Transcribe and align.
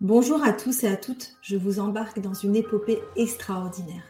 Bonjour 0.00 0.44
à 0.44 0.52
tous 0.52 0.84
et 0.84 0.86
à 0.86 0.96
toutes, 0.96 1.34
je 1.42 1.56
vous 1.56 1.80
embarque 1.80 2.20
dans 2.20 2.32
une 2.32 2.54
épopée 2.54 3.00
extraordinaire. 3.16 4.04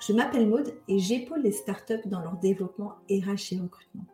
Je 0.00 0.12
m'appelle 0.12 0.48
Maude 0.48 0.74
et 0.88 0.98
j'épaule 0.98 1.42
les 1.42 1.52
startups 1.52 2.02
dans 2.06 2.18
leur 2.18 2.36
développement 2.38 2.96
RH 3.08 3.52
et 3.52 3.60
recrutement. 3.60 4.06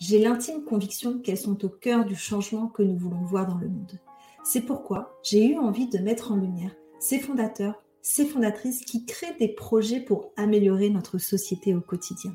J'ai 0.00 0.18
l'intime 0.18 0.64
conviction 0.64 1.20
qu'elles 1.20 1.38
sont 1.38 1.64
au 1.64 1.68
cœur 1.68 2.04
du 2.04 2.16
changement 2.16 2.66
que 2.66 2.82
nous 2.82 2.96
voulons 2.96 3.22
voir 3.22 3.46
dans 3.46 3.58
le 3.58 3.68
monde. 3.68 4.00
C'est 4.42 4.62
pourquoi 4.62 5.20
j'ai 5.22 5.52
eu 5.52 5.56
envie 5.56 5.86
de 5.86 5.98
mettre 5.98 6.32
en 6.32 6.36
lumière 6.36 6.74
ces 6.98 7.20
fondateurs, 7.20 7.80
ces 8.02 8.26
fondatrices 8.26 8.84
qui 8.84 9.06
créent 9.06 9.36
des 9.38 9.54
projets 9.54 10.00
pour 10.00 10.32
améliorer 10.36 10.90
notre 10.90 11.18
société 11.18 11.76
au 11.76 11.80
quotidien. 11.80 12.34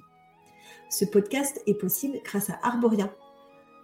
Ce 0.89 1.03
podcast 1.03 1.61
est 1.67 1.73
possible 1.73 2.21
grâce 2.23 2.49
à 2.49 2.59
Arboria, 2.63 3.13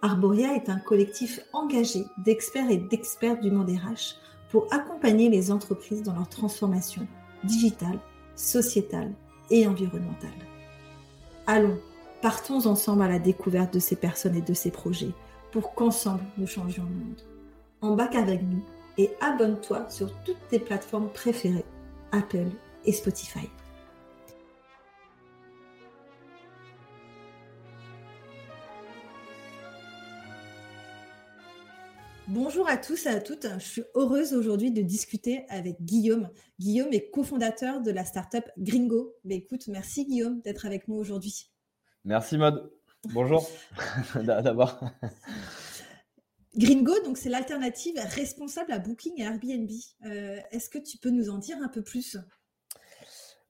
Arboria 0.04 0.56
est 0.56 0.68
un 0.68 0.80
collectif 0.80 1.40
engagé 1.52 2.04
d'experts 2.18 2.70
et 2.70 2.76
d'experts 2.76 3.38
du 3.38 3.52
monde 3.52 3.70
RH 3.70 4.16
pour 4.50 4.66
accompagner 4.72 5.28
les 5.28 5.52
entreprises 5.52 6.02
dans 6.02 6.12
leur 6.12 6.28
transformation 6.28 7.06
digitale, 7.44 8.00
sociétale 8.34 9.12
et 9.50 9.64
environnementale. 9.64 10.30
Allons, 11.46 11.78
partons 12.20 12.66
ensemble 12.66 13.02
à 13.02 13.08
la 13.08 13.20
découverte 13.20 13.72
de 13.74 13.78
ces 13.78 13.94
personnes 13.94 14.34
et 14.34 14.42
de 14.42 14.54
ces 14.54 14.72
projets 14.72 15.12
pour 15.52 15.72
qu'ensemble 15.74 16.24
nous 16.36 16.48
changions 16.48 16.84
le 16.84 17.04
monde. 17.04 17.22
Embarque 17.80 18.16
avec 18.16 18.42
nous 18.42 18.64
et 18.98 19.12
abonne-toi 19.20 19.88
sur 19.88 20.12
toutes 20.24 20.48
tes 20.50 20.58
plateformes 20.58 21.10
préférées, 21.10 21.64
Apple 22.10 22.50
et 22.84 22.92
Spotify. 22.92 23.48
Bonjour 32.34 32.66
à 32.66 32.78
tous 32.78 33.04
et 33.04 33.10
à 33.10 33.20
toutes. 33.20 33.46
Je 33.58 33.64
suis 33.64 33.82
heureuse 33.94 34.32
aujourd'hui 34.32 34.70
de 34.70 34.80
discuter 34.80 35.44
avec 35.50 35.82
Guillaume. 35.82 36.30
Guillaume 36.58 36.90
est 36.94 37.10
cofondateur 37.10 37.82
de 37.82 37.90
la 37.90 38.06
startup 38.06 38.44
Gringo. 38.56 39.14
Mais 39.26 39.34
écoute, 39.34 39.68
merci 39.68 40.06
Guillaume 40.06 40.40
d'être 40.40 40.64
avec 40.64 40.88
nous 40.88 40.94
aujourd'hui. 40.94 41.50
Merci 42.06 42.38
Mode. 42.38 42.72
Bonjour 43.12 43.46
d'abord. 44.14 44.82
Gringo, 46.56 46.94
donc 47.04 47.18
c'est 47.18 47.28
l'alternative 47.28 48.00
responsable 48.14 48.72
à 48.72 48.78
Booking 48.78 49.12
et 49.20 49.24
Airbnb. 49.24 49.70
Euh, 50.06 50.40
est-ce 50.52 50.70
que 50.70 50.78
tu 50.78 50.96
peux 50.96 51.10
nous 51.10 51.28
en 51.28 51.36
dire 51.36 51.58
un 51.62 51.68
peu 51.68 51.82
plus? 51.82 52.16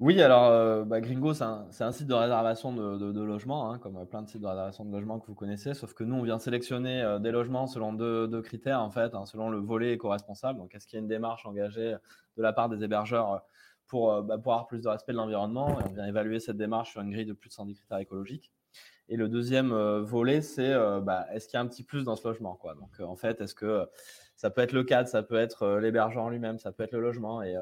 Oui, 0.02 0.20
alors 0.20 0.46
euh, 0.46 0.82
bah, 0.82 1.00
Gringo, 1.00 1.32
c'est 1.32 1.44
un, 1.44 1.92
site 1.92 2.08
de 2.08 2.14
réservation 2.14 2.72
de, 2.72 3.12
de, 3.12 3.22
logements, 3.22 3.70
hein, 3.70 3.78
comme 3.78 4.04
plein 4.04 4.22
de 4.22 4.28
sites 4.28 4.40
de 4.40 4.48
réservation 4.48 4.84
de 4.84 4.90
logements 4.90 5.20
que 5.20 5.28
vous 5.28 5.36
connaissez, 5.36 5.74
sauf 5.74 5.94
que 5.94 6.02
nous, 6.02 6.16
on 6.16 6.24
vient 6.24 6.40
sélectionner 6.40 7.00
euh, 7.02 7.20
des 7.20 7.30
logements 7.30 7.68
selon 7.68 7.92
deux, 7.92 8.42
critères, 8.42 8.80
en 8.80 8.90
fait, 8.90 9.14
hein, 9.14 9.26
selon 9.26 9.48
le 9.48 9.58
volet 9.58 9.92
éco-responsable. 9.92 10.58
Donc, 10.58 10.74
est-ce 10.74 10.88
qu'il 10.88 10.96
y 10.96 11.00
a 11.00 11.02
une 11.02 11.08
démarche 11.08 11.46
engagée 11.46 11.94
de 12.36 12.42
la 12.42 12.52
part 12.52 12.68
des 12.68 12.82
hébergeurs 12.82 13.32
euh, 13.32 13.38
pour, 13.86 14.24
bah, 14.24 14.38
pour 14.38 14.54
avoir 14.54 14.66
plus 14.66 14.82
de 14.82 14.88
respect 14.88 15.12
de 15.12 15.18
l'environnement? 15.18 15.78
On 15.86 15.92
vient 15.92 16.04
évaluer 16.04 16.40
cette 16.40 16.56
démarche 16.56 16.90
sur 16.90 17.00
une 17.00 17.12
grille 17.12 17.26
de 17.26 17.32
plus 17.32 17.50
de 17.50 17.54
110 17.54 17.76
critères 17.76 17.98
écologiques. 17.98 18.50
Et 19.08 19.16
le 19.16 19.28
deuxième 19.28 19.72
volet, 20.00 20.42
c'est 20.42 20.74
bah, 21.02 21.26
est-ce 21.32 21.46
qu'il 21.46 21.58
y 21.58 21.58
a 21.58 21.60
un 21.60 21.68
petit 21.68 21.84
plus 21.84 22.02
dans 22.02 22.16
ce 22.16 22.26
logement 22.26 22.58
Donc, 22.80 23.08
en 23.08 23.14
fait, 23.14 23.40
est-ce 23.40 23.54
que 23.54 23.86
ça 24.34 24.50
peut 24.50 24.62
être 24.62 24.72
le 24.72 24.82
cadre, 24.82 25.08
ça 25.08 25.22
peut 25.22 25.36
être 25.36 25.78
l'hébergeur 25.78 26.28
lui-même, 26.28 26.58
ça 26.58 26.72
peut 26.72 26.82
être 26.82 26.92
le 26.92 27.00
logement. 27.00 27.42
Et 27.42 27.54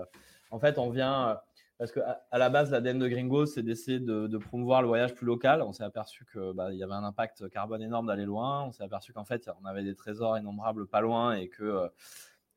en 0.50 0.58
fait, 0.58 0.78
on 0.78 0.91
vient 0.91 1.38
parce 1.80 1.92
qu'à 1.92 2.22
à 2.30 2.36
la 2.36 2.50
base, 2.50 2.70
l'ADN 2.72 2.98
de 2.98 3.08
Gringo, 3.08 3.46
c'est 3.46 3.62
d'essayer 3.62 4.00
de, 4.00 4.36
promouvoir 4.36 4.82
le 4.82 4.88
voyage 4.88 5.14
plus 5.14 5.24
local. 5.24 5.62
On 5.62 5.72
s'est 5.72 5.82
aperçu 5.82 6.26
qu'il 6.30 6.52
bah, 6.54 6.70
y 6.74 6.82
avait 6.82 6.92
un 6.92 7.04
impact 7.04 7.48
carbone 7.48 7.80
énorme 7.80 8.06
d'aller 8.06 8.26
loin. 8.26 8.64
On 8.64 8.70
s'est 8.70 8.82
aperçu 8.82 9.14
qu'en 9.14 9.24
fait, 9.24 9.50
on 9.62 9.64
avait 9.64 9.82
des 9.82 9.94
trésors 9.94 10.36
innombrables 10.36 10.86
pas 10.86 11.00
loin 11.00 11.32
et 11.32 11.48
que 11.48 11.64
euh, 11.64 11.88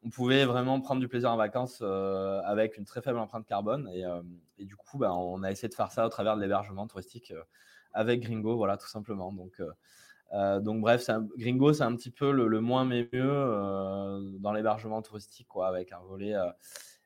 on 0.03 0.09
pouvait 0.09 0.44
vraiment 0.44 0.81
prendre 0.81 0.99
du 0.99 1.07
plaisir 1.07 1.31
en 1.31 1.38
vacances 1.38 1.79
euh, 1.81 2.41
avec 2.44 2.75
une 2.75 2.83
très 2.83 3.01
faible 3.01 3.17
empreinte 3.17 3.45
carbone. 3.45 3.89
Et, 3.94 4.03
euh, 4.05 4.21
du 4.59 4.75
coup, 4.75 4.97
bah, 4.97 5.13
on 5.13 5.41
a 5.41 5.51
essayé 5.51 5.69
de 5.69 5.73
faire 5.73 5.94
ça 5.94 6.05
au 6.05 6.09
travers 6.09 6.35
de 6.35 6.41
l'hébergement 6.41 6.85
touristique 6.85 7.33
avec 7.94 8.23
Gringo, 8.23 8.57
voilà, 8.57 8.75
tout 8.75 8.89
simplement. 8.89 9.31
Donc, 9.31 9.62
donc 10.63 10.81
bref, 10.81 11.09
Gringo, 11.38 11.72
c'est 11.72 11.83
un 11.83 11.95
petit 11.95 12.12
peu 12.12 12.31
le, 12.31 12.47
le 12.47 12.59
moins 12.59 12.83
mais 12.83 13.07
mieux 13.13 14.38
dans 14.39 14.51
l'hébergement 14.51 15.01
touristique, 15.01 15.47
quoi, 15.47 15.67
avec 15.67 15.94
un 15.94 16.00
volet 16.00 16.33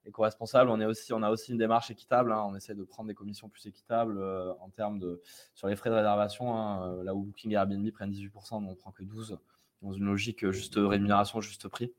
éco-responsable. 0.07 0.69
On, 0.69 0.79
est 0.79 0.85
aussi, 0.85 1.13
on 1.13 1.21
a 1.23 1.29
aussi 1.29 1.51
une 1.51 1.57
démarche 1.57 1.91
équitable. 1.91 2.31
Hein. 2.31 2.43
On 2.47 2.55
essaie 2.55 2.75
de 2.75 2.83
prendre 2.83 3.07
des 3.07 3.13
commissions 3.13 3.49
plus 3.49 3.65
équitables 3.65 4.17
euh, 4.17 4.53
en 4.59 4.69
termes 4.69 4.99
de 4.99 5.21
sur 5.53 5.67
les 5.67 5.75
frais 5.75 5.89
de 5.89 5.95
réservation. 5.95 6.55
Hein. 6.55 6.89
Euh, 6.89 7.03
là 7.03 7.13
où 7.15 7.23
Booking 7.23 7.51
et 7.51 7.55
Airbnb 7.55 7.89
prennent 7.91 8.11
18%, 8.11 8.61
nous 8.61 8.69
on 8.69 8.75
prend 8.75 8.91
que 8.91 9.03
12% 9.03 9.37
dans 9.83 9.93
une 9.93 10.05
logique 10.05 10.43
euh, 10.43 10.51
juste 10.51 10.75
rémunération, 10.77 11.41
juste 11.41 11.67
prix. 11.67 11.93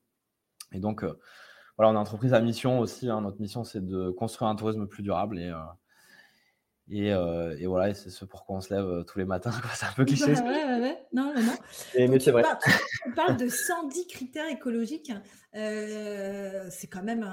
Et 0.72 0.80
donc, 0.80 1.02
voilà, 1.76 1.92
on 1.92 1.94
est 1.94 1.98
entreprise 1.98 2.34
à 2.34 2.40
mission 2.40 2.78
aussi. 2.80 3.08
Hein. 3.08 3.22
Notre 3.22 3.40
mission, 3.40 3.64
c'est 3.64 3.84
de 3.84 4.10
construire 4.10 4.50
un 4.50 4.56
tourisme 4.56 4.86
plus 4.86 5.02
durable 5.02 5.38
et 5.38 5.50
euh, 6.90 7.56
et, 7.58 7.66
voilà, 7.66 7.92
c'est 7.94 8.10
ce 8.10 8.24
pourquoi 8.24 8.56
on 8.56 8.60
se 8.60 8.72
lève 8.72 8.84
euh, 8.84 9.02
tous 9.02 9.18
les 9.18 9.24
matins. 9.24 9.50
C'est 9.74 9.86
un 9.86 9.92
peu 9.92 10.04
cliché. 10.04 10.32
Ouais, 10.32 10.40
ouais, 10.40 10.80
ouais. 10.80 11.06
Non, 11.12 11.34
non, 11.34 11.42
non. 11.42 11.54
mais 11.94 12.18
c'est 12.20 12.30
vrai. 12.30 12.42
on 13.06 13.12
parle 13.12 13.36
de 13.36 13.48
110 13.48 14.06
critères 14.06 14.48
écologiques. 14.48 15.12
Euh, 15.54 16.68
c'est 16.70 16.86
quand, 16.86 17.02
même 17.02 17.28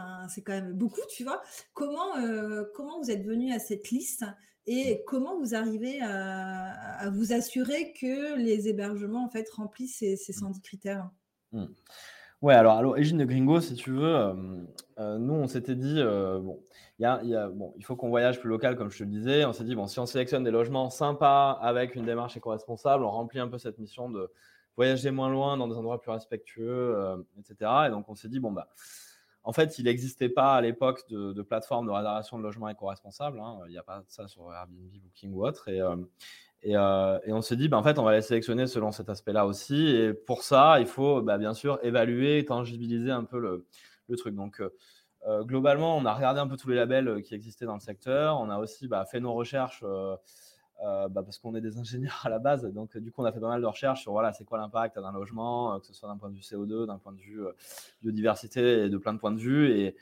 quand 0.46 0.54
même 0.54 0.74
beaucoup, 0.74 1.02
tu 1.10 1.24
vois. 1.24 1.42
Comment, 1.74 2.14
comment 2.74 3.00
vous 3.02 3.12
êtes 3.12 3.24
venu 3.24 3.54
à 3.54 3.60
cette 3.60 3.90
liste 3.92 4.26
et 4.68 5.04
comment 5.06 5.38
vous 5.40 5.54
arrivez 5.54 6.02
à, 6.02 7.10
vous 7.14 7.34
assurer 7.34 7.94
que 7.94 8.36
les 8.36 8.68
hébergements 8.68 9.26
en 9.26 9.30
fait 9.30 9.50
remplissent 9.52 9.98
ces, 9.98 10.16
110 10.18 10.62
critères? 10.62 11.10
Mmh. 11.52 11.66
Ouais, 12.42 12.54
alors 12.54 12.78
à 12.78 12.82
l'origine 12.82 13.18
de 13.18 13.26
Gringo, 13.26 13.60
si 13.60 13.76
tu 13.76 13.92
veux, 13.92 14.34
nous 14.98 15.34
on 15.34 15.48
s'était 15.48 15.76
dit, 15.76 16.02
bon, 17.00 17.74
il 17.78 17.86
faut 17.86 17.96
qu'on 17.96 18.10
voyage 18.10 18.40
plus 18.40 18.50
local, 18.50 18.76
comme 18.76 18.92
je 18.92 19.00
te 19.00 19.04
le 19.04 19.10
disais. 19.10 19.46
On 19.46 19.54
s'est 19.54 19.64
dit, 19.64 19.76
bon, 19.76 19.88
si 19.88 20.00
on 20.00 20.06
sélectionne 20.06 20.44
des 20.44 20.52
logements 20.52 20.90
sympas 20.90 21.52
avec 21.52 21.96
une 21.96 22.06
démarche 22.06 22.38
éco-responsable, 22.38 23.04
on 23.04 23.10
remplit 23.10 23.40
un 23.40 23.48
peu 23.48 23.58
cette 23.58 23.80
mission 23.80 24.10
de 24.10 24.30
voyager 24.76 25.12
moins 25.12 25.30
loin 25.30 25.58
dans 25.58 25.68
des 25.68 25.76
endroits 25.76 26.02
plus 26.02 26.12
respectueux, 26.12 26.96
euh, 26.96 27.18
etc. 27.40 27.72
Et 27.88 27.90
donc, 27.90 28.08
on 28.10 28.16
s'est 28.16 28.30
dit, 28.30 28.40
bon, 28.40 28.52
bah, 28.52 28.68
en 29.44 29.54
fait, 29.54 29.78
il 29.80 29.86
n'existait 29.86 30.30
pas 30.30 30.56
à 30.56 30.62
l'époque 30.62 31.08
de, 31.10 31.42
plateforme 31.42 31.86
de 31.88 31.92
réservation 31.92 32.38
de 32.38 32.44
logements 32.44 32.68
éco-responsables. 32.70 33.40
Hein. 33.40 33.60
Il 33.68 33.72
n'y 33.72 33.78
a 33.78 33.84
pas 33.84 34.04
ça 34.08 34.28
sur 34.28 34.52
Airbnb, 34.52 34.92
Booking 35.04 35.34
ou 35.34 35.46
autre. 35.46 35.70
Et, 35.70 35.82
euh, 36.66 37.16
euh, 37.16 37.20
et, 37.26 37.34
on 37.34 37.42
s'est 37.42 37.56
dit, 37.56 37.68
bah, 37.68 37.78
en 37.78 37.84
fait, 37.84 38.00
on 38.00 38.04
va 38.04 38.14
les 38.14 38.22
sélectionner 38.22 38.68
selon 38.68 38.92
cet 38.92 39.10
aspect-là 39.10 39.46
aussi. 39.46 39.88
Et 39.88 40.14
pour 40.14 40.44
ça, 40.44 40.80
il 40.80 40.88
faut 40.88 41.22
bah, 41.22 41.38
bien 41.38 41.54
sûr 41.54 41.80
évaluer 41.84 42.46
tangibiliser 42.46 43.12
un 43.12 43.24
peu 43.24 43.40
le, 43.40 43.66
truc. 44.18 44.36
Donc, 44.36 44.62
euh, 45.28 45.44
globalement, 45.44 45.98
on 45.98 46.06
a 46.06 46.14
regardé 46.14 46.40
un 46.40 46.48
peu 46.48 46.58
tous 46.58 46.70
les 46.70 46.76
labels 46.76 47.08
euh, 47.08 47.22
qui 47.22 47.34
existaient 47.34 47.66
dans 47.66 47.74
le 47.74 47.80
secteur. 47.80 48.40
On 48.40 48.50
a 48.50 48.58
aussi 48.58 48.88
bah, 48.88 49.06
fait 49.06 49.20
nos 49.20 49.34
recherches 49.34 49.84
euh, 49.84 50.16
bah, 50.82 51.24
parce 51.24 51.40
qu'on 51.40 51.56
est 51.56 51.62
des 51.62 51.78
ingénieurs 51.80 52.22
à 52.24 52.30
la 52.30 52.40
base. 52.40 52.64
Donc, 52.66 52.98
du 52.98 53.12
coup, 53.12 53.22
on 53.22 53.26
a 53.26 53.32
fait 53.32 53.40
pas 53.40 53.48
mal 53.50 53.62
de 53.62 53.66
recherches 53.66 54.02
sur 54.02 54.12
voilà, 54.12 54.34
c'est 54.34 54.46
quoi 54.46 54.58
l'impact 54.58 54.98
d'un 55.00 55.12
logement, 55.12 55.80
que 55.80 55.88
ce 55.88 55.94
soit 55.94 56.10
d'un 56.10 56.18
point 56.18 56.30
de 56.30 56.36
vue 56.36 56.42
CO2, 56.42 56.86
d'un 56.86 56.98
point 56.98 57.14
de 57.14 57.22
vue 57.22 57.42
biodiversité 58.02 58.86
et 58.86 58.90
de 58.90 58.98
plein 58.98 59.14
de 59.14 59.20
points 59.20 59.32
de 59.32 59.40
vue. 59.40 59.72
Et, 59.72 59.96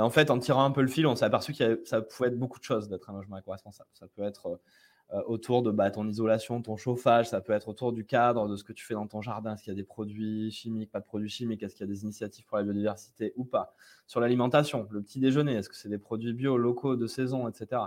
en 0.00 0.10
fait, 0.10 0.30
en 0.30 0.38
tirant 0.38 0.64
un 0.64 0.70
peu 0.70 0.82
le 0.82 0.88
fil, 0.88 1.06
on 1.06 1.16
s'est 1.16 1.24
aperçu 1.24 1.54
que 1.54 1.82
ça 1.84 2.02
pouvait 2.02 2.28
être 2.28 2.38
beaucoup 2.38 2.58
de 2.58 2.64
choses 2.64 2.88
d'être 2.88 3.08
un 3.10 3.14
logement 3.14 3.38
éco-responsable. 3.38 3.88
Ça 3.94 4.06
peut 4.14 4.22
être 4.22 4.46
euh, 4.46 4.56
autour 5.26 5.62
de 5.62 5.70
bah, 5.70 5.90
ton 5.90 6.08
isolation, 6.08 6.60
ton 6.62 6.76
chauffage, 6.76 7.28
ça 7.28 7.40
peut 7.40 7.52
être 7.52 7.68
autour 7.68 7.92
du 7.92 8.04
cadre, 8.04 8.48
de 8.48 8.56
ce 8.56 8.64
que 8.64 8.72
tu 8.72 8.84
fais 8.84 8.94
dans 8.94 9.06
ton 9.06 9.22
jardin, 9.22 9.54
est-ce 9.54 9.62
qu'il 9.62 9.72
y 9.72 9.76
a 9.76 9.76
des 9.76 9.84
produits 9.84 10.50
chimiques, 10.50 10.90
pas 10.90 10.98
de 10.98 11.04
produits 11.04 11.28
chimiques, 11.28 11.62
est-ce 11.62 11.76
qu'il 11.76 11.86
y 11.86 11.88
a 11.88 11.92
des 11.92 12.02
initiatives 12.02 12.44
pour 12.44 12.56
la 12.56 12.64
biodiversité 12.64 13.32
ou 13.36 13.44
pas? 13.44 13.74
Sur 14.06 14.20
l'alimentation, 14.20 14.88
le 14.90 15.00
petit 15.02 15.20
déjeuner, 15.20 15.54
est-ce 15.54 15.68
que 15.68 15.76
c'est 15.76 15.88
des 15.88 15.98
produits 15.98 16.32
bio, 16.32 16.56
locaux, 16.56 16.96
de 16.96 17.06
saison, 17.06 17.48
etc. 17.48 17.82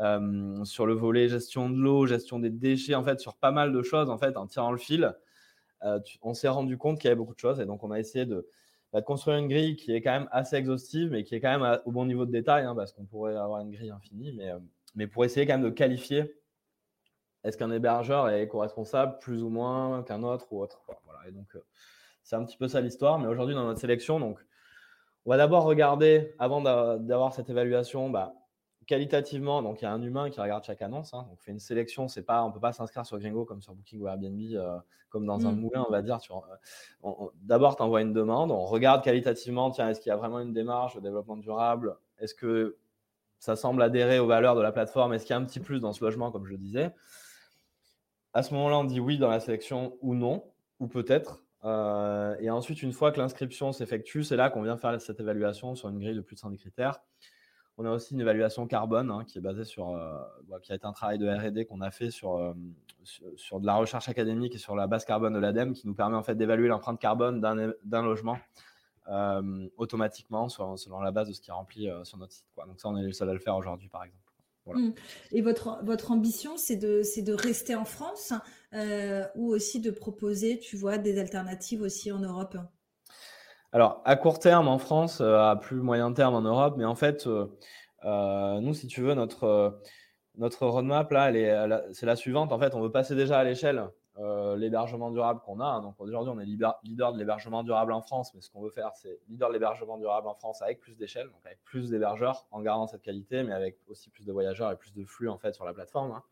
Euh, 0.00 0.64
sur 0.64 0.86
le 0.86 0.94
volet 0.94 1.28
gestion 1.28 1.70
de 1.70 1.76
l'eau, 1.76 2.06
gestion 2.06 2.38
des 2.38 2.50
déchets, 2.50 2.94
en 2.94 3.04
fait, 3.04 3.20
sur 3.20 3.36
pas 3.36 3.50
mal 3.50 3.72
de 3.72 3.82
choses, 3.82 4.10
en 4.10 4.18
fait, 4.18 4.36
en 4.36 4.46
tirant 4.46 4.72
le 4.72 4.78
fil, 4.78 5.14
euh, 5.84 6.00
on 6.22 6.34
s'est 6.34 6.48
rendu 6.48 6.76
compte 6.76 6.98
qu'il 6.98 7.08
y 7.08 7.10
avait 7.10 7.16
beaucoup 7.16 7.34
de 7.34 7.38
choses 7.38 7.60
et 7.60 7.66
donc 7.66 7.84
on 7.84 7.92
a 7.92 8.00
essayé 8.00 8.26
de, 8.26 8.48
bah, 8.92 9.00
construire 9.00 9.38
une 9.38 9.46
grille 9.46 9.76
qui 9.76 9.92
est 9.92 10.00
quand 10.00 10.10
même 10.10 10.28
assez 10.32 10.56
exhaustive, 10.56 11.10
mais 11.12 11.22
qui 11.22 11.36
est 11.36 11.40
quand 11.40 11.56
même 11.56 11.78
au 11.84 11.92
bon 11.92 12.04
niveau 12.04 12.26
de 12.26 12.32
détail, 12.32 12.64
hein, 12.64 12.74
parce 12.74 12.92
qu'on 12.92 13.04
pourrait 13.04 13.36
avoir 13.36 13.60
une 13.60 13.70
grille 13.70 13.90
infinie, 13.90 14.32
mais, 14.32 14.50
mais 14.96 15.06
pour 15.06 15.24
essayer 15.24 15.46
quand 15.46 15.54
même 15.54 15.64
de 15.64 15.70
qualifier 15.70 16.34
est-ce 17.44 17.56
qu'un 17.56 17.70
hébergeur 17.70 18.28
est 18.28 18.42
éco-responsable 18.42 19.18
plus 19.20 19.42
ou 19.42 19.48
moins 19.48 20.02
qu'un 20.02 20.22
autre 20.22 20.46
ou 20.50 20.60
autre 20.60 20.80
voilà. 21.04 21.20
Et 21.28 21.32
donc, 21.32 21.54
euh, 21.54 21.64
c'est 22.22 22.36
un 22.36 22.44
petit 22.44 22.56
peu 22.56 22.68
ça 22.68 22.80
l'histoire. 22.80 23.18
Mais 23.18 23.26
aujourd'hui, 23.26 23.54
dans 23.54 23.64
notre 23.64 23.80
sélection, 23.80 24.18
donc, 24.20 24.38
on 25.24 25.30
va 25.30 25.36
d'abord 25.36 25.64
regarder, 25.64 26.34
avant 26.38 26.60
d'avoir 26.60 27.32
cette 27.32 27.50
évaluation, 27.50 28.10
bah, 28.10 28.34
qualitativement, 28.86 29.62
donc 29.62 29.82
il 29.82 29.84
y 29.84 29.86
a 29.86 29.92
un 29.92 30.02
humain 30.02 30.30
qui 30.30 30.40
regarde 30.40 30.64
chaque 30.64 30.82
annonce. 30.82 31.14
Hein, 31.14 31.24
donc, 31.28 31.34
on 31.34 31.36
fait 31.36 31.52
une 31.52 31.60
sélection. 31.60 32.08
C'est 32.08 32.22
pas, 32.22 32.42
on 32.42 32.50
peut 32.50 32.60
pas 32.60 32.72
s'inscrire 32.72 33.06
sur 33.06 33.18
Gringo 33.18 33.44
comme 33.44 33.62
sur 33.62 33.74
Booking 33.74 34.00
ou 34.00 34.08
Airbnb, 34.08 34.40
euh, 34.54 34.78
comme 35.10 35.26
dans 35.26 35.46
un 35.46 35.52
mm. 35.52 35.60
moulin, 35.60 35.84
on 35.86 35.92
va 35.92 36.02
dire. 36.02 36.18
D'abord, 37.42 37.76
tu 37.76 37.82
envoies 37.82 38.02
une 38.02 38.12
demande. 38.12 38.50
On 38.50 38.64
regarde 38.64 39.04
qualitativement. 39.04 39.70
Tiens, 39.70 39.90
est-ce 39.90 40.00
qu'il 40.00 40.10
y 40.10 40.12
a 40.12 40.16
vraiment 40.16 40.40
une 40.40 40.52
démarche 40.52 40.96
de 40.96 41.00
développement 41.00 41.36
durable? 41.36 41.96
Est-ce 42.18 42.34
que 42.34 42.78
ça 43.38 43.54
semble 43.54 43.82
adhérer 43.82 44.18
aux 44.18 44.26
valeurs 44.26 44.56
de 44.56 44.62
la 44.62 44.72
plateforme? 44.72 45.12
Est-ce 45.12 45.24
qu'il 45.24 45.34
y 45.34 45.38
a 45.38 45.40
un 45.40 45.44
petit 45.44 45.60
plus 45.60 45.80
dans 45.80 45.92
ce 45.92 46.04
logement, 46.04 46.32
comme 46.32 46.44
je 46.44 46.52
le 46.52 46.58
disais? 46.58 46.92
À 48.38 48.42
ce 48.44 48.54
moment-là, 48.54 48.78
on 48.78 48.84
dit 48.84 49.00
oui 49.00 49.18
dans 49.18 49.30
la 49.30 49.40
sélection 49.40 49.98
ou 50.00 50.14
non, 50.14 50.44
ou 50.78 50.86
peut-être. 50.86 51.42
et 51.64 52.50
ensuite, 52.50 52.84
une 52.84 52.92
fois 52.92 53.10
que 53.10 53.18
l'inscription 53.18 53.72
s'effectue, 53.72 54.22
c'est 54.22 54.36
là 54.36 54.48
qu'on 54.48 54.62
vient 54.62 54.76
faire 54.76 55.00
cette 55.00 55.18
évaluation 55.18 55.74
sur 55.74 55.88
une 55.88 55.98
grille 55.98 56.14
de 56.14 56.20
plus 56.20 56.36
de 56.36 56.40
110 56.40 56.58
critères. 56.58 57.00
On 57.78 57.84
a 57.84 57.90
aussi 57.90 58.14
une 58.14 58.20
évaluation 58.20 58.68
carbone 58.68 59.10
hein, 59.10 59.24
qui 59.24 59.38
est 59.38 59.40
basée 59.40 59.64
sur, 59.64 59.90
bah, 60.48 60.60
qui 60.62 60.70
a 60.70 60.76
été 60.76 60.86
un 60.86 60.92
travail 60.92 61.18
de 61.18 61.28
R&D 61.28 61.64
qu'on 61.64 61.80
a 61.80 61.90
fait 61.90 62.12
sur, 62.12 62.54
sur, 63.34 63.58
de 63.58 63.66
la 63.66 63.74
recherche 63.74 64.08
académique 64.08 64.54
et 64.54 64.58
sur 64.58 64.76
la 64.76 64.86
base 64.86 65.04
carbone 65.04 65.34
de 65.34 65.40
l'ADEME, 65.40 65.72
qui 65.72 65.88
nous 65.88 65.94
permet 65.94 66.16
en 66.16 66.22
fait 66.22 66.36
d'évaluer 66.36 66.68
l'empreinte 66.68 67.00
carbone 67.00 67.40
d'un 67.40 68.02
logement 68.02 68.38
automatiquement 69.76 70.48
selon 70.48 71.00
la 71.00 71.10
base 71.10 71.26
de 71.26 71.32
ce 71.32 71.40
qui 71.40 71.50
est 71.50 71.52
rempli 71.52 71.88
sur 72.04 72.18
notre 72.18 72.34
site. 72.34 72.46
Donc 72.68 72.78
ça, 72.78 72.88
on 72.88 72.96
est 72.96 73.02
le 73.02 73.12
seul 73.12 73.30
à 73.30 73.32
le 73.32 73.40
faire 73.40 73.56
aujourd'hui, 73.56 73.88
par 73.88 74.04
exemple. 74.04 74.27
Mmh. 74.76 74.92
Et 75.32 75.42
votre, 75.42 75.78
votre 75.84 76.10
ambition, 76.10 76.56
c'est 76.56 76.76
de, 76.76 77.02
de 77.22 77.32
rester 77.32 77.74
en 77.74 77.84
France 77.84 78.32
euh, 78.74 79.24
ou 79.36 79.48
aussi 79.48 79.80
de 79.80 79.90
proposer, 79.90 80.58
tu 80.58 80.76
vois, 80.76 80.98
des 80.98 81.18
alternatives 81.18 81.82
aussi 81.82 82.12
en 82.12 82.18
Europe? 82.18 82.56
Alors, 83.72 84.02
à 84.04 84.16
court 84.16 84.38
terme 84.38 84.68
en 84.68 84.78
France, 84.78 85.20
euh, 85.20 85.38
à 85.38 85.56
plus 85.56 85.80
moyen 85.80 86.12
terme 86.12 86.34
en 86.34 86.42
Europe, 86.42 86.74
mais 86.78 86.84
en 86.84 86.94
fait, 86.94 87.26
euh, 87.26 88.60
nous, 88.60 88.74
si 88.74 88.86
tu 88.86 89.02
veux, 89.02 89.14
notre, 89.14 89.80
notre 90.36 90.66
roadmap, 90.66 91.10
là, 91.10 91.82
c'est 91.92 92.06
la 92.06 92.16
suivante. 92.16 92.52
En 92.52 92.58
fait, 92.58 92.74
on 92.74 92.80
veut 92.80 92.92
passer 92.92 93.14
déjà 93.14 93.38
à 93.38 93.44
l'échelle 93.44 93.88
euh, 94.20 94.56
l'hébergement 94.56 95.12
durable 95.12 95.40
qu'on 95.44 95.60
a. 95.60 95.80
Donc 95.80 95.94
aujourd'hui, 96.00 96.32
on 96.34 96.40
est 96.40 96.44
leader 96.44 97.12
de 97.12 97.18
l'hébergement 97.18 97.62
durable 97.62 97.92
en 97.92 98.00
France, 98.00 98.34
mais 98.34 98.40
ce 98.40 98.50
qu'on 98.50 98.60
veut 98.60 98.70
faire, 98.70 98.90
c'est 98.94 99.20
leader 99.28 99.48
de 99.48 99.54
l'hébergement 99.54 99.96
durable 99.96 100.26
en 100.26 100.34
France 100.34 100.60
avec 100.60 100.80
plus 100.80 100.96
d'échelle, 100.96 101.26
donc 101.28 101.40
avec 101.44 101.62
plus 101.62 101.90
d'hébergeurs 101.90 102.46
en 102.50 102.60
gardant 102.60 102.88
cette 102.88 103.02
qualité, 103.02 103.44
mais 103.44 103.52
avec 103.52 103.78
aussi 103.86 104.10
plus 104.10 104.26
de 104.26 104.32
voyageurs 104.32 104.72
et 104.72 104.76
plus 104.76 104.92
de 104.92 105.04
flux 105.04 105.28
en 105.28 105.38
fait 105.38 105.54
sur 105.54 105.64
la 105.64 105.72
plateforme. 105.72 106.10
Hein. 106.10 106.22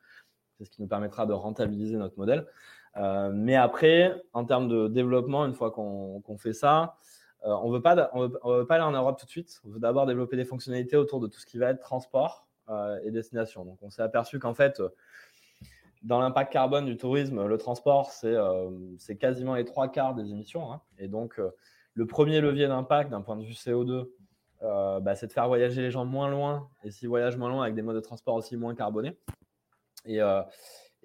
C'est 0.58 0.64
ce 0.64 0.70
qui 0.70 0.82
nous 0.82 0.88
permettra 0.88 1.26
de 1.26 1.32
rentabiliser 1.32 1.96
notre 1.96 2.18
modèle. 2.18 2.48
Euh, 2.96 3.30
mais 3.32 3.54
après, 3.54 4.20
en 4.32 4.44
termes 4.44 4.68
de 4.68 4.88
développement, 4.88 5.44
une 5.44 5.54
fois 5.54 5.70
qu'on 5.70 6.38
fait 6.38 6.54
ça, 6.54 6.96
euh, 7.44 7.54
on 7.62 7.68
ne 7.68 7.74
veut, 7.74 7.82
veut, 8.54 8.66
pas 8.66 8.74
aller 8.74 8.84
en 8.84 8.92
Europe 8.92 9.18
tout 9.20 9.26
de 9.26 9.30
suite. 9.30 9.60
On 9.64 9.70
veut 9.70 9.78
d'abord 9.78 10.06
développer 10.06 10.36
des 10.36 10.46
fonctionnalités 10.46 10.96
autour 10.96 11.20
de 11.20 11.28
tout 11.28 11.38
ce 11.38 11.46
qui 11.46 11.58
va 11.58 11.70
être 11.70 11.80
transport 11.80 12.48
et 13.04 13.12
destination. 13.12 13.64
Donc 13.64 13.78
on 13.80 13.90
s'est 13.90 14.02
aperçu 14.02 14.40
qu'en 14.40 14.54
fait, 14.54 14.82
dans 16.02 16.20
l'impact 16.20 16.52
carbone 16.52 16.86
du 16.86 16.96
tourisme, 16.96 17.46
le 17.46 17.58
transport, 17.58 18.10
c'est 18.10 18.34
euh, 18.34 18.70
quasiment 19.18 19.54
les 19.54 19.64
trois 19.64 19.88
quarts 19.88 20.14
des 20.14 20.30
émissions. 20.30 20.72
Hein. 20.72 20.80
Et 20.98 21.08
donc, 21.08 21.38
euh, 21.38 21.50
le 21.94 22.06
premier 22.06 22.40
levier 22.40 22.68
d'impact 22.68 23.10
d'un 23.10 23.22
point 23.22 23.36
de 23.36 23.44
vue 23.44 23.52
CO2, 23.52 24.10
euh, 24.62 25.00
bah, 25.00 25.14
c'est 25.14 25.26
de 25.26 25.32
faire 25.32 25.48
voyager 25.48 25.82
les 25.82 25.90
gens 25.90 26.04
moins 26.04 26.28
loin. 26.28 26.68
Et 26.84 26.90
s'ils 26.90 27.08
voyagent 27.08 27.36
moins 27.36 27.48
loin 27.50 27.62
avec 27.62 27.74
des 27.74 27.82
modes 27.82 27.96
de 27.96 28.00
transport 28.00 28.34
aussi 28.34 28.56
moins 28.56 28.74
carbonés. 28.74 29.16
Et, 30.04 30.20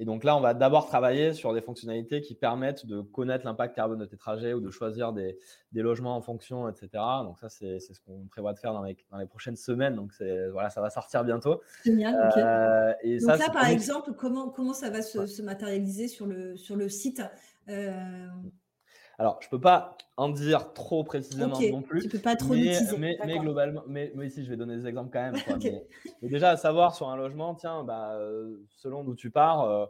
et 0.01 0.05
donc 0.05 0.23
là, 0.23 0.35
on 0.35 0.41
va 0.41 0.55
d'abord 0.55 0.87
travailler 0.87 1.31
sur 1.31 1.53
des 1.53 1.61
fonctionnalités 1.61 2.21
qui 2.21 2.33
permettent 2.33 2.87
de 2.87 3.01
connaître 3.01 3.45
l'impact 3.45 3.75
carbone 3.75 3.99
de 3.99 4.05
tes 4.05 4.17
trajets 4.17 4.51
ou 4.51 4.59
de 4.59 4.71
choisir 4.71 5.13
des, 5.13 5.37
logements 5.73 6.15
en 6.15 6.21
fonction, 6.21 6.67
etc. 6.67 6.89
Donc 7.21 7.37
ça, 7.37 7.49
c'est 7.49 7.79
ce 7.79 7.99
qu'on 7.99 8.25
prévoit 8.25 8.53
de 8.53 8.57
faire 8.57 8.73
dans 8.73 8.81
les, 8.81 8.97
dans 9.11 9.19
les, 9.19 9.27
prochaines 9.27 9.55
semaines. 9.55 9.95
Donc 9.95 10.11
voilà, 10.53 10.71
ça 10.71 10.81
va 10.81 10.89
sortir 10.89 11.23
bientôt. 11.23 11.61
Génial. 11.85 12.15
Euh, 12.35 12.93
et 13.03 13.19
donc 13.19 13.37
là, 13.37 13.49
par 13.53 13.67
exemple, 13.67 14.13
comment, 14.17 14.49
comment 14.49 14.73
ça 14.73 14.89
va 14.89 15.03
se, 15.03 15.41
matérialiser 15.43 16.07
sur 16.07 16.25
le, 16.25 16.57
sur 16.57 16.75
le 16.75 16.89
site? 16.89 17.21
Euh, 17.69 18.25
alors, 19.21 19.37
je 19.39 19.45
ne 19.45 19.51
peux 19.51 19.61
pas 19.61 19.95
en 20.17 20.29
dire 20.29 20.73
trop 20.73 21.03
précisément 21.03 21.59
non 21.59 21.83
plus. 21.83 22.01
Tu 22.01 22.09
peux 22.09 22.17
pas 22.17 22.35
trop 22.35 22.55
mais, 22.55 22.75
mais, 22.97 23.19
mais, 23.23 23.37
globalement, 23.37 23.83
mais, 23.85 24.11
ici, 24.23 24.43
je 24.43 24.49
vais 24.49 24.57
donner 24.57 24.75
des 24.75 24.87
exemples 24.87 25.11
quand 25.13 25.21
même. 25.21 25.35
mais, 26.23 26.29
déjà, 26.29 26.49
à 26.49 26.57
savoir 26.57 26.95
sur 26.95 27.07
un 27.07 27.15
logement, 27.15 27.53
tiens, 27.53 27.83
bah, 27.83 28.15
euh, 28.15 28.57
selon 28.77 29.03
d'où 29.03 29.13
tu 29.13 29.29
pars, 29.29 29.61
euh, 29.61 29.85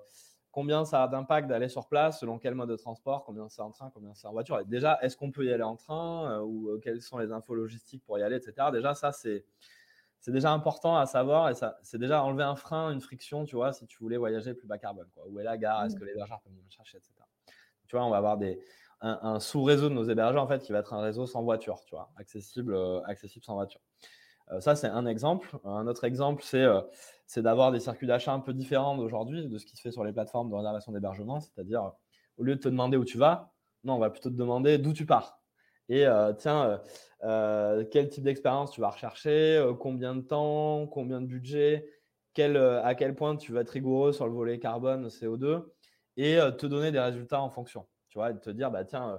combien 0.51 0.83
ça 0.83 1.03
a 1.03 1.07
d'impact 1.07 1.47
d'aller 1.47 1.69
sur 1.69 1.87
place, 1.87 2.19
selon 2.19 2.39
quel 2.39 2.55
mode 2.55 2.71
de 2.71 2.75
transport, 2.75 3.23
combien 3.23 3.47
c'est 3.47 3.61
en 3.61 3.71
train, 3.71 3.89
combien 3.93 4.13
c'est 4.15 4.27
en 4.27 4.33
voiture. 4.33 4.59
Et 4.59 4.65
déjà, 4.65 4.99
est-ce 5.01 5.15
qu'on 5.15 5.31
peut 5.31 5.45
y 5.45 5.53
aller 5.53 5.63
en 5.63 5.77
train 5.77 6.29
euh, 6.29 6.41
ou 6.41 6.77
quelles 6.83 7.01
sont 7.01 7.17
les 7.17 7.31
infos 7.31 7.55
logistiques 7.55 8.03
pour 8.03 8.19
y 8.19 8.23
aller, 8.23 8.35
etc. 8.35 8.67
Déjà, 8.73 8.93
ça, 8.95 9.13
c'est. 9.13 9.45
C'est 10.23 10.31
déjà 10.31 10.51
important 10.51 10.97
à 10.97 11.07
savoir 11.07 11.49
et 11.49 11.55
ça, 11.55 11.79
c'est 11.81 11.97
déjà 11.97 12.23
enlever 12.23 12.43
un 12.43 12.55
frein, 12.55 12.91
une 12.91 13.01
friction, 13.01 13.43
tu 13.43 13.55
vois, 13.55 13.73
si 13.73 13.87
tu 13.87 13.97
voulais 13.97 14.17
voyager 14.17 14.53
plus 14.53 14.67
bas 14.67 14.77
carbone. 14.77 15.07
Quoi. 15.15 15.23
Où 15.27 15.39
est 15.39 15.43
la 15.43 15.57
gare? 15.57 15.83
Est-ce 15.83 15.95
mmh. 15.95 15.99
que 15.99 16.03
les 16.03 16.11
l'hébergeur 16.11 16.41
peuvent 16.41 16.53
me 16.53 16.69
chercher, 16.69 16.99
etc. 16.99 17.13
Tu 17.87 17.97
vois, 17.97 18.05
on 18.05 18.11
va 18.11 18.17
avoir 18.17 18.37
des, 18.37 18.63
un, 19.01 19.39
sous-réseau 19.39 19.89
de 19.89 19.95
nos 19.95 20.03
hébergeurs 20.03 20.43
en 20.43 20.47
fait 20.47 20.61
qui 20.61 20.71
va 20.71 20.79
être 20.79 20.93
un 20.93 21.01
réseau 21.01 21.25
sans 21.25 21.41
voiture, 21.43 21.79
tu 21.85 21.95
vois, 21.95 22.11
accessible, 22.17 22.75
euh, 22.75 23.01
accessible 23.05 23.43
sans 23.43 23.55
voiture. 23.55 23.81
Euh, 24.51 24.59
ça, 24.59 24.75
c'est 24.75 24.87
un 24.87 25.05
exemple. 25.05 25.57
Un 25.63 25.87
autre 25.87 26.03
exemple, 26.03 26.43
c'est 26.43 26.61
euh, 26.61 26.81
c'est 27.25 27.41
d'avoir 27.41 27.71
des 27.71 27.79
circuits 27.79 28.07
d'achat 28.07 28.33
un 28.33 28.39
peu 28.39 28.53
différents 28.53 28.95
d'aujourd'hui, 28.97 29.47
de 29.47 29.57
ce 29.57 29.65
qui 29.65 29.75
se 29.75 29.81
fait 29.81 29.91
sur 29.91 30.03
les 30.03 30.13
plateformes 30.13 30.49
de 30.49 30.55
réservation 30.55 30.91
d'hébergement. 30.91 31.39
C'est-à-dire, 31.39 31.91
au 32.37 32.43
lieu 32.43 32.55
de 32.55 32.61
te 32.61 32.69
demander 32.69 32.97
où 32.97 33.05
tu 33.05 33.17
vas, 33.17 33.53
non, 33.83 33.95
on 33.95 33.99
va 33.99 34.09
plutôt 34.09 34.29
te 34.29 34.35
demander 34.35 34.77
d'où 34.77 34.93
tu 34.93 35.05
pars. 35.05 35.41
Et 35.89 36.05
tiens, 36.37 36.81
quel 37.21 38.09
type 38.09 38.23
d'expérience 38.23 38.71
tu 38.71 38.81
vas 38.81 38.89
rechercher, 38.89 39.65
combien 39.79 40.15
de 40.15 40.21
temps, 40.21 40.87
combien 40.87 41.21
de 41.21 41.25
budget, 41.25 41.85
quel, 42.33 42.57
à 42.57 42.95
quel 42.95 43.15
point 43.15 43.35
tu 43.35 43.51
vas 43.53 43.61
être 43.61 43.69
rigoureux 43.69 44.13
sur 44.13 44.27
le 44.27 44.33
volet 44.33 44.59
carbone, 44.59 45.07
CO2, 45.07 45.65
et 46.17 46.37
te 46.57 46.65
donner 46.65 46.91
des 46.91 46.99
résultats 46.99 47.41
en 47.41 47.49
fonction 47.49 47.85
tu 48.11 48.19
vois, 48.19 48.31
de 48.31 48.39
te 48.39 48.49
dire, 48.49 48.69
bah, 48.69 48.83
tiens, 48.83 49.13
euh, 49.13 49.17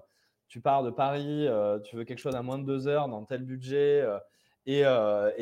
tu 0.48 0.60
pars 0.60 0.84
de 0.84 0.90
Paris, 0.90 1.48
euh, 1.48 1.80
tu 1.80 1.96
veux 1.96 2.04
quelque 2.04 2.18
chose 2.18 2.36
à 2.36 2.42
moins 2.42 2.58
de 2.58 2.64
deux 2.64 2.86
heures 2.86 3.08
dans 3.08 3.24
tel 3.24 3.42
budget 3.42 4.02
euh, 4.02 4.18
et, 4.66 4.82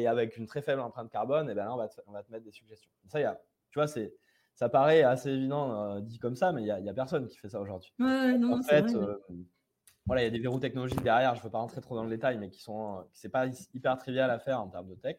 et, 0.00 0.06
avec 0.06 0.38
une 0.38 0.46
très 0.46 0.62
faible 0.62 0.80
empreinte 0.80 1.10
carbone, 1.10 1.50
et 1.50 1.54
ben 1.54 1.64
là, 1.64 1.74
on 1.74 1.76
va, 1.76 1.88
te, 1.88 2.00
on 2.06 2.12
va 2.12 2.22
te 2.22 2.30
mettre 2.32 2.44
des 2.44 2.52
suggestions. 2.52 2.90
Ça, 3.08 3.20
y 3.20 3.24
a, 3.24 3.38
tu 3.70 3.78
vois, 3.78 3.86
c'est, 3.86 4.14
ça 4.54 4.68
paraît 4.68 5.02
assez 5.02 5.30
évident 5.30 6.00
dit 6.00 6.18
comme 6.18 6.36
ça, 6.36 6.52
mais 6.52 6.62
il 6.62 6.64
n'y 6.64 6.88
a, 6.88 6.90
a, 6.90 6.94
personne 6.94 7.26
qui 7.26 7.36
fait 7.36 7.50
ça 7.50 7.60
aujourd'hui. 7.60 7.92
en 8.00 8.62
fait, 8.62 8.86
voilà, 10.06 10.22
il 10.22 10.24
y 10.24 10.28
a 10.28 10.30
des 10.30 10.38
verrous 10.38 10.58
technologiques 10.58 11.02
derrière, 11.02 11.34
je 11.34 11.40
ne 11.40 11.44
veux 11.44 11.50
pas 11.50 11.58
rentrer 11.58 11.80
trop 11.82 11.96
dans 11.96 12.04
le 12.04 12.10
détail, 12.10 12.38
mais 12.38 12.48
qui 12.48 12.62
sont, 12.62 13.04
c'est 13.12 13.28
pas 13.28 13.46
hyper 13.74 13.98
trivial 13.98 14.30
à 14.30 14.38
faire 14.38 14.60
en 14.60 14.68
termes 14.68 14.88
de 14.88 14.94
tech. 14.94 15.16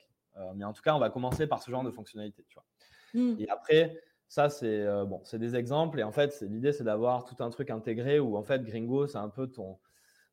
mais 0.56 0.66
en 0.66 0.74
tout 0.74 0.82
cas, 0.82 0.96
on 0.96 1.00
va 1.00 1.10
commencer 1.10 1.46
par 1.46 1.62
ce 1.62 1.70
genre 1.70 1.84
de 1.84 1.92
fonctionnalité, 1.92 2.44
tu 2.48 2.56
vois. 2.56 2.66
Mmh. 3.14 3.36
Et 3.40 3.50
après, 3.50 4.02
ça, 4.32 4.48
c'est 4.50 4.80
euh, 4.88 5.04
bon, 5.04 5.20
c'est 5.26 5.40
des 5.40 5.58
exemples. 5.58 6.00
Et 6.00 6.04
en 6.04 6.14
fait, 6.14 6.40
l'idée, 6.48 6.72
c'est 6.72 6.86
d'avoir 6.86 7.26
tout 7.26 7.36
un 7.44 7.50
truc 7.50 7.70
intégré 7.70 8.18
où, 8.18 8.38
en 8.38 8.44
fait, 8.44 8.64
Gringo, 8.64 9.06
c'est 9.06 9.18
un 9.18 9.28
peu 9.28 9.48
ton, 9.48 9.78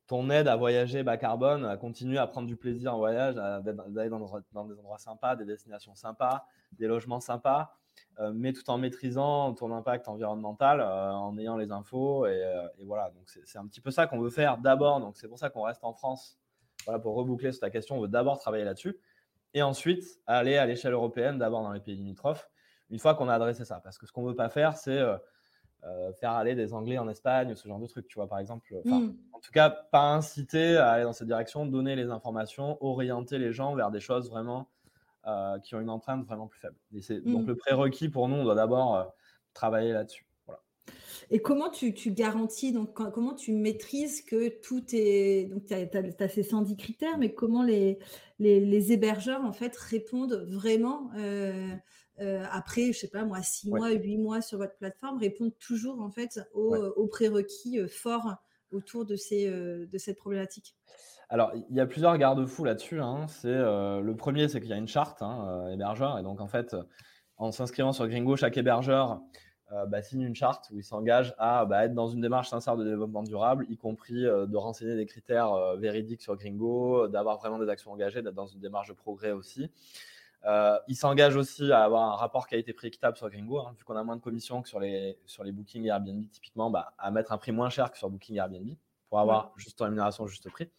ton 0.07 0.31
aide 0.31 0.47
à 0.47 0.55
voyager 0.55 1.03
bas 1.03 1.17
carbone, 1.17 1.65
à 1.65 1.77
continuer 1.77 2.17
à 2.17 2.29
prendre 2.29 2.47
du 2.47 2.55
plaisir 2.55 2.95
en 2.95 2.99
voyage, 2.99 3.35
d'aller 3.35 4.09
dans, 4.09 4.21
dans, 4.53 4.67
des 4.67 4.79
endroits 4.79 4.99
sympas, 4.99 5.35
des 5.35 5.45
destinations 5.45 5.97
sympas, 5.97 6.47
des 6.79 6.87
logements 6.87 7.19
sympas, 7.19 7.75
euh, 8.21 8.31
mais 8.33 8.53
tout 8.53 8.71
en 8.71 8.79
maîtrisant 8.79 9.53
ton 9.55 9.73
impact 9.73 10.07
environnemental, 10.07 10.81
euh, 10.81 11.11
en 11.11 11.37
ayant 11.37 11.57
les 11.57 11.73
infos. 11.73 12.25
Et, 12.27 12.41
voilà, 12.85 13.11
donc 13.11 13.29
c'est 13.47 13.59
un 13.59 13.67
petit 13.67 13.81
peu 13.81 13.91
ça 13.91 14.07
qu'on 14.07 14.21
veut 14.21 14.31
faire 14.31 14.59
d'abord. 14.59 15.01
Donc 15.01 15.17
c'est 15.17 15.27
pour 15.27 15.41
ça 15.41 15.51
qu'on 15.51 15.63
reste 15.63 15.83
en 15.83 15.93
France. 15.93 16.39
Voilà, 16.85 17.01
pour 17.01 17.17
reboucler 17.17 17.51
sur 17.51 17.63
ta 17.63 17.71
question, 17.71 17.97
on 17.97 18.03
veut 18.03 18.07
d'abord 18.07 18.39
travailler 18.39 18.63
là-dessus. 18.63 18.97
Et 19.55 19.63
ensuite, 19.63 20.05
aller 20.29 20.57
à 20.57 20.67
l'échelle 20.67 20.93
européenne, 20.93 21.37
d'abord 21.39 21.65
dans 21.65 21.73
les 21.73 21.81
pays 21.81 21.97
limitrophes 21.97 22.49
une 22.91 22.99
fois 22.99 23.15
qu'on 23.15 23.29
a 23.29 23.35
adressé 23.35 23.65
ça. 23.65 23.81
Parce 23.83 23.99
que 23.99 24.07
ce 24.07 24.13
qu'on 24.13 24.23
ne 24.23 24.29
veut 24.29 24.37
pas 24.37 24.49
faire, 24.49 24.77
c'est 24.77 24.99
euh, 24.99 25.17
euh, 25.85 26.13
faire 26.15 26.33
aller 26.33 26.55
des 26.55 26.75
Anglais 26.75 26.99
en 26.99 27.09
Espagne, 27.09 27.55
ce 27.55 27.69
genre 27.69 27.79
de 27.79 27.87
truc, 27.87 28.07
tu 28.09 28.17
vois, 28.17 28.29
par 28.29 28.39
exemple. 28.39 28.75
Mm. 28.85 29.11
En 29.33 29.41
tout 29.41 29.53
cas, 29.53 29.71
pas 29.71 30.13
inciter 30.13 30.77
à 30.77 30.91
aller 30.91 31.05
dans 31.05 31.13
cette 31.13 31.29
direction, 31.29 31.67
donner 31.67 31.97
les 31.97 32.11
informations, 32.11 32.83
orienter 32.85 33.39
les 33.39 33.53
gens 33.53 33.75
vers 33.75 33.91
des 33.91 34.01
choses 34.01 34.31
vraiment 34.31 34.69
euh, 35.27 35.59
qui 35.61 35.75
ont 35.75 35.81
une 35.81 35.91
empreinte 35.91 36.25
vraiment 36.25 36.47
plus 36.47 36.61
faible. 36.61 36.77
Mm. 36.91 37.33
Donc, 37.33 37.47
le 37.47 37.57
prérequis 37.57 38.09
pour 38.09 38.29
nous, 38.29 38.37
on 38.37 38.45
doit 38.45 38.55
d'abord 38.55 39.13
travailler 39.55 39.93
là-dessus. 39.93 40.25
Et 41.31 41.41
comment 41.41 41.69
tu, 41.69 41.93
garantis, 42.13 42.73
donc 42.73 42.95
comment 42.95 43.35
tu 43.35 43.53
maîtrises 43.53 44.23
que 44.23 44.49
tout 44.63 44.83
est. 44.95 45.45
Donc, 45.45 45.67
tu 45.67 45.75
as, 45.75 46.29
ces 46.29 46.43
110 46.43 46.77
critères, 46.77 47.19
mais 47.19 47.35
comment 47.35 47.63
les, 47.63 47.99
les, 48.39 48.93
hébergeurs, 48.93 49.45
en 49.45 49.53
fait, 49.53 49.77
répondent 49.77 50.47
vraiment 50.49 51.11
euh, 52.21 52.45
après, 52.51 52.93
je 52.93 52.99
sais 52.99 53.09
pas 53.09 53.25
moi, 53.25 53.43
six 53.43 53.69
mois, 53.69 53.91
huit 53.91 54.19
mois 54.19 54.41
sur 54.41 54.59
votre 54.59 54.77
plateforme, 54.77 55.19
répondent 55.19 55.57
toujours 55.59 56.01
en 56.01 56.11
fait 56.11 56.41
aux, 56.53 57.07
prérequis 57.07 57.79
euh, 57.79 57.87
forts 57.89 58.35
autour 58.71 59.05
de, 59.05 59.17
ces, 59.17 59.49
euh, 59.49 59.87
de 59.87 59.99
cette 59.99 60.19
problématique 60.19 60.75
alors, 61.31 61.53
il 61.69 61.77
y 61.77 61.81
a 61.81 61.85
plusieurs 61.85 62.17
garde-fous 62.17 62.65
là-dessus. 62.65 63.01
Hein. 63.03 63.27
C'est 63.29 63.53
le 63.53 64.15
premier, 64.17 64.49
c'est 64.49 64.63
qu'il 64.63 64.71
y 64.71 64.73
a 64.73 64.79
une 64.79 64.89
charte 64.89 65.21
hein, 65.21 65.69
hébergeur, 65.71 66.19
et 66.19 66.23
donc 66.23 66.41
en 66.41 66.49
fait, 66.49 66.75
en 67.37 67.53
s'inscrivant 67.53 67.93
sur 67.93 68.09
Gringo, 68.09 68.35
chaque 68.35 68.57
hébergeur 68.57 69.21
bah, 69.89 70.01
signe 70.01 70.23
une 70.23 70.35
charte 70.35 70.71
où 70.71 70.79
il 70.79 70.85
s'engage 70.85 71.35
à 71.37 71.67
bah, 71.67 71.85
être 71.85 71.93
dans 71.93 72.07
une 72.07 72.23
démarche 72.23 72.49
sincère 72.49 72.79
de 72.79 72.85
développement 72.85 73.23
durable, 73.23 73.67
y 73.69 73.77
compris 73.77 74.23
de 74.23 74.57
renseigner 74.57 74.97
des 74.97 75.05
critères 75.05 75.77
véridiques 75.77 76.23
sur 76.23 76.35
Gringo, 76.35 77.09
d'avoir 77.09 77.37
vraiment 77.37 77.59
des 77.59 77.69
actions 77.69 77.93
engagées, 77.93 78.23
d'être 78.23 78.35
dans 78.35 78.47
une 78.47 78.61
démarche 78.61 78.89
de 78.89 78.95
progrès 78.95 79.33
aussi. 79.33 79.71
Euh, 80.45 80.79
il 80.87 80.97
s'engage 80.97 81.37
aussi 81.37 81.73
à 81.73 81.83
avoir 81.83 82.13
un 82.13 82.17
rapport 82.17 82.47
qualité-prix 82.47 82.89
équitable 82.89 83.17
sur 83.17 83.29
Gringo, 83.29 83.59
hein, 83.59 83.75
vu 83.77 83.85
qu'on 83.85 83.97
a 83.97 84.05
moins 84.05 84.17
de 84.17 84.21
commissions 84.21 84.63
que 84.63 84.69
sur 84.69 84.79
les, 84.81 85.19
sur 85.27 85.43
les 85.43 85.53
bookings 85.53 85.85
Airbnb, 85.87 86.25
typiquement, 86.31 86.71
bah, 86.71 86.95
à 86.99 87.11
mettre 87.11 87.33
un 87.33 87.39
prix 87.39 87.53
moins 87.53 87.71
cher 87.71 87.91
que 87.91 87.99
sur 87.99 88.09
Booking 88.09 88.37
Airbnb 88.37 88.71
pour 89.09 89.19
avoir 89.21 89.53
juste 89.57 89.81
en 89.81 89.85
rémunération, 89.85 90.27
juste 90.27 90.49
prix. 90.51 90.71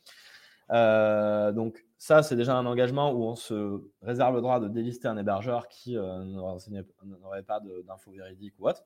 Euh, 0.72 1.52
donc, 1.52 1.84
ça, 1.98 2.24
c'est 2.24 2.36
déjà 2.36 2.56
un 2.56 2.66
engagement 2.66 3.12
où 3.12 3.24
on 3.24 3.36
se 3.36 3.82
réserve 4.02 4.36
le 4.36 4.42
droit 4.42 4.60
de 4.60 4.68
délister 4.68 5.08
un 5.08 5.18
hébergeur 5.18 5.68
qui 5.68 5.98
euh, 5.98 6.24
n'aurait 6.24 7.44
pas 7.44 7.60
d'infos 7.60 8.12
véridiques 8.12 8.54
ou 8.60 8.70
autre. 8.70 8.86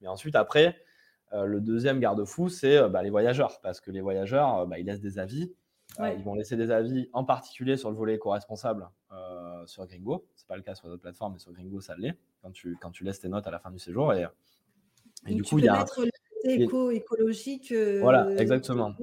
Mais 0.00 0.08
ensuite, 0.08 0.34
après, 0.34 0.76
le 1.32 1.60
deuxième 1.60 2.00
garde-fou, 2.00 2.48
c'est 2.48 2.88
bah, 2.88 3.02
les 3.02 3.10
voyageurs, 3.10 3.60
parce 3.60 3.80
que 3.80 3.90
les 3.90 4.00
voyageurs, 4.00 4.66
bah, 4.66 4.78
ils 4.78 4.86
laissent 4.86 5.02
des 5.02 5.18
avis. 5.18 5.52
Ils 6.00 6.22
vont 6.22 6.34
laisser 6.34 6.56
des 6.56 6.70
avis, 6.70 7.08
en 7.12 7.24
particulier 7.24 7.76
sur 7.76 7.90
le 7.90 7.96
volet 7.96 8.14
éco-responsable 8.14 8.88
sur 9.66 9.86
Gringo. 9.86 10.26
Ce 10.36 10.44
n'est 10.44 10.46
pas 10.46 10.56
le 10.56 10.62
cas 10.62 10.74
sur 10.74 10.88
d'autres 10.88 11.02
plateformes, 11.02 11.34
mais 11.34 11.38
sur 11.38 11.52
Gringo, 11.52 11.80
ça 11.80 11.94
l'est, 11.96 12.16
quand 12.42 12.50
tu, 12.50 12.76
quand 12.80 12.90
tu 12.90 13.04
laisses 13.04 13.20
tes 13.20 13.28
notes 13.28 13.46
à 13.46 13.50
la 13.50 13.58
fin 13.58 13.70
du 13.70 13.78
séjour. 13.78 14.12
Et, 14.12 14.26
du 15.26 15.42
coup, 15.42 15.58
il 15.58 15.64
y 15.64 15.68
a 15.68 15.84
éco 16.44 16.90
écologique. 16.90 17.72
Voilà, 18.00 18.28
exactement. 18.36 18.94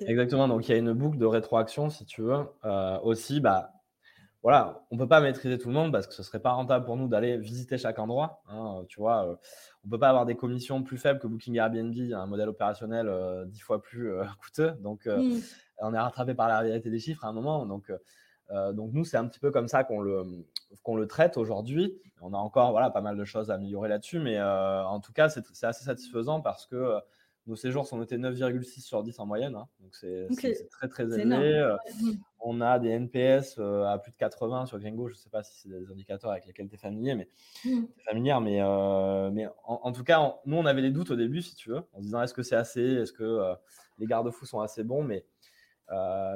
Exactement. 0.00 0.48
Donc 0.48 0.68
il 0.68 0.72
y 0.72 0.74
a 0.74 0.78
une 0.78 0.92
boucle 0.92 1.18
de 1.18 1.26
rétroaction, 1.26 1.90
si 1.90 2.04
tu 2.04 2.22
veux. 2.22 2.44
Euh, 2.64 2.98
aussi, 3.00 3.40
bah, 3.40 3.72
voilà, 4.42 4.86
on 4.90 4.96
peut 4.96 5.08
pas 5.08 5.20
maîtriser 5.20 5.58
tout 5.58 5.68
le 5.68 5.74
monde 5.74 5.92
parce 5.92 6.06
que 6.06 6.14
ce 6.14 6.22
serait 6.22 6.40
pas 6.40 6.52
rentable 6.52 6.84
pour 6.86 6.96
nous 6.96 7.08
d'aller 7.08 7.36
visiter 7.36 7.76
chaque 7.78 7.98
endroit. 7.98 8.42
Hein, 8.48 8.84
tu 8.88 9.00
vois, 9.00 9.26
euh, 9.26 9.34
on 9.84 9.88
peut 9.88 9.98
pas 9.98 10.08
avoir 10.08 10.26
des 10.26 10.36
commissions 10.36 10.82
plus 10.82 10.98
faibles 10.98 11.20
que 11.20 11.26
Booking 11.26 11.56
Airbnb, 11.56 11.94
un 12.12 12.26
modèle 12.26 12.48
opérationnel 12.48 13.08
euh, 13.08 13.44
dix 13.44 13.60
fois 13.60 13.82
plus 13.82 14.10
coûteux. 14.40 14.72
Donc 14.80 15.06
mmh. 15.06 15.38
On 15.80 15.94
est 15.94 15.98
rattrapé 15.98 16.34
par 16.34 16.48
la 16.48 16.60
réalité 16.60 16.90
des 16.90 16.98
chiffres 16.98 17.24
à 17.24 17.28
un 17.28 17.32
moment. 17.32 17.66
Donc 17.66 17.92
donc 18.72 18.92
nous, 18.92 19.04
c'est 19.04 19.16
un 19.16 19.28
petit 19.28 19.38
peu 19.38 19.52
comme 19.52 19.68
ça 19.68 19.84
qu'on 19.84 20.00
le, 20.00 20.44
qu'on 20.82 20.96
le 20.96 21.06
traite 21.06 21.36
aujourd'hui. 21.36 22.00
On 22.20 22.32
a 22.34 22.38
encore 22.38 22.70
voilà, 22.72 22.90
pas 22.90 23.00
mal 23.00 23.16
de 23.16 23.24
choses 23.24 23.50
à 23.50 23.54
améliorer 23.54 23.88
là-dessus, 23.88 24.18
mais 24.18 24.38
euh, 24.38 24.84
en 24.84 25.00
tout 25.00 25.12
cas, 25.12 25.28
c'est 25.28 25.64
assez 25.64 25.84
satisfaisant 25.84 26.40
parce 26.40 26.66
que 26.66 26.76
euh, 26.76 27.00
nos 27.46 27.56
séjours 27.56 27.86
sont 27.86 27.96
notés 27.96 28.18
9,6 28.18 28.80
sur 28.80 29.02
10 29.02 29.18
en 29.18 29.26
moyenne. 29.26 29.54
Hein. 29.56 29.66
donc 29.80 29.94
c'est 29.94 30.28
très 30.70 30.88
très 30.88 31.04
élevé. 31.18 31.58
Euh, 31.58 31.76
on 32.40 32.60
a 32.60 32.78
des 32.78 32.90
NPS 32.90 33.58
à 33.58 33.98
plus 33.98 34.12
de 34.12 34.16
80 34.16 34.66
sur 34.66 34.78
Gringo. 34.78 35.08
Je 35.08 35.14
ne 35.14 35.18
sais 35.18 35.30
pas 35.30 35.42
si 35.42 35.60
c'est 35.60 35.68
des 35.68 35.90
indicateurs 35.90 36.30
avec 36.30 36.46
lesquels 36.46 36.68
tu 36.68 36.74
es 36.74 36.78
familier, 36.78 37.14
mais 37.14 37.28
mmh. 37.64 37.84
familière. 38.04 38.40
Mais, 38.40 38.60
mais 39.32 39.48
en, 39.64 39.92
tout 39.92 40.04
cas, 40.04 40.36
nous, 40.46 40.56
on 40.56 40.66
avait 40.66 40.82
des 40.82 40.90
doutes 40.90 41.10
au 41.10 41.16
début, 41.16 41.42
si 41.42 41.54
tu 41.54 41.70
veux, 41.70 41.82
en 41.92 41.98
se 41.98 42.04
disant 42.04 42.22
est-ce 42.22 42.34
que 42.34 42.42
c'est 42.42 42.56
assez, 42.56 42.82
est-ce 42.82 43.12
que 43.12 43.54
les 43.98 44.06
garde-fous 44.06 44.46
sont 44.46 44.60
assez 44.60 44.84
bons, 44.84 45.04
mais 45.04 45.26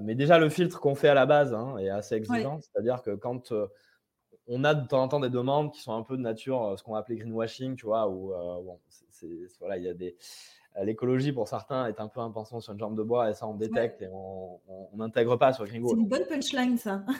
mais 0.03 0.15
déjà, 0.15 0.39
le 0.39 0.49
filtre 0.49 0.81
qu'on 0.81 0.95
fait 0.95 1.09
à 1.09 1.15
la 1.15 1.27
base 1.27 1.55
hein, 1.55 1.77
est 1.79 1.89
assez 1.89 2.15
exigeant. 2.15 2.61
C'est-à-dire 2.61 3.03
que 3.03 3.15
quand 3.15 3.53
on 4.47 4.65
a 4.65 4.75
de 4.75 4.87
temps 4.87 5.03
en 5.03 5.09
temps 5.09 5.21
des 5.21 5.31
demandes 5.31 5.73
qui 5.73 5.81
sont 5.81 5.95
un 5.95 6.03
peu 6.03 6.17
de 6.17 6.23
nature, 6.23 6.63
euh, 6.63 6.77
ce 6.77 6.83
qu'on 6.83 6.93
va 6.93 6.99
appeler 6.99 7.19
greenwashing, 7.19 7.77
tu 7.77 7.87
vois, 7.87 8.09
où 8.09 8.33
euh, 8.33 8.63
bon, 8.63 8.81
voilà, 9.61 9.77
il 9.79 9.85
y 9.85 9.89
a 9.89 9.95
des 9.95 10.17
l'écologie 10.83 11.31
pour 11.31 11.47
certains 11.47 11.87
est 11.87 12.01
un 12.01 12.09
peu 12.09 12.19
un 12.19 12.33
pensant 12.33 12.59
sur 12.59 12.73
une 12.73 12.81
jambe 12.81 12.97
de 12.97 13.05
bois 13.05 13.31
et 13.31 13.35
ça 13.35 13.47
on 13.47 13.55
détecte 13.55 14.03
et 14.03 14.09
on 14.13 14.59
n'intègre 14.95 15.37
pas 15.37 15.53
sur 15.53 15.65
Gringo. 15.67 15.91
C'est 15.91 15.95
une 15.95 16.09
bonne 16.09 16.27
punchline 16.27 16.79
ça. 16.79 17.05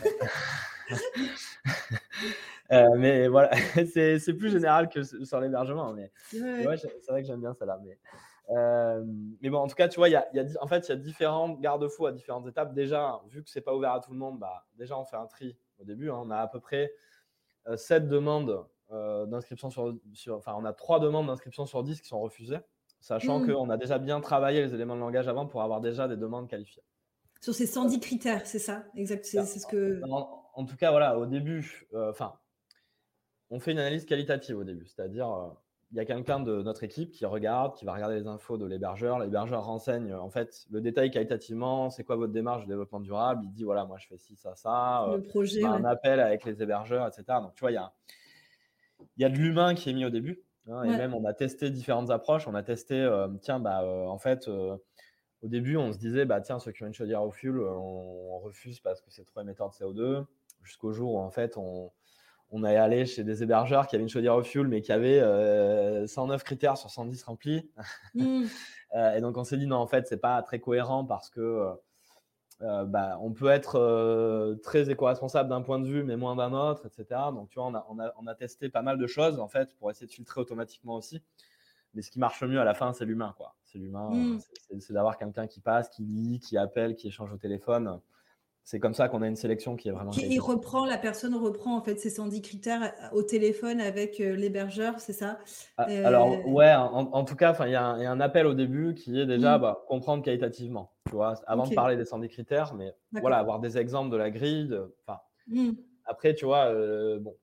Euh, 2.73 2.89
mais 2.97 3.29
voilà, 3.29 3.51
c'est 3.93 4.33
plus 4.39 4.51
général 4.51 4.89
que 4.89 5.03
sur 5.03 5.39
l'hébergement. 5.39 5.93
Mais 5.93 6.11
c'est 6.31 6.63
vrai 6.63 7.21
que 7.21 7.27
j'aime 7.27 7.41
bien 7.41 7.53
ça 7.53 7.67
là. 7.67 7.79
Mais, 7.85 7.99
mais 8.51 9.51
bon, 9.51 9.59
en 9.59 9.67
tout 9.67 9.75
cas, 9.75 9.89
tu 9.89 9.97
vois, 9.97 10.09
il 10.09 10.13
y 10.13 10.17
a, 10.17 10.27
en 10.61 10.67
fait, 10.67 10.89
il 10.89 10.91
y 10.91 10.93
a 10.93 10.97
différents 10.97 11.51
garde-fous 11.51 12.07
à 12.07 12.13
différentes 12.13 12.47
étapes. 12.47 12.75
Déjà, 12.75 13.21
vu 13.29 13.43
que 13.43 13.51
c'est 13.51 13.61
pas 13.61 13.75
ouvert 13.75 13.93
à 13.93 14.01
tout 14.01 14.13
le 14.13 14.19
monde, 14.19 14.39
bah, 14.39 14.67
déjà 14.77 14.99
on 14.99 15.05
fait 15.05 15.17
un 15.17 15.27
tri 15.27 15.57
au 15.79 15.85
début. 15.85 16.11
Hein. 16.11 16.21
on 16.25 16.31
a 16.31 16.39
à 16.39 16.47
peu 16.47 16.61
près 16.61 16.93
euh, 17.69 17.77
demandes 18.01 18.67
euh, 18.93 19.27
d'inscription 19.27 19.71
sur, 19.71 19.95
Enfin, 20.31 20.55
on 20.59 20.65
a 20.65 20.73
trois 20.73 21.01
demandes 21.01 21.27
d'inscription 21.27 21.67
sur 21.67 21.83
10 21.83 22.01
qui 22.01 22.09
sont 22.09 22.21
refusées, 22.21 22.59
sachant 23.01 23.41
mmh. 23.41 23.47
qu'on 23.47 23.71
a 23.71 23.77
déjà 23.77 23.99
bien 23.99 24.21
travaillé 24.21 24.63
les 24.63 24.75
éléments 24.75 24.95
de 24.95 25.01
langage 25.01 25.29
avant 25.29 25.47
pour 25.47 25.63
avoir 25.63 25.81
déjà 25.81 26.07
des 26.07 26.17
demandes 26.17 26.49
qualifiées. 26.49 26.83
Sur 27.41 27.55
ces 27.55 27.67
110 27.67 28.01
critères, 28.01 28.47
c'est 28.47 28.59
ça? 28.59 28.85
Exact, 28.95 29.25
c'est 29.25 29.45
ce 29.45 29.67
que. 29.67 30.01
En, 30.57 30.65
tout 30.65 30.77
cas, 30.77 30.91
voilà, 30.91 31.19
au 31.19 31.27
début, 31.27 31.89
euh, 31.95 32.11
enfin, 32.11 32.39
on 33.51 33.59
fait 33.59 33.73
une 33.73 33.79
analyse 33.79 34.05
qualitative 34.05 34.57
au 34.57 34.65
début, 34.65 34.87
c'est-à-dire 34.87 35.55
il 35.95 35.99
y 35.99 36.01
a 36.01 36.05
quelqu'un 36.05 36.41
de 36.41 36.61
notre 36.61 36.83
équipe 36.83 37.13
qui 37.13 37.25
regarde, 37.25 37.77
qui 37.77 37.85
va 37.85 37.95
regarder 37.95 38.17
les 38.17 38.27
infos 38.27 38.59
de 38.59 38.67
l'hébergeur. 38.67 39.21
L'hébergeur 39.21 39.65
renseigne 39.65 40.13
en 40.13 40.29
fait 40.29 40.67
le 40.73 40.81
détail 40.81 41.13
qualitativement, 41.13 41.89
c'est 41.89 42.03
quoi 42.03 42.17
votre 42.17 42.33
démarche 42.33 42.65
de 42.65 42.69
développement 42.69 42.99
durable. 42.99 43.43
Il 43.45 43.53
dit 43.53 43.63
voilà, 43.63 43.85
moi 43.85 43.97
je 43.99 44.09
fais 44.09 44.19
ci, 44.19 44.35
ça, 44.35 44.57
ça. 44.57 45.07
Le 45.15 45.23
projet. 45.23 45.63
un 45.63 45.85
appel 45.85 46.19
avec 46.19 46.45
les 46.45 46.61
hébergeurs, 46.61 47.07
etc. 47.07 47.23
Donc 47.41 47.55
tu 47.55 47.61
vois, 47.61 47.71
il 47.71 47.75
y 47.75 47.77
a, 47.77 47.93
il 49.17 49.23
y 49.23 49.25
a 49.25 49.29
de 49.29 49.37
l'humain 49.37 49.77
qui 49.77 49.89
est 49.89 49.93
mis 49.93 50.05
au 50.05 50.11
début. 50.11 50.43
Hein, 50.69 50.83
et 50.83 50.97
même 50.97 51.15
on 51.15 51.25
a 51.27 51.33
testé 51.33 51.71
différentes 51.71 52.11
approches. 52.11 52.49
On 52.49 52.57
a 52.57 52.65
testé, 52.65 53.01
euh, 53.01 53.29
tiens, 53.41 53.61
bah, 53.61 53.83
euh, 53.83 54.07
en 54.07 54.19
fait, 54.19 54.49
euh, 54.49 54.77
au 55.43 55.49
début, 55.49 55.77
on 55.77 55.93
se 55.93 55.99
disait, 55.99 56.25
bah, 56.25 56.41
tiens, 56.41 56.59
ceux 56.59 56.73
qui 56.73 56.83
ont 56.83 56.89
une 56.89 56.95
chaudière 56.95 57.23
au 57.23 57.31
fuel, 57.31 57.61
on, 57.61 58.35
on 58.35 58.39
refuse 58.41 58.81
parce 58.81 59.01
que 59.01 59.13
c'est 59.13 59.25
trop 59.25 59.43
émetteur 59.43 59.71
de 59.71 59.75
CO2. 59.75 60.25
Jusqu'au 60.65 60.93
jour 60.93 61.15
où 61.15 61.19
en 61.19 61.31
fait, 61.31 61.57
on 61.57 61.93
on 62.57 62.63
est 62.63 62.77
allé 62.77 63.05
chez 63.05 63.25
des 63.25 63.43
hébergeurs 63.43 63.89
qui 63.89 63.97
avaient 63.97 64.05
une 64.05 64.09
chaudière 64.09 64.37
au 64.37 64.45
fuel, 64.45 64.69
mais 64.69 64.81
qui 64.81 64.93
avaient 64.93 65.19
109 66.07 66.41
euh, 66.41 66.45
critères 66.45 66.79
sur 66.79 66.89
110 66.89 67.23
remplis. 67.25 67.69
Hmm. 68.15 68.45
Euh, 68.97 69.17
et 69.17 69.21
donc, 69.21 69.37
on 69.37 69.43
s'est 69.43 69.57
dit, 69.57 69.67
non, 69.67 69.79
en 69.79 69.89
fait, 69.89 70.07
c'est 70.07 70.21
pas 70.21 70.41
très 70.43 70.61
cohérent 70.61 71.05
parce 71.05 71.29
que 71.29 71.67
euh, 72.63 72.85
bah, 72.85 73.19
on 73.21 73.33
peut 73.33 73.49
être 73.49 74.57
très 74.63 74.89
éco-responsable 74.89 75.49
d'un 75.49 75.63
point 75.63 75.81
de 75.81 75.89
vue, 75.89 76.05
mais 76.05 76.17
moins 76.17 76.37
d'un 76.37 76.53
autre, 76.53 76.87
etc. 76.87 77.23
Donc, 77.33 77.49
tu 77.49 77.59
vois, 77.59 77.73
on 77.89 78.27
a, 78.29 78.35
testé 78.37 78.69
pas 78.69 78.83
mal 78.83 78.97
de 78.97 79.09
choses, 79.09 79.41
en 79.41 79.49
fait, 79.49 79.75
pour 79.79 79.91
essayer 79.91 80.07
de 80.07 80.13
filtrer 80.13 80.41
automatiquement 80.41 80.95
aussi. 80.95 81.21
Mais 81.95 82.03
ce 82.03 82.11
qui 82.13 82.21
marche 82.21 82.45
mieux 82.45 82.61
à 82.61 82.65
la 82.65 82.75
fin, 82.75 82.93
c'est 82.93 83.05
l'humain, 83.05 83.35
quoi. 83.37 83.57
C'est 83.65 83.79
l'humain, 83.79 84.11
hmm. 84.11 84.39
c'est 84.79 84.93
d'avoir 84.93 85.19
quelqu'un 85.19 85.49
qui 85.49 85.59
passe, 85.59 85.89
qui 85.89 86.05
lit, 86.05 86.39
qui 86.39 86.57
appelle, 86.57 86.95
qui 86.95 87.09
échange 87.09 87.33
au 87.33 87.37
téléphone 87.37 87.99
c'est 88.65 88.81
comme 88.81 88.95
ça 88.95 89.11
qu'on 89.11 89.21
a 89.21 89.29
une 89.29 89.37
sélection 89.37 89.77
qui 89.77 89.89
est 89.89 89.93
vraiment. 89.93 90.11
il 90.13 90.41
reprend, 90.41 90.87
la 90.87 90.97
personne 90.97 91.35
reprend 91.35 91.77
en 91.77 91.83
fait 91.83 92.01
ses 92.01 92.09
110 92.09 92.41
critères 92.41 92.83
euh, 92.83 93.17
au 93.17 93.23
téléphone 93.23 93.79
avec 93.79 94.21
euh, 94.21 94.35
l'hébergeur, 94.35 95.01
c'est 95.01 95.13
ça? 95.13 95.39
Ah, 95.77 95.87
euh, 95.91 96.07
Alors, 96.07 96.49
ouais, 96.49 96.75
en, 96.75 97.25
tout 97.25 97.37
cas, 97.37 97.55
il 97.67 97.73
y, 97.73 97.75
a 97.75 97.85
un 97.85 98.21
appel 98.21 98.47
au 98.47 98.55
début 98.55 98.95
qui 98.95 99.21
est 99.21 99.27
déjà 99.27 99.59
mmh. 99.59 99.61
bah, 99.61 99.85
comprendre 99.87 100.25
qualitativement, 100.25 100.93
tu 101.07 101.15
vois, 101.15 101.35
avant 101.47 101.67
de 101.67 101.75
parler 101.75 101.99
des 101.99 102.07
110 102.07 102.29
critères, 102.31 102.73
mais 102.73 102.95
voilà, 103.13 103.37
avoir 103.37 103.61
des 103.61 103.77
exemples 103.77 104.11
de 104.11 104.17
la 104.17 104.31
grille. 104.31 104.75
Mmh. 105.49 105.73
Après, 106.07 106.35
tu 106.35 106.47
vois, 106.47 106.73
bon, 107.21 107.37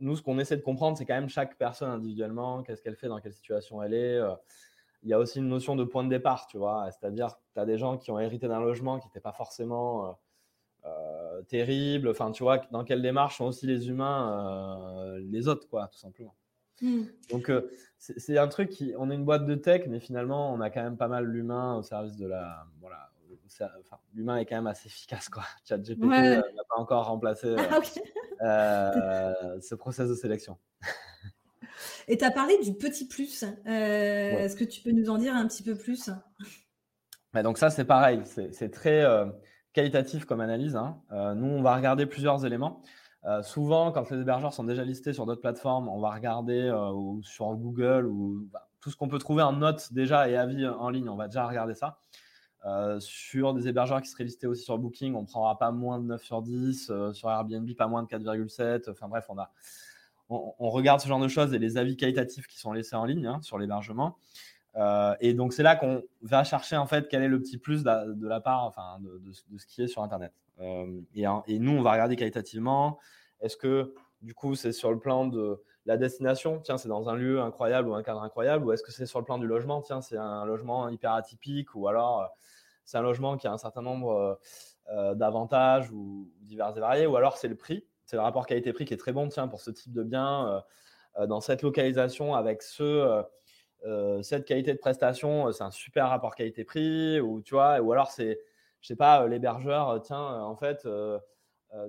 nous, 0.00 0.16
ce 0.16 0.22
qu'on 0.22 0.38
essaie 0.40 0.56
de 0.56 0.62
comprendre, 0.62 0.98
c'est 0.98 1.06
quand 1.06 1.14
même 1.14 1.28
chaque 1.28 1.58
personne 1.58 1.90
individuellement, 1.90 2.64
qu'est-ce 2.64 2.82
qu'elle 2.82 2.96
fait, 2.96 3.06
dans 3.06 3.20
quelle 3.20 3.34
situation 3.34 3.80
elle 3.84 3.94
est. 3.94 4.18
il 5.04 5.10
y 5.10 5.12
a 5.12 5.18
aussi 5.20 5.38
une 5.38 5.48
notion 5.48 5.76
de 5.76 5.84
point 5.84 6.02
de 6.02 6.08
départ, 6.08 6.48
tu 6.48 6.58
vois, 6.58 6.90
c'est-à-dire 6.90 7.36
tu 7.54 7.60
as 7.60 7.66
des 7.66 7.78
gens 7.78 7.98
qui 7.98 8.10
ont 8.10 8.18
hérité 8.18 8.48
d'un 8.48 8.60
logement 8.60 8.98
qui 8.98 9.06
n'était 9.06 9.20
pas 9.20 9.32
forcément 9.32 10.18
euh, 10.86 11.42
terrible. 11.42 12.08
Enfin, 12.08 12.30
tu 12.30 12.42
vois, 12.42 12.58
dans 12.70 12.84
quelle 12.84 13.02
démarche 13.02 13.38
sont 13.38 13.46
aussi 13.46 13.66
les 13.66 13.88
humains, 13.88 14.96
euh, 14.96 15.20
les 15.30 15.48
autres, 15.48 15.68
quoi, 15.68 15.88
tout 15.92 15.98
simplement. 15.98 16.34
Hmm. 16.80 17.02
Donc, 17.30 17.50
euh, 17.50 17.70
c'est 17.98 18.38
un 18.38 18.48
truc 18.48 18.70
qui. 18.70 18.94
On 18.98 19.10
est 19.10 19.14
une 19.14 19.24
boîte 19.24 19.44
de 19.44 19.54
tech, 19.54 19.82
mais 19.88 20.00
finalement, 20.00 20.52
on 20.52 20.60
a 20.60 20.70
quand 20.70 20.82
même 20.82 20.96
pas 20.96 21.08
mal 21.08 21.26
l'humain 21.26 21.76
au 21.76 21.82
service 21.82 22.16
de 22.16 22.26
la. 22.26 22.66
Voilà. 22.80 23.10
Enfin, 23.80 23.98
l'humain 24.14 24.38
est 24.38 24.46
quand 24.46 24.56
même 24.56 24.68
assez 24.68 24.86
efficace, 24.86 25.28
quoi. 25.28 25.42
ChatGPT 25.68 26.06
n'a 26.06 26.42
pas 26.42 26.76
encore 26.76 27.06
remplacé 27.06 27.56
ah, 28.40 29.34
ce 29.60 29.74
process 29.74 30.08
de 30.08 30.14
sélection. 30.14 30.56
Et 32.08 32.16
tu 32.16 32.24
as 32.24 32.30
parlé 32.30 32.58
du 32.62 32.72
petit 32.72 33.06
plus. 33.06 33.44
Est-ce 33.66 34.56
que 34.56 34.64
tu 34.64 34.80
peux 34.80 34.92
nous 34.92 35.10
en 35.10 35.18
dire 35.18 35.34
un 35.34 35.46
petit 35.46 35.62
peu 35.62 35.74
plus? 35.74 36.10
Bah, 37.34 37.42
Donc, 37.42 37.58
ça, 37.58 37.68
c'est 37.68 37.84
pareil. 37.84 38.22
C'est 38.24 38.70
très 38.70 39.04
qualitatif 39.72 40.24
comme 40.24 40.40
analyse. 40.40 40.76
Hein. 40.76 41.00
Euh, 41.12 41.34
nous, 41.34 41.46
on 41.46 41.62
va 41.62 41.74
regarder 41.76 42.06
plusieurs 42.06 42.44
éléments. 42.44 42.82
Euh, 43.24 43.42
souvent, 43.42 43.92
quand 43.92 44.10
les 44.10 44.20
hébergeurs 44.20 44.54
sont 44.54 44.64
déjà 44.64 44.84
listés 44.84 45.12
sur 45.12 45.26
d'autres 45.26 45.42
plateformes, 45.42 45.88
on 45.88 46.00
va 46.00 46.10
regarder 46.10 46.60
euh, 46.60 47.20
sur 47.22 47.54
Google 47.54 48.06
ou 48.06 48.48
bah, 48.50 48.68
tout 48.80 48.90
ce 48.90 48.96
qu'on 48.96 49.08
peut 49.08 49.18
trouver 49.18 49.42
en 49.42 49.52
notes 49.52 49.92
déjà 49.92 50.28
et 50.28 50.36
avis 50.36 50.66
en 50.66 50.88
ligne, 50.88 51.08
on 51.08 51.16
va 51.16 51.26
déjà 51.28 51.46
regarder 51.46 51.74
ça. 51.74 51.98
sur 52.98 53.52
des 53.52 53.68
hébergeurs 53.68 54.00
qui 54.00 54.08
seraient 54.08 54.24
listés 54.24 54.46
aussi 54.46 54.64
sur 54.64 54.78
Booking, 54.78 55.14
on 55.14 55.26
prendra 55.26 55.58
pas 55.58 55.70
moins 55.70 55.98
de 55.98 56.04
9 56.04 56.22
sur 56.22 56.40
10, 56.40 56.92
sur 57.12 57.30
Airbnb 57.30 57.70
pas 57.76 57.88
moins 57.88 58.02
de 58.02 58.08
4,7. 58.08 58.90
Enfin 58.90 59.08
bref, 59.08 59.26
on, 59.28 59.38
a, 59.38 59.50
on, 60.30 60.70
regarde 60.70 61.00
ce 61.00 61.08
genre 61.08 61.20
de 61.20 61.28
choses 61.28 61.52
et 61.52 61.58
les 61.58 61.76
avis 61.76 61.96
qualitatifs 61.96 62.46
qui 62.46 62.58
sont 62.58 62.72
laissés 62.72 62.96
en 62.96 63.04
ligne 63.04 63.26
hein, 63.26 63.40
sur 63.42 63.58
l'hébergement. 63.58 64.16
Euh, 64.76 65.14
et 65.20 65.34
donc, 65.34 65.52
c'est 65.52 65.62
là 65.62 65.76
qu'on 65.76 66.02
va 66.22 66.44
chercher 66.44 66.76
en 66.76 66.86
fait 66.86 67.08
quel 67.08 67.22
est 67.22 67.28
le 67.28 67.40
petit 67.40 67.58
plus 67.58 67.82
de, 67.82 68.26
la 68.26 68.40
part 68.40 68.64
enfin, 68.64 68.98
de, 69.00 69.32
ce 69.32 69.66
qui 69.66 69.82
est 69.82 69.88
sur 69.88 70.02
Internet. 70.02 70.32
Euh, 70.60 71.00
et, 71.14 71.58
nous, 71.58 71.72
on 71.72 71.82
va 71.82 71.92
regarder 71.92 72.16
qualitativement. 72.16 72.98
Est-ce 73.40 73.56
que 73.56 73.94
du 74.22 74.34
coup, 74.34 74.54
c'est 74.54 74.72
sur 74.72 74.90
le 74.90 74.98
plan 74.98 75.26
de 75.26 75.62
la 75.86 75.96
destination? 75.96 76.60
Tiens, 76.60 76.76
c'est 76.76 76.88
dans 76.88 77.08
un 77.08 77.16
lieu 77.16 77.40
incroyable 77.40 77.88
ou 77.88 77.94
un 77.94 78.02
cadre 78.02 78.22
incroyable. 78.22 78.64
Ou 78.64 78.72
est-ce 78.72 78.82
que 78.82 78.92
c'est 78.92 79.06
sur 79.06 79.18
le 79.18 79.24
plan 79.24 79.38
du 79.38 79.46
logement? 79.46 79.80
Tiens, 79.80 80.02
c'est 80.02 80.18
un 80.18 80.44
logement 80.44 80.88
hyper 80.88 81.12
atypique 81.12 81.74
Ou 81.74 81.88
alors, 81.88 82.20
euh, 82.20 82.26
c'est 82.84 82.98
un 82.98 83.02
logement 83.02 83.36
qui 83.36 83.46
a 83.46 83.52
un 83.52 83.58
certain 83.58 83.82
nombre 83.82 84.38
d'avantages 85.14 85.92
ou 85.92 86.28
divers 86.40 86.76
et 86.76 86.80
variés. 86.80 87.06
Ou 87.06 87.16
alors, 87.16 87.36
c'est 87.36 87.46
le 87.46 87.54
prix. 87.54 87.86
C'est 88.04 88.16
le 88.16 88.22
rapport 88.22 88.44
qualité-prix 88.44 88.84
qui 88.84 88.94
est 88.94 88.96
très 88.96 89.12
bon, 89.12 89.28
tiens, 89.28 89.46
pour 89.46 89.60
ce 89.60 89.70
type 89.70 89.92
de 89.92 90.02
bien, 90.02 90.64
dans 91.28 91.40
cette 91.40 91.62
localisation, 91.62 92.34
avec 92.34 92.62
ce 92.62 93.22
euh, 93.84 94.22
cette 94.22 94.46
qualité 94.46 94.72
de 94.72 94.78
prestation, 94.78 95.48
euh, 95.48 95.52
c'est 95.52 95.64
un 95.64 95.70
super 95.70 96.08
rapport 96.08 96.34
qualité-prix, 96.34 97.20
ou 97.20 97.40
tu 97.40 97.54
vois, 97.54 97.80
ou 97.80 97.92
alors 97.92 98.10
c'est, 98.10 98.38
je 98.80 98.86
sais 98.88 98.96
pas, 98.96 99.22
euh, 99.22 99.28
l'hébergeur, 99.28 100.00
tiens, 100.02 100.20
en 100.20 100.56
fait, 100.56 100.86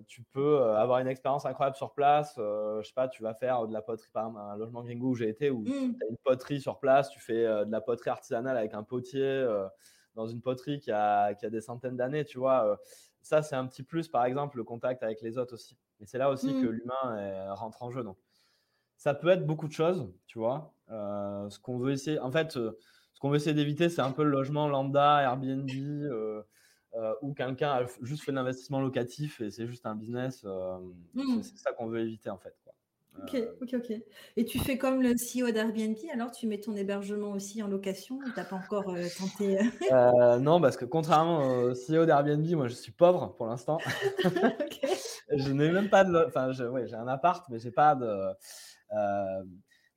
tu 0.07 0.21
peux 0.21 0.61
avoir 0.61 0.99
une 0.99 1.07
expérience 1.07 1.45
incroyable 1.45 1.75
sur 1.75 1.93
place. 1.93 2.35
je 2.37 2.81
sais 2.83 2.93
pas, 2.93 3.07
tu 3.07 3.23
vas 3.23 3.33
faire 3.33 3.67
de 3.67 3.73
la 3.73 3.81
poterie, 3.81 4.09
par 4.13 4.27
exemple, 4.27 4.39
un 4.39 4.55
logement 4.55 4.83
gringo 4.83 5.07
où 5.09 5.15
j'ai 5.15 5.29
été, 5.29 5.49
où 5.49 5.61
mmh. 5.61 5.65
tu 5.65 6.05
as 6.05 6.09
une 6.09 6.17
poterie 6.23 6.61
sur 6.61 6.79
place, 6.79 7.09
tu 7.09 7.19
fais 7.19 7.43
de 7.43 7.71
la 7.71 7.81
poterie 7.81 8.11
artisanale 8.11 8.57
avec 8.57 8.73
un 8.73 8.83
potier 8.83 9.47
dans 10.13 10.27
une 10.27 10.41
poterie 10.41 10.79
qui 10.79 10.91
a, 10.91 11.33
qui 11.33 11.45
a 11.45 11.49
des 11.49 11.61
centaines 11.61 11.97
d'années, 11.97 12.25
tu 12.25 12.37
vois. 12.37 12.79
ça, 13.23 13.41
c'est 13.41 13.55
un 13.55 13.65
petit 13.65 13.81
plus, 13.81 14.07
par 14.07 14.25
exemple, 14.25 14.57
le 14.57 14.63
contact 14.63 15.01
avec 15.01 15.21
les 15.21 15.39
autres 15.39 15.55
aussi. 15.55 15.77
Et 15.99 16.05
c'est 16.05 16.19
là 16.19 16.29
aussi 16.29 16.53
que 16.53 16.67
mmh. 16.67 16.71
l'humain 16.71 17.53
rentre 17.55 17.81
en 17.81 17.89
jeu. 17.89 18.03
Donc, 18.03 18.17
ça 18.97 19.15
peut 19.15 19.29
être 19.29 19.47
beaucoup 19.47 19.67
de 19.67 19.73
choses, 19.73 20.13
tu 20.27 20.37
vois. 20.37 20.75
Ce 20.91 21.59
qu'on 21.59 21.77
veut 21.77 21.93
essayer, 21.93 22.19
en 22.19 22.31
fait, 22.31 22.51
ce 22.51 23.19
qu'on 23.19 23.29
veut 23.29 23.37
essayer 23.37 23.55
d'éviter, 23.55 23.89
c'est 23.89 24.01
un 24.01 24.11
peu 24.11 24.23
le 24.23 24.29
logement 24.29 24.67
lambda, 24.67 25.21
Airbnb. 25.23 25.69
Euh, 26.93 27.13
où 27.21 27.33
quelqu'un 27.33 27.69
a 27.69 27.85
juste 28.01 28.23
fait 28.23 28.33
l'investissement 28.33 28.81
locatif 28.81 29.39
et 29.39 29.49
c'est 29.49 29.65
juste 29.65 29.85
un 29.85 29.95
business. 29.95 30.43
Euh, 30.43 30.77
mmh. 31.13 31.41
C'est 31.41 31.57
ça 31.57 31.71
qu'on 31.71 31.87
veut 31.87 32.01
éviter 32.01 32.29
en 32.29 32.37
fait. 32.37 32.53
Ok, 33.21 33.35
euh, 33.35 33.53
ok, 33.61 33.75
ok. 33.75 33.93
Et 34.35 34.43
tu 34.43 34.59
fais 34.59 34.77
comme 34.77 35.01
le 35.01 35.11
CEO 35.11 35.51
d'Airbnb, 35.51 35.95
alors 36.13 36.31
tu 36.31 36.47
mets 36.47 36.59
ton 36.59 36.75
hébergement 36.75 37.31
aussi 37.31 37.63
en 37.63 37.69
location 37.69 38.19
Tu 38.19 38.31
n'as 38.35 38.43
pas 38.43 38.57
encore 38.57 38.93
tenté 39.17 39.57
Non, 40.41 40.59
parce 40.59 40.75
que 40.75 40.83
contrairement 40.83 41.39
au 41.39 41.73
CEO 41.73 42.05
d'Airbnb, 42.05 42.45
moi 42.55 42.67
je 42.67 42.73
suis 42.73 42.91
pauvre 42.91 43.35
pour 43.37 43.45
l'instant. 43.45 43.77
je 45.33 45.51
n'ai 45.51 45.71
même 45.71 45.89
pas 45.89 46.03
de. 46.03 46.25
Enfin, 46.27 46.51
ouais, 46.51 46.87
j'ai 46.87 46.95
un 46.95 47.07
appart, 47.07 47.47
mais 47.49 47.59
j'ai 47.59 47.71
pas 47.71 47.95
de. 47.95 48.33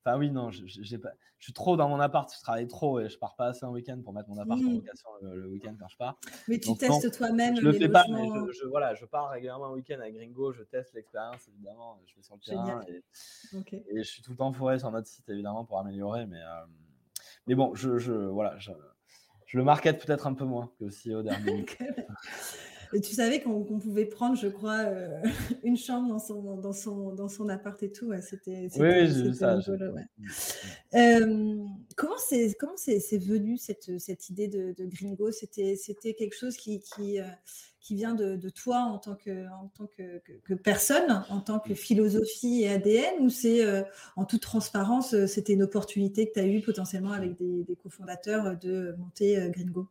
Enfin, 0.05 0.19
oui, 0.19 0.29
non, 0.29 0.51
je, 0.51 0.61
pas, 0.97 1.09
je, 1.39 1.45
suis 1.45 1.53
trop 1.53 1.77
dans 1.77 1.89
mon 1.89 1.99
appart, 1.99 2.31
je 2.31 2.39
travaille 2.39 2.67
trop 2.67 2.99
et 2.99 3.09
je 3.09 3.17
pars 3.17 3.35
pas 3.35 3.47
assez 3.47 3.65
en 3.65 3.71
week-end 3.71 3.99
pour 4.03 4.13
mettre 4.13 4.29
mon 4.29 4.37
appart 4.37 4.59
en 4.59 4.63
mmh. 4.63 4.75
location 4.75 5.09
le, 5.23 5.47
week-end 5.47 5.75
quand 5.79 5.87
je 5.87 5.97
pars. 5.97 6.19
Mais 6.47 6.59
tu 6.59 6.77
testes 6.77 7.11
toi-même. 7.17 7.55
Je 7.55 7.61
le 7.61 7.73
fais 7.73 7.89
pas, 7.89 8.05
mais 8.09 8.27
je, 8.27 8.67
voilà, 8.67 8.93
je 8.93 9.05
pars 9.05 9.31
régulièrement 9.31 9.65
en 9.65 9.73
week-end 9.73 9.99
avec 9.99 10.13
Gringo, 10.13 10.53
je 10.53 10.61
teste 10.61 10.93
l'expérience 10.93 11.47
évidemment, 11.47 11.99
je 12.05 12.15
vais 12.15 12.21
sur 12.21 12.35
le 12.35 12.41
terrain 12.41 12.81
et, 12.87 13.03
et, 13.89 14.03
je 14.03 14.09
suis 14.09 14.21
tout 14.21 14.31
le 14.31 14.37
temps 14.37 14.53
fourré 14.53 14.77
sur 14.77 14.91
notre 14.91 15.07
site 15.07 15.27
évidemment 15.27 15.65
pour 15.65 15.79
améliorer. 15.79 16.27
Mais, 16.27 16.41
euh, 16.41 16.65
mais 17.47 17.55
bon, 17.55 17.73
je, 17.73 17.97
je 17.97 18.13
voilà, 18.13 18.59
je, 18.59 18.71
le 19.53 19.63
market 19.63 20.05
peut-être 20.05 20.27
un 20.27 20.35
peu 20.35 20.45
moins 20.45 20.71
que 20.79 20.85
CEO 20.85 21.23
dernier. 21.23 21.65
Et 22.93 23.01
tu 23.01 23.13
savais 23.13 23.41
qu'on 23.41 23.63
pouvait 23.63 24.05
prendre, 24.05 24.37
je 24.37 24.47
crois, 24.47 24.79
euh, 24.79 25.21
une 25.63 25.77
chambre 25.77 26.07
dans 26.07 26.19
son, 26.19 26.57
dans 26.57 26.73
son, 26.73 27.13
dans 27.13 27.29
son 27.29 27.49
appart 27.49 27.81
et 27.83 27.91
tout. 27.91 28.11
C'était 28.21 28.69
oui, 28.77 28.87
oui 29.23 29.35
ça. 29.35 29.57
Mm, 29.57 30.05
mm. 30.17 30.27
Euh, 30.95 31.65
comment 31.95 32.17
c'est 32.17 32.55
comment 32.59 32.77
c'est 32.77 33.17
venu 33.17 33.57
cette, 33.57 33.99
cette 33.99 34.29
idée 34.29 34.47
de, 34.47 34.73
de 34.77 34.85
Gringo? 34.85 35.31
C'était 35.31 35.75
quelque 36.13 36.35
chose 36.35 36.57
qui, 36.57 36.79
qui, 36.79 37.19
euh, 37.19 37.25
qui 37.79 37.95
vient 37.95 38.15
de, 38.15 38.35
de, 38.35 38.49
toi 38.49 38.79
en 38.79 38.97
tant 38.97 39.15
que, 39.15 39.47
en 39.47 39.67
tant 39.77 39.87
que, 39.87 40.21
que, 40.43 40.53
personne, 40.53 41.23
en 41.29 41.41
tant 41.41 41.59
que 41.59 41.73
mm. 41.73 41.75
philosophie 41.75 42.63
et 42.63 42.69
ADN, 42.69 43.21
ou 43.21 43.29
c'est 43.29 43.65
en 44.15 44.25
toute 44.25 44.41
transparence, 44.41 45.25
c'était 45.25 45.53
une 45.53 45.63
opportunité 45.63 46.27
que 46.27 46.33
tu 46.33 46.39
as 46.39 46.47
eue 46.47 46.61
potentiellement 46.61 47.11
avec 47.11 47.37
des, 47.37 47.63
des 47.63 47.75
cofondateurs 47.75 48.57
de 48.57 48.95
monter 48.97 49.49
Gringo? 49.51 49.87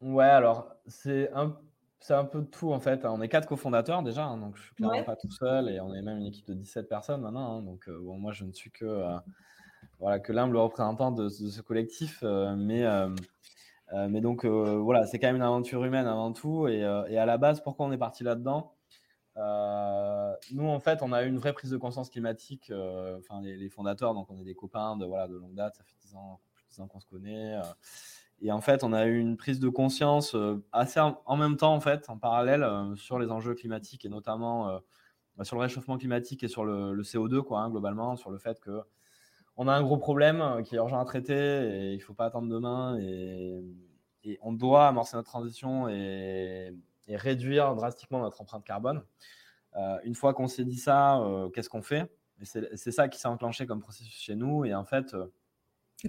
Ouais, 0.00 0.24
alors 0.24 0.74
c'est 0.86 1.30
un 1.32 1.58
c'est 2.00 2.14
un 2.14 2.24
peu 2.24 2.40
de 2.40 2.46
tout 2.46 2.72
en 2.72 2.80
fait. 2.80 3.04
On 3.04 3.20
est 3.20 3.28
quatre 3.28 3.48
cofondateurs 3.48 4.02
déjà, 4.02 4.24
hein, 4.24 4.38
donc 4.38 4.56
je 4.56 4.62
suis 4.62 4.74
clairement 4.74 5.02
pas 5.04 5.16
tout 5.16 5.30
seul 5.30 5.68
et 5.68 5.80
on 5.80 5.94
est 5.94 6.02
même 6.02 6.18
une 6.18 6.26
équipe 6.26 6.46
de 6.46 6.54
17 6.54 6.88
personnes 6.88 7.22
maintenant. 7.22 7.58
Hein, 7.58 7.62
donc 7.62 7.88
euh, 7.88 7.98
bon, 8.00 8.16
moi 8.18 8.32
je 8.32 8.44
ne 8.44 8.52
suis 8.52 8.70
que 8.70 8.84
euh, 8.84 9.16
voilà 9.98 10.20
que 10.20 10.32
l'humble 10.32 10.56
représentant 10.56 11.10
de, 11.12 11.28
ce 11.28 11.60
collectif, 11.60 12.20
euh, 12.22 12.54
mais 12.56 12.84
mais 14.08 14.20
donc 14.20 14.44
voilà, 14.44 15.06
c'est 15.06 15.18
quand 15.18 15.28
même 15.28 15.36
une 15.36 15.42
aventure 15.42 15.82
humaine 15.84 16.06
avant 16.06 16.32
tout 16.32 16.68
et, 16.68 16.80
et 17.08 17.18
à 17.18 17.26
la 17.26 17.38
base 17.38 17.62
pourquoi 17.62 17.86
on 17.86 17.92
est 17.92 17.98
parti 17.98 18.22
là-dedans. 18.22 18.74
nous 19.36 20.68
en 20.68 20.78
fait 20.78 21.02
on 21.02 21.12
a 21.12 21.24
eu 21.24 21.28
une 21.28 21.38
vraie 21.38 21.54
prise 21.54 21.70
de 21.70 21.78
conscience 21.78 22.10
climatique. 22.10 22.70
Enfin 23.18 23.40
les, 23.42 23.68
fondateurs 23.70 24.14
donc 24.14 24.30
on 24.30 24.38
est 24.38 24.44
des 24.44 24.54
copains 24.54 24.96
de 24.96 25.06
voilà 25.06 25.26
de 25.26 25.36
longue 25.36 25.54
date, 25.54 25.76
ça 25.76 25.84
fait 25.84 25.96
10 26.02 26.14
ans, 26.16 26.40
plus 26.54 26.64
de 26.64 26.68
10 26.68 26.80
ans 26.80 26.86
qu'on 26.86 27.00
se 27.00 27.06
connaît. 27.06 27.56
Et 28.40 28.52
en 28.52 28.60
fait, 28.60 28.84
on 28.84 28.92
a 28.92 29.06
eu 29.06 29.18
une 29.18 29.36
prise 29.36 29.58
de 29.58 29.68
conscience 29.68 30.34
euh, 30.34 30.62
assez 30.72 31.00
en 31.00 31.36
même 31.36 31.56
temps, 31.56 31.74
en 31.74 31.80
fait, 31.80 32.08
en 32.08 32.18
parallèle, 32.18 32.62
euh, 32.62 32.94
sur 32.94 33.18
les 33.18 33.30
enjeux 33.30 33.54
climatiques 33.54 34.04
et 34.04 34.08
notamment 34.08 34.68
euh, 34.68 34.78
bah, 35.36 35.44
sur 35.44 35.56
le 35.56 35.62
réchauffement 35.62 35.98
climatique 35.98 36.44
et 36.44 36.48
sur 36.48 36.64
le, 36.64 37.02
CO2, 37.02 37.42
quoi, 37.42 37.60
hein, 37.60 37.70
globalement, 37.70 38.16
sur 38.16 38.30
le 38.30 38.38
fait 38.38 38.60
que 38.60 38.80
on 39.56 39.66
a 39.66 39.72
un 39.72 39.82
gros 39.82 39.96
problème 39.96 40.62
qui 40.64 40.76
est 40.76 40.78
urgent 40.78 41.00
à 41.00 41.04
traiter 41.04 41.34
et 41.34 41.92
il 41.92 41.98
ne 41.98 42.02
faut 42.02 42.14
pas 42.14 42.26
attendre 42.26 42.48
demain 42.48 42.96
et, 43.00 43.60
on 44.42 44.52
doit 44.52 44.86
amorcer 44.86 45.16
notre 45.16 45.30
transition 45.30 45.88
et, 45.88 46.74
réduire 47.08 47.74
drastiquement 47.74 48.20
notre 48.20 48.40
empreinte 48.42 48.62
carbone. 48.64 49.02
une 50.04 50.14
fois 50.14 50.34
qu'on 50.34 50.46
s'est 50.48 50.64
dit 50.64 50.76
ça, 50.76 51.20
qu'est-ce 51.54 51.70
qu'on 51.70 51.82
fait? 51.82 52.12
C'est 52.42 52.92
ça 52.92 53.08
qui 53.08 53.18
s'est 53.18 53.26
enclenché 53.26 53.66
comme 53.66 53.80
processus 53.80 54.20
chez 54.20 54.36
nous 54.36 54.64
et 54.64 54.74
en 54.74 54.84
fait 54.84 55.16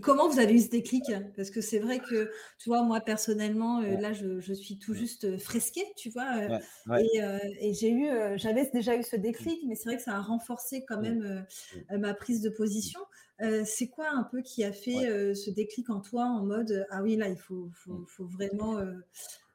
Comment 0.02 0.30
vous 0.30 0.38
avez 0.38 0.54
eu 0.54 0.60
ce 0.60 0.69
déclic? 0.69 1.12
Parce 1.36 1.49
que 1.49 1.62
c'est 1.62 1.80
vrai 1.80 1.99
que, 1.99 2.32
tu 2.60 2.69
vois, 2.69 2.84
moi 2.84 3.02
personnellement, 3.02 3.82
euh, 3.82 3.97
là, 3.99 4.13
je, 4.13 4.54
suis 4.54 4.78
tout 4.78 4.93
juste 4.93 5.23
euh, 5.23 5.39
fresquée, 5.39 5.86
tu 5.97 6.12
vois. 6.12 6.30
Euh, 6.38 7.39
et, 7.60 7.73
j'ai 7.73 7.91
eu, 7.91 8.08
j'avais 8.36 8.69
déjà 8.71 8.95
eu 8.95 9.04
ce 9.04 9.15
déclic, 9.15 9.60
mais 9.67 9.73
c'est 9.73 9.86
vrai 9.86 9.97
que 9.97 10.04
ça 10.04 10.15
a 10.15 10.21
renforcé 10.21 10.86
quand 10.88 11.02
même 11.02 11.45
ma 11.89 12.13
prise 12.13 12.41
de 12.41 12.49
position. 12.49 12.99
c'est 13.65 13.88
quoi 13.88 14.10
un 14.12 14.23
peu 14.23 14.41
qui 14.41 14.63
a 14.63 14.71
fait 14.71 15.34
ce 15.34 15.49
déclic 15.49 15.89
en 15.89 16.02
toi 16.02 16.25
en 16.25 16.45
mode 16.45 16.86
ah 16.91 17.02
oui 17.02 17.15
là 17.15 17.28
il 17.30 17.38
faut, 17.38 17.69
faut, 17.73 18.06
faut 18.08 18.25
vraiment 18.25 18.80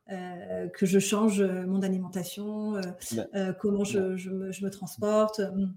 que 0.08 0.86
je 0.86 0.98
change 0.98 1.42
mon 1.42 1.82
alimentation, 1.82 2.80
bah, 3.12 3.52
comment 3.60 3.84
je, 3.84 4.16
je, 4.16 4.30
me, 4.30 4.50
je, 4.50 4.64
me, 4.64 4.70
transporte. 4.70 5.38
Mmh. 5.38 5.72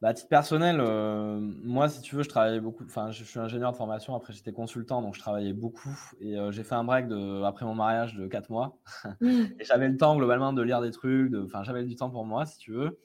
Bah, 0.00 0.08
à 0.08 0.14
titre 0.14 0.30
personnel, 0.30 0.78
euh, 0.80 1.38
moi, 1.62 1.90
si 1.90 2.00
tu 2.00 2.16
veux, 2.16 2.22
je 2.22 2.28
travaillais 2.30 2.60
beaucoup. 2.60 2.84
Enfin, 2.84 3.10
je, 3.10 3.22
suis 3.22 3.38
ingénieur 3.38 3.70
de 3.72 3.76
formation. 3.76 4.14
Après, 4.14 4.32
j'étais 4.32 4.52
consultant, 4.52 5.02
donc 5.02 5.14
je 5.14 5.20
travaillais 5.20 5.52
beaucoup. 5.52 5.94
Et 6.20 6.38
euh, 6.38 6.50
j'ai 6.50 6.64
fait 6.64 6.74
un 6.74 6.84
break 6.84 7.06
de, 7.06 7.42
après 7.42 7.66
mon 7.66 7.74
mariage 7.74 8.14
de 8.14 8.26
4 8.26 8.48
mois. 8.48 8.78
Mmh. 9.20 9.28
et 9.60 9.64
j'avais 9.64 9.88
le 9.88 9.98
temps 9.98 10.16
globalement 10.16 10.54
de 10.54 10.62
lire 10.62 10.80
des 10.80 10.90
trucs. 10.90 11.34
Enfin, 11.34 11.64
j'avais 11.64 11.84
du 11.84 11.96
temps 11.96 12.08
pour 12.08 12.24
moi, 12.24 12.46
si 12.46 12.56
tu 12.56 12.72
veux. 12.72 12.98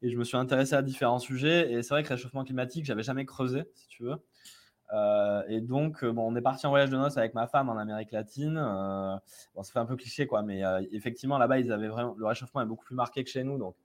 Et 0.00 0.10
je 0.10 0.16
me 0.16 0.24
suis 0.24 0.38
intéressé 0.38 0.74
à 0.74 0.80
différents 0.80 1.18
sujets. 1.18 1.72
Et 1.72 1.82
c'est 1.82 1.92
vrai 1.92 2.02
que 2.02 2.08
réchauffement 2.08 2.42
climatique, 2.44 2.86
j'avais 2.86 3.02
jamais 3.02 3.26
creusé, 3.26 3.64
si 3.74 3.88
tu 3.88 4.04
veux. 4.04 4.16
Euh, 4.94 5.42
et 5.48 5.60
donc, 5.60 6.06
bon, 6.06 6.32
on 6.32 6.34
est 6.36 6.40
parti 6.40 6.66
en 6.66 6.70
voyage 6.70 6.88
de 6.88 6.96
noces 6.96 7.18
avec 7.18 7.34
ma 7.34 7.48
femme 7.48 7.68
en 7.68 7.76
Amérique 7.76 8.12
latine. 8.12 8.54
bon, 9.54 9.62
ça 9.62 9.72
fait 9.72 9.78
un 9.78 9.84
peu 9.84 9.96
cliché, 9.96 10.26
quoi, 10.26 10.42
mais 10.42 10.62
effectivement, 10.92 11.36
là-bas, 11.36 11.58
ils 11.58 11.70
avaient 11.70 11.88
vraiment 11.88 12.14
le 12.16 12.24
réchauffement 12.26 12.62
est 12.62 12.66
beaucoup 12.66 12.86
plus 12.86 12.96
marqué 12.96 13.22
que 13.24 13.30
chez 13.30 13.44
nous. 13.44 13.58
Donc, 13.58 13.76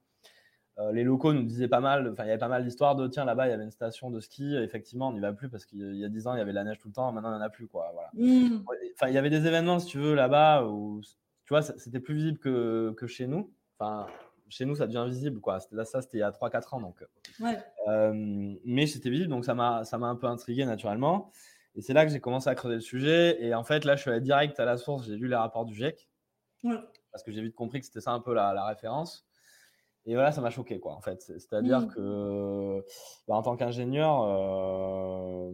euh, 0.78 0.92
les 0.92 1.04
locaux 1.04 1.32
nous 1.32 1.42
disaient 1.42 1.68
pas 1.68 1.80
mal, 1.80 2.06
enfin 2.12 2.24
il 2.24 2.26
y 2.26 2.30
avait 2.30 2.38
pas 2.38 2.48
mal 2.48 2.62
d'histoires 2.62 2.96
de 2.96 3.06
tiens 3.08 3.24
là-bas 3.24 3.46
il 3.46 3.50
y 3.50 3.52
avait 3.54 3.64
une 3.64 3.70
station 3.70 4.10
de 4.10 4.20
ski, 4.20 4.56
effectivement 4.56 5.08
on 5.08 5.12
n'y 5.12 5.20
va 5.20 5.32
plus 5.32 5.48
parce 5.48 5.64
qu'il 5.64 5.96
y 5.96 6.04
a 6.04 6.08
10 6.08 6.26
ans 6.26 6.34
il 6.34 6.38
y 6.38 6.42
avait 6.42 6.50
de 6.50 6.56
la 6.56 6.64
neige 6.64 6.78
tout 6.78 6.88
le 6.88 6.92
temps, 6.92 7.12
maintenant 7.12 7.30
il 7.30 7.36
n'y 7.36 7.42
en 7.42 7.46
a 7.46 7.48
plus 7.48 7.66
quoi. 7.66 7.90
Voilà. 7.94 8.10
Mmh. 8.12 8.62
Enfin 8.94 9.08
il 9.08 9.14
y 9.14 9.18
avait 9.18 9.30
des 9.30 9.46
événements 9.46 9.78
si 9.78 9.86
tu 9.86 9.98
veux 9.98 10.14
là-bas 10.14 10.66
où 10.66 11.00
tu 11.00 11.48
vois 11.48 11.62
c'était 11.62 12.00
plus 12.00 12.14
visible 12.14 12.38
que, 12.38 12.94
que, 12.98 13.06
chez 13.06 13.26
nous. 13.26 13.50
Enfin 13.78 14.06
chez 14.50 14.66
nous 14.66 14.76
ça 14.76 14.86
devient 14.86 15.06
visible 15.08 15.40
quoi. 15.40 15.60
C'était 15.60 15.82
ça 15.86 16.02
c'était 16.02 16.18
il 16.18 16.20
y 16.20 16.24
a 16.24 16.30
3-4 16.30 16.74
ans 16.74 16.80
donc. 16.80 17.02
Euh, 17.88 18.54
mais 18.66 18.86
c'était 18.86 19.08
visible 19.08 19.30
donc 19.30 19.46
ça 19.46 19.54
m'a 19.54 19.82
un 19.92 20.16
peu 20.16 20.26
intrigué 20.26 20.66
naturellement. 20.66 21.32
Et 21.74 21.80
c'est 21.80 21.94
là 21.94 22.04
que 22.04 22.12
j'ai 22.12 22.20
commencé 22.20 22.50
à 22.50 22.54
creuser 22.54 22.74
le 22.74 22.80
sujet 22.82 23.42
et 23.42 23.54
en 23.54 23.64
fait 23.64 23.86
là 23.86 23.96
je 23.96 24.02
suis 24.02 24.10
allé 24.10 24.20
direct 24.20 24.60
à 24.60 24.66
la 24.66 24.76
source, 24.76 25.06
j'ai 25.06 25.16
lu 25.16 25.26
les 25.26 25.36
rapports 25.36 25.64
du 25.64 25.74
GIEC 25.74 26.10
parce 27.12 27.22
que 27.24 27.32
j'ai 27.32 27.40
vite 27.40 27.54
compris 27.54 27.80
que 27.80 27.86
c'était 27.86 28.02
ça 28.02 28.12
un 28.12 28.20
peu 28.20 28.34
la, 28.34 28.52
la 28.52 28.66
référence. 28.66 29.26
Et 30.06 30.14
voilà, 30.14 30.30
ça 30.30 30.40
m'a 30.40 30.50
choqué, 30.50 30.78
quoi, 30.78 30.94
en 30.94 31.00
fait. 31.00 31.20
C'est-à-dire 31.22 31.80
mmh. 31.80 31.88
que, 31.88 32.84
bah, 33.26 33.34
en 33.34 33.42
tant 33.42 33.56
qu'ingénieur, 33.56 34.22
euh, 34.22 35.50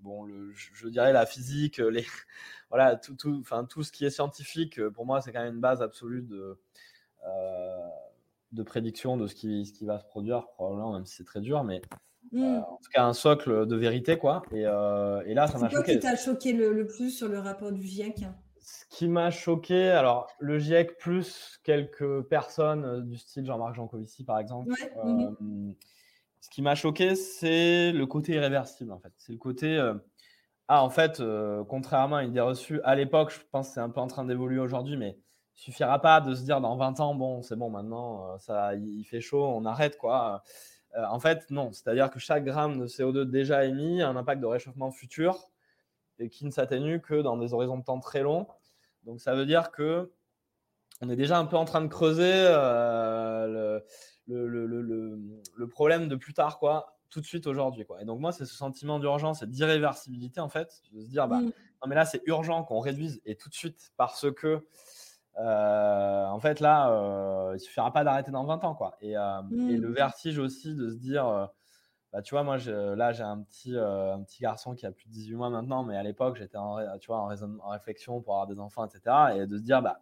bon, 0.00 0.24
le, 0.24 0.52
je, 0.52 0.88
dirais 0.88 1.12
la 1.12 1.26
physique, 1.26 1.78
les, 1.78 2.06
voilà, 2.70 2.94
tout, 2.94 3.16
tout, 3.16 3.42
tout 3.68 3.82
ce 3.82 3.90
qui 3.90 4.04
est 4.04 4.10
scientifique, 4.10 4.80
pour 4.90 5.06
moi, 5.06 5.20
c'est 5.20 5.32
quand 5.32 5.42
même 5.42 5.54
une 5.54 5.60
base 5.60 5.82
absolue 5.82 6.22
de, 6.22 6.56
euh, 7.26 7.88
de 8.52 8.62
prédiction 8.62 9.16
de 9.16 9.26
ce 9.26 9.34
qui, 9.34 9.66
ce 9.66 9.72
qui 9.72 9.86
va 9.86 9.98
se 9.98 10.04
produire, 10.04 10.46
probablement, 10.54 10.92
même 10.92 11.04
si 11.04 11.16
c'est 11.16 11.24
très 11.24 11.40
dur, 11.40 11.64
mais 11.64 11.82
euh, 12.32 12.38
mmh. 12.38 12.58
en 12.58 12.76
tout 12.76 12.90
cas, 12.94 13.04
un 13.04 13.12
socle 13.12 13.66
de 13.66 13.74
vérité, 13.76 14.16
quoi. 14.18 14.42
Et, 14.52 14.60
et 14.60 15.34
là, 15.34 15.48
ça 15.48 15.58
m'a 15.58 15.68
choqué. 15.68 15.98
Qu'est-ce 15.98 15.98
qui 15.98 16.02
t'a 16.02 16.16
choqué 16.16 16.52
le, 16.52 16.72
le, 16.72 16.86
plus 16.86 17.10
sur 17.10 17.26
le 17.26 17.40
rapport 17.40 17.72
du 17.72 17.82
GIEC? 17.82 18.24
Ce 18.70 18.84
qui 18.88 19.08
m'a 19.08 19.32
choqué, 19.32 19.90
alors 19.90 20.28
le 20.38 20.58
GIEC 20.58 20.96
plus 20.96 21.58
quelques 21.64 22.22
personnes 22.22 22.84
euh, 22.84 23.00
du 23.00 23.16
style 23.16 23.44
Jean-Marc 23.44 23.74
Jancovici 23.74 24.24
par 24.24 24.38
exemple. 24.38 24.72
Euh, 25.04 25.30
mhm. 25.40 25.74
Ce 26.40 26.48
qui 26.48 26.62
m'a 26.62 26.76
choqué, 26.76 27.16
c'est 27.16 27.90
le 27.90 28.06
côté 28.06 28.34
irréversible 28.34 28.92
en 28.92 29.00
fait. 29.00 29.12
C'est 29.16 29.32
le 29.32 29.38
côté 29.38 29.76
euh, 29.76 29.94
ah 30.68 30.84
en 30.84 30.90
fait, 30.90 31.20
contrairement 31.68 32.16
à 32.16 32.22
une 32.22 32.30
idée 32.30 32.40
reçue 32.40 32.80
à 32.84 32.94
l'époque, 32.94 33.32
je 33.32 33.40
pense 33.50 33.68
que 33.68 33.74
c'est 33.74 33.80
un 33.80 33.90
peu 33.90 34.00
en 34.00 34.06
train 34.06 34.24
d'évoluer 34.24 34.60
aujourd'hui, 34.60 34.96
mais 34.96 35.18
il 35.56 35.60
suffira 35.60 36.00
pas 36.00 36.20
de 36.20 36.32
se 36.32 36.44
dire 36.44 36.60
dans 36.60 36.76
20 36.76 37.00
ans 37.00 37.16
bon 37.16 37.42
c'est 37.42 37.56
bon 37.56 37.70
maintenant 37.70 38.38
ça 38.38 38.76
il 38.76 39.02
fait 39.02 39.20
chaud, 39.20 39.44
on 39.44 39.64
arrête 39.64 39.98
quoi. 39.98 40.44
en 40.96 41.18
fait 41.18 41.50
non, 41.50 41.72
c'est-à-dire 41.72 42.08
que 42.08 42.20
chaque 42.20 42.44
gramme 42.44 42.78
de 42.78 42.86
CO2 42.86 43.24
déjà 43.24 43.64
émis 43.64 44.00
a 44.00 44.08
un 44.08 44.14
impact 44.14 44.40
de 44.40 44.46
réchauffement 44.46 44.92
futur 44.92 45.50
et 46.20 46.28
qui 46.28 46.44
ne 46.44 46.50
s'atténue 46.50 47.00
que 47.00 47.20
dans 47.20 47.36
des 47.36 47.52
horizons 47.52 47.78
de 47.78 47.84
temps 47.84 47.98
très 47.98 48.22
longs. 48.22 48.46
Donc 49.04 49.20
ça 49.20 49.34
veut 49.34 49.46
dire 49.46 49.70
que 49.70 50.12
on 51.02 51.08
est 51.08 51.16
déjà 51.16 51.38
un 51.38 51.46
peu 51.46 51.56
en 51.56 51.64
train 51.64 51.80
de 51.80 51.88
creuser 51.88 52.44
le, 52.44 53.82
le, 54.26 55.66
problème 55.68 56.08
de 56.08 56.16
plus 56.16 56.34
tard, 56.34 56.58
quoi, 56.58 56.98
tout 57.10 57.20
de 57.20 57.26
suite 57.26 57.46
aujourd'hui. 57.46 57.84
Quoi. 57.84 58.00
Et 58.00 58.04
donc, 58.04 58.20
moi, 58.20 58.32
c'est 58.32 58.46
ce 58.46 58.54
sentiment 58.54 58.98
d'urgence 58.98 59.42
et 59.42 59.46
d'irréversibilité, 59.46 60.40
en 60.40 60.48
fait, 60.48 60.82
de 60.92 61.02
se 61.02 61.08
dire, 61.08 61.28
bah, 61.28 61.38
mmh. 61.38 61.44
non, 61.44 61.88
mais 61.88 61.94
là, 61.94 62.04
c'est 62.04 62.22
urgent 62.26 62.64
qu'on 62.64 62.80
réduise 62.80 63.20
et 63.24 63.36
tout 63.36 63.48
de 63.48 63.54
suite 63.54 63.92
parce 63.96 64.30
que, 64.32 64.66
euh, 65.38 66.26
en 66.26 66.40
fait, 66.40 66.60
là, 66.60 66.90
euh, 66.90 67.52
il 67.56 67.60
suffira 67.60 67.92
pas 67.92 68.04
d'arrêter 68.04 68.30
dans 68.30 68.44
20 68.44 68.64
ans, 68.64 68.74
quoi. 68.74 68.96
Et, 69.00 69.16
euh, 69.16 69.42
et, 69.68 69.76
le 69.76 69.88
mmh. 69.88 69.94
vertige 69.94 70.38
aussi 70.38 70.74
de 70.74 70.88
se 70.88 70.96
dire, 70.96 71.26
euh, 71.26 71.46
bah, 72.12 72.22
tu 72.22 72.34
vois, 72.34 72.42
moi, 72.42 72.56
là, 72.56 73.12
j'ai 73.12 73.22
un 73.22 73.42
petit, 73.42 73.76
un 73.76 74.22
petit 74.22 74.42
garçon 74.42 74.74
qui 74.74 74.86
a 74.86 74.92
plus 74.92 75.06
de 75.06 75.12
18 75.12 75.36
mois 75.36 75.50
maintenant, 75.50 75.84
mais 75.84 75.96
à 75.96 76.02
l'époque, 76.02 76.36
j'étais 76.36 76.56
en, 76.56 76.78
tu 76.98 77.08
vois, 77.08 77.20
en, 77.20 77.30
en, 77.30 77.68
réflexion 77.68 78.20
pour 78.20 78.34
avoir 78.34 78.46
des 78.46 78.58
enfants, 78.58 78.84
etc. 78.84 79.02
Et 79.36 79.46
de 79.46 79.56
se 79.56 79.62
dire, 79.62 79.80
bah, 79.82 80.00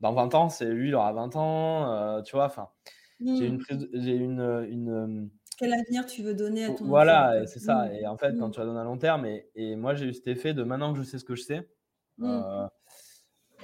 dans 0.00 0.12
20 0.12 0.34
ans, 0.34 0.48
c'est 0.48 0.66
lui, 0.66 0.88
il 0.88 0.94
aura 0.94 1.12
20 1.12 1.36
ans, 1.36 2.22
tu 2.22 2.36
vois, 2.36 2.46
enfin. 2.46 2.68
J'ai 3.20 3.46
une, 3.46 3.58
mmh. 3.58 3.86
j'ai 3.94 4.16
une, 4.16 4.66
une, 4.68 5.30
Quel 5.56 5.72
avenir 5.72 6.04
tu 6.06 6.22
veux 6.22 6.34
donner 6.34 6.64
à 6.64 6.74
ton 6.74 6.84
Voilà, 6.84 7.46
c'est 7.46 7.60
ça. 7.60 7.86
Mmh. 7.86 7.92
Et 7.92 8.06
en 8.06 8.16
fait, 8.16 8.36
quand 8.38 8.48
mmh. 8.48 8.52
tu 8.52 8.60
vas 8.60 8.66
donner 8.66 8.80
à 8.80 8.84
long 8.84 8.98
terme, 8.98 9.24
et, 9.26 9.48
et, 9.54 9.76
moi, 9.76 9.94
j'ai 9.94 10.06
eu 10.06 10.12
cet 10.12 10.26
effet 10.26 10.52
de 10.52 10.62
maintenant 10.62 10.92
que 10.92 10.98
je 10.98 11.04
sais 11.04 11.18
ce 11.18 11.24
que 11.24 11.34
je 11.34 11.42
sais, 11.42 11.68
euh, 12.22 12.68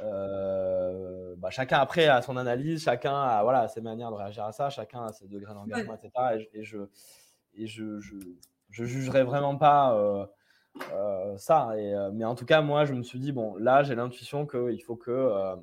euh, 0.02 1.34
bah, 1.36 1.50
chacun 1.50 1.78
après 1.78 2.06
a 2.06 2.22
son 2.22 2.36
analyse, 2.36 2.82
chacun 2.82 3.14
a 3.14 3.42
voilà, 3.42 3.68
ses 3.68 3.80
manières 3.80 4.10
de 4.10 4.16
réagir 4.16 4.44
à 4.44 4.52
ça, 4.52 4.70
chacun 4.70 5.04
a 5.04 5.12
ses 5.12 5.28
degrés 5.28 5.54
d'engagement, 5.54 5.94
etc. 5.94 6.48
Et, 6.52 6.64
je, 6.64 6.78
et 7.54 7.66
je, 7.66 8.00
je, 8.00 8.16
je, 8.70 8.84
jugerai 8.84 9.22
vraiment 9.22 9.56
pas 9.56 9.94
euh, 10.92 11.36
ça. 11.36 11.72
Et, 11.78 11.94
mais 12.12 12.24
en 12.24 12.34
tout 12.34 12.46
cas, 12.46 12.60
moi, 12.62 12.84
je 12.84 12.94
me 12.94 13.02
suis 13.02 13.18
dit, 13.18 13.32
bon, 13.32 13.56
là, 13.56 13.82
j'ai 13.82 13.94
l'intuition 13.94 14.46
qu'il 14.46 14.82
faut 14.82 14.96
que 14.96 15.56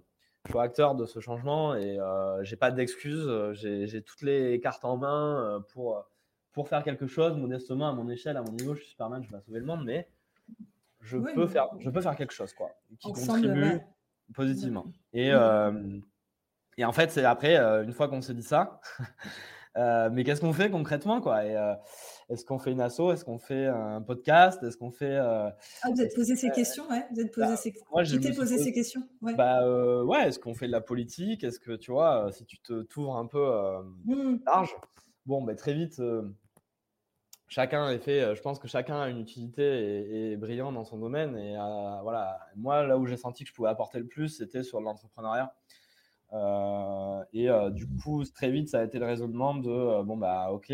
je 0.47 0.54
suis 0.54 0.60
acteur 0.60 0.95
de 0.95 1.06
ce 1.06 1.19
changement 1.19 1.76
et 1.76 2.00
euh, 2.00 2.41
j'ai 2.43 2.56
pas 2.56 2.71
d'excuses. 2.71 3.30
J'ai 3.54 4.02
toutes 4.02 4.21
les 4.21 4.60
cartes 4.62 4.86
en 4.86 4.97
main 4.97 5.43
euh, 5.43 5.60
pour, 5.60 6.06
pour 6.54 6.69
faire 6.69 6.84
quelque 6.84 7.06
chose 7.06 7.36
modestement 7.36 7.89
à 7.89 7.93
mon 7.93 8.10
échelle, 8.10 8.38
à 8.38 8.41
mon 8.41 8.54
niveau. 8.54 8.73
Je 8.73 8.82
suis 8.82 8.91
Superman, 8.91 9.21
je 9.23 9.30
vais 9.30 9.41
sauver 9.41 9.60
le 9.60 9.65
monde, 9.65 9.84
mais 9.84 10.08
je, 11.02 11.17
peux, 11.17 11.47
faire, 11.47 11.67
je 11.80 11.89
peux 11.89 12.02
faire 12.02 12.15
quelque 12.15 12.34
chose 12.34 12.54
quoi, 12.54 12.71
qui 13.00 13.12
contribue 13.12 13.82
positivement. 14.34 14.86
Et, 15.12 15.32
euh, 15.34 16.00
et 16.78 16.86
en 16.86 16.93
fait, 16.93 17.12
c'est 17.12 17.26
après, 17.26 17.58
euh, 17.58 17.84
une 17.84 17.91
fois 17.91 18.08
qu'on 18.08 18.21
s'est 18.21 18.34
dit 18.34 18.43
ça, 18.43 18.80
Euh, 19.78 20.10
mais 20.12 20.24
qu'est-ce 20.24 20.42
qu'on 20.42 20.54
fait 20.54 20.72
concrètement 20.72 21.22
quoi? 21.22 21.38
Euh, 21.38 21.76
Est-ce 22.30 22.46
qu'on 22.46 22.58
fait 22.58 22.72
une 22.72 22.82
asso? 22.82 23.12
Est-ce 23.12 23.24
qu'on 23.24 23.38
fait 23.38 23.68
un 23.68 24.02
podcast? 24.02 24.62
Est-ce 24.63 24.78
qu'on 24.78 24.92
fait 24.92 25.16
euh, 25.16 25.50
ah, 25.84 25.90
Vous 25.94 26.02
êtes 26.02 26.16
posé 26.16 26.36
ces 26.36 26.50
questions, 26.50 26.90
ouais 26.90 27.06
Vous 27.12 27.22
êtes 27.22 27.32
posé 27.32 27.48
bah, 27.48 27.58
ces... 27.58 27.74
Moi, 27.92 28.04
posé 28.36 28.58
ces 28.58 28.74
questions? 28.74 29.04
Ouais. 29.22 29.36
Bah 29.36 30.04
ouais. 30.04 30.28
Est-ce 30.28 30.40
qu'on 30.40 30.56
fait 30.56 30.68
de 30.68 30.72
la 30.72 30.82
politique? 30.82 31.44
Est-ce 31.44 31.60
que 31.60 31.74
tu 31.74 31.92
vois, 31.92 32.32
si 32.32 32.46
tu 32.46 32.60
te 32.60 32.82
t'ouvres 32.84 33.18
un 33.18 33.28
peu 33.28 33.46
mmh. 34.06 34.40
large, 34.46 34.76
bon, 35.26 35.44
bah, 35.44 35.56
très 35.56 35.74
vite. 35.74 36.02
Chacun 37.50 37.90
est 37.92 38.00
fait, 38.00 38.36
je 38.36 38.42
pense 38.42 38.60
que 38.60 38.68
chacun 38.68 39.00
a 39.00 39.08
une 39.08 39.20
utilité 39.20 39.63
et, 39.63 40.32
est 40.34 40.38
brillant 40.38 40.74
dans 40.74 40.84
son 40.84 40.98
domaine. 40.98 41.38
Et 41.38 41.56
voilà, 42.02 42.40
moi, 42.56 42.86
là 42.86 42.98
où 42.98 43.06
j'ai 43.06 43.18
senti 43.18 43.44
que 43.44 43.50
je 43.50 43.54
pouvais 43.54 43.70
apporter 43.70 44.00
le 44.00 44.08
plus, 44.08 44.30
c'était 44.30 44.63
sur 44.63 44.82
l'entrepreneuriat. 44.82 45.54
Euh, 46.34 47.24
et 47.34 47.50
euh, 47.50 47.70
du 47.70 47.88
coup, 47.88 48.24
très 48.26 48.52
vite, 48.52 48.70
ça 48.70 48.80
a 48.80 48.84
été 48.84 49.00
le 49.00 49.06
raisonnement 49.06 49.56
de 49.56 49.70
euh, 49.70 50.04
bon, 50.04 50.18
bah, 50.18 50.50
ok, 50.52 50.74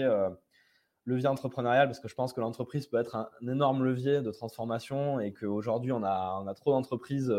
levier 1.05 1.27
entrepreneurial, 1.27 1.87
parce 1.87 1.99
que 1.99 2.07
je 2.07 2.15
pense 2.15 2.33
que 2.33 2.41
l'entreprise 2.41 2.87
peut 2.87 2.97
être 2.97 3.15
un, 3.15 3.29
énorme 3.41 3.83
levier 3.83 4.21
de 4.21 4.31
transformation 4.31 5.19
et 5.19 5.33
qu'aujourd'hui, 5.33 5.91
on 5.91 6.03
a, 6.03 6.39
on 6.43 6.47
a 6.47 6.53
trop 6.53 6.71
d'entreprises 6.71 7.33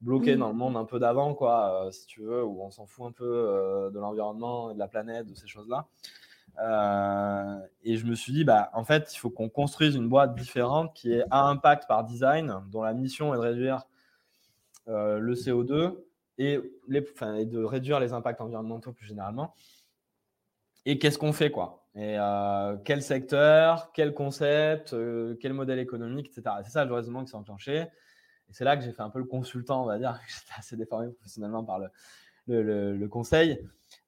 bloquées 0.00 0.36
dans 0.36 0.48
le 0.48 0.54
monde 0.54 0.76
un 0.76 0.84
peu 0.84 0.98
d'avant, 0.98 1.34
quoi, 1.34 1.88
si 1.92 2.06
tu 2.06 2.22
veux, 2.22 2.44
où 2.44 2.62
on 2.62 2.70
s'en 2.70 2.86
fout 2.86 3.06
un 3.06 3.12
peu 3.12 3.90
de 3.92 3.98
l'environnement 3.98 4.70
et 4.70 4.74
de 4.74 4.78
la 4.78 4.88
planète, 4.88 5.26
de 5.26 5.34
ces 5.34 5.46
choses-là. 5.46 5.86
et 7.84 7.96
je 7.96 8.04
me 8.04 8.14
suis 8.16 8.32
dit, 8.32 8.44
bah, 8.44 8.70
en 8.74 8.84
fait, 8.84 9.14
il 9.14 9.18
faut 9.18 9.30
qu'on 9.30 9.48
construise 9.48 9.94
une 9.94 10.08
boîte 10.08 10.34
différente 10.34 10.92
qui 10.94 11.12
est 11.12 11.24
à 11.30 11.46
impact 11.46 11.86
par 11.86 12.04
design, 12.04 12.62
dont 12.70 12.82
la 12.82 12.94
mission 12.94 13.32
est 13.32 13.36
de 13.36 13.42
réduire 13.42 13.84
le 14.88 15.34
CO2 15.34 15.94
et, 16.38 16.60
de 16.88 17.64
réduire 17.64 18.00
les 18.00 18.12
impacts 18.12 18.40
environnementaux 18.40 18.92
plus 18.92 19.06
généralement. 19.06 19.54
Et 20.86 20.98
qu'est-ce 20.98 21.18
qu'on 21.18 21.32
fait 21.32 21.50
quoi? 21.50 21.86
Et 21.94 22.16
euh, 22.18 22.76
quel 22.84 23.02
secteur, 23.02 23.90
quel 23.92 24.14
concept, 24.14 24.92
euh, 24.92 25.36
quel 25.40 25.52
modèle 25.52 25.80
économique, 25.80 26.28
etc. 26.28 26.56
C'est 26.64 26.70
ça 26.70 26.84
le 26.84 26.94
raisonnement 26.94 27.24
qui 27.24 27.30
s'est 27.30 27.36
enclenché. 27.36 27.76
Et 27.76 28.52
c'est 28.52 28.64
là 28.64 28.76
que 28.76 28.84
j'ai 28.84 28.92
fait 28.92 29.02
un 29.02 29.10
peu 29.10 29.18
le 29.18 29.24
consultant, 29.24 29.82
on 29.82 29.86
va 29.86 29.98
dire. 29.98 30.18
J'étais 30.28 30.54
assez 30.56 30.76
déformé 30.76 31.08
professionnellement 31.08 31.64
par 31.64 31.80
le, 32.46 32.92
le, 32.92 33.08
conseil. 33.08 33.58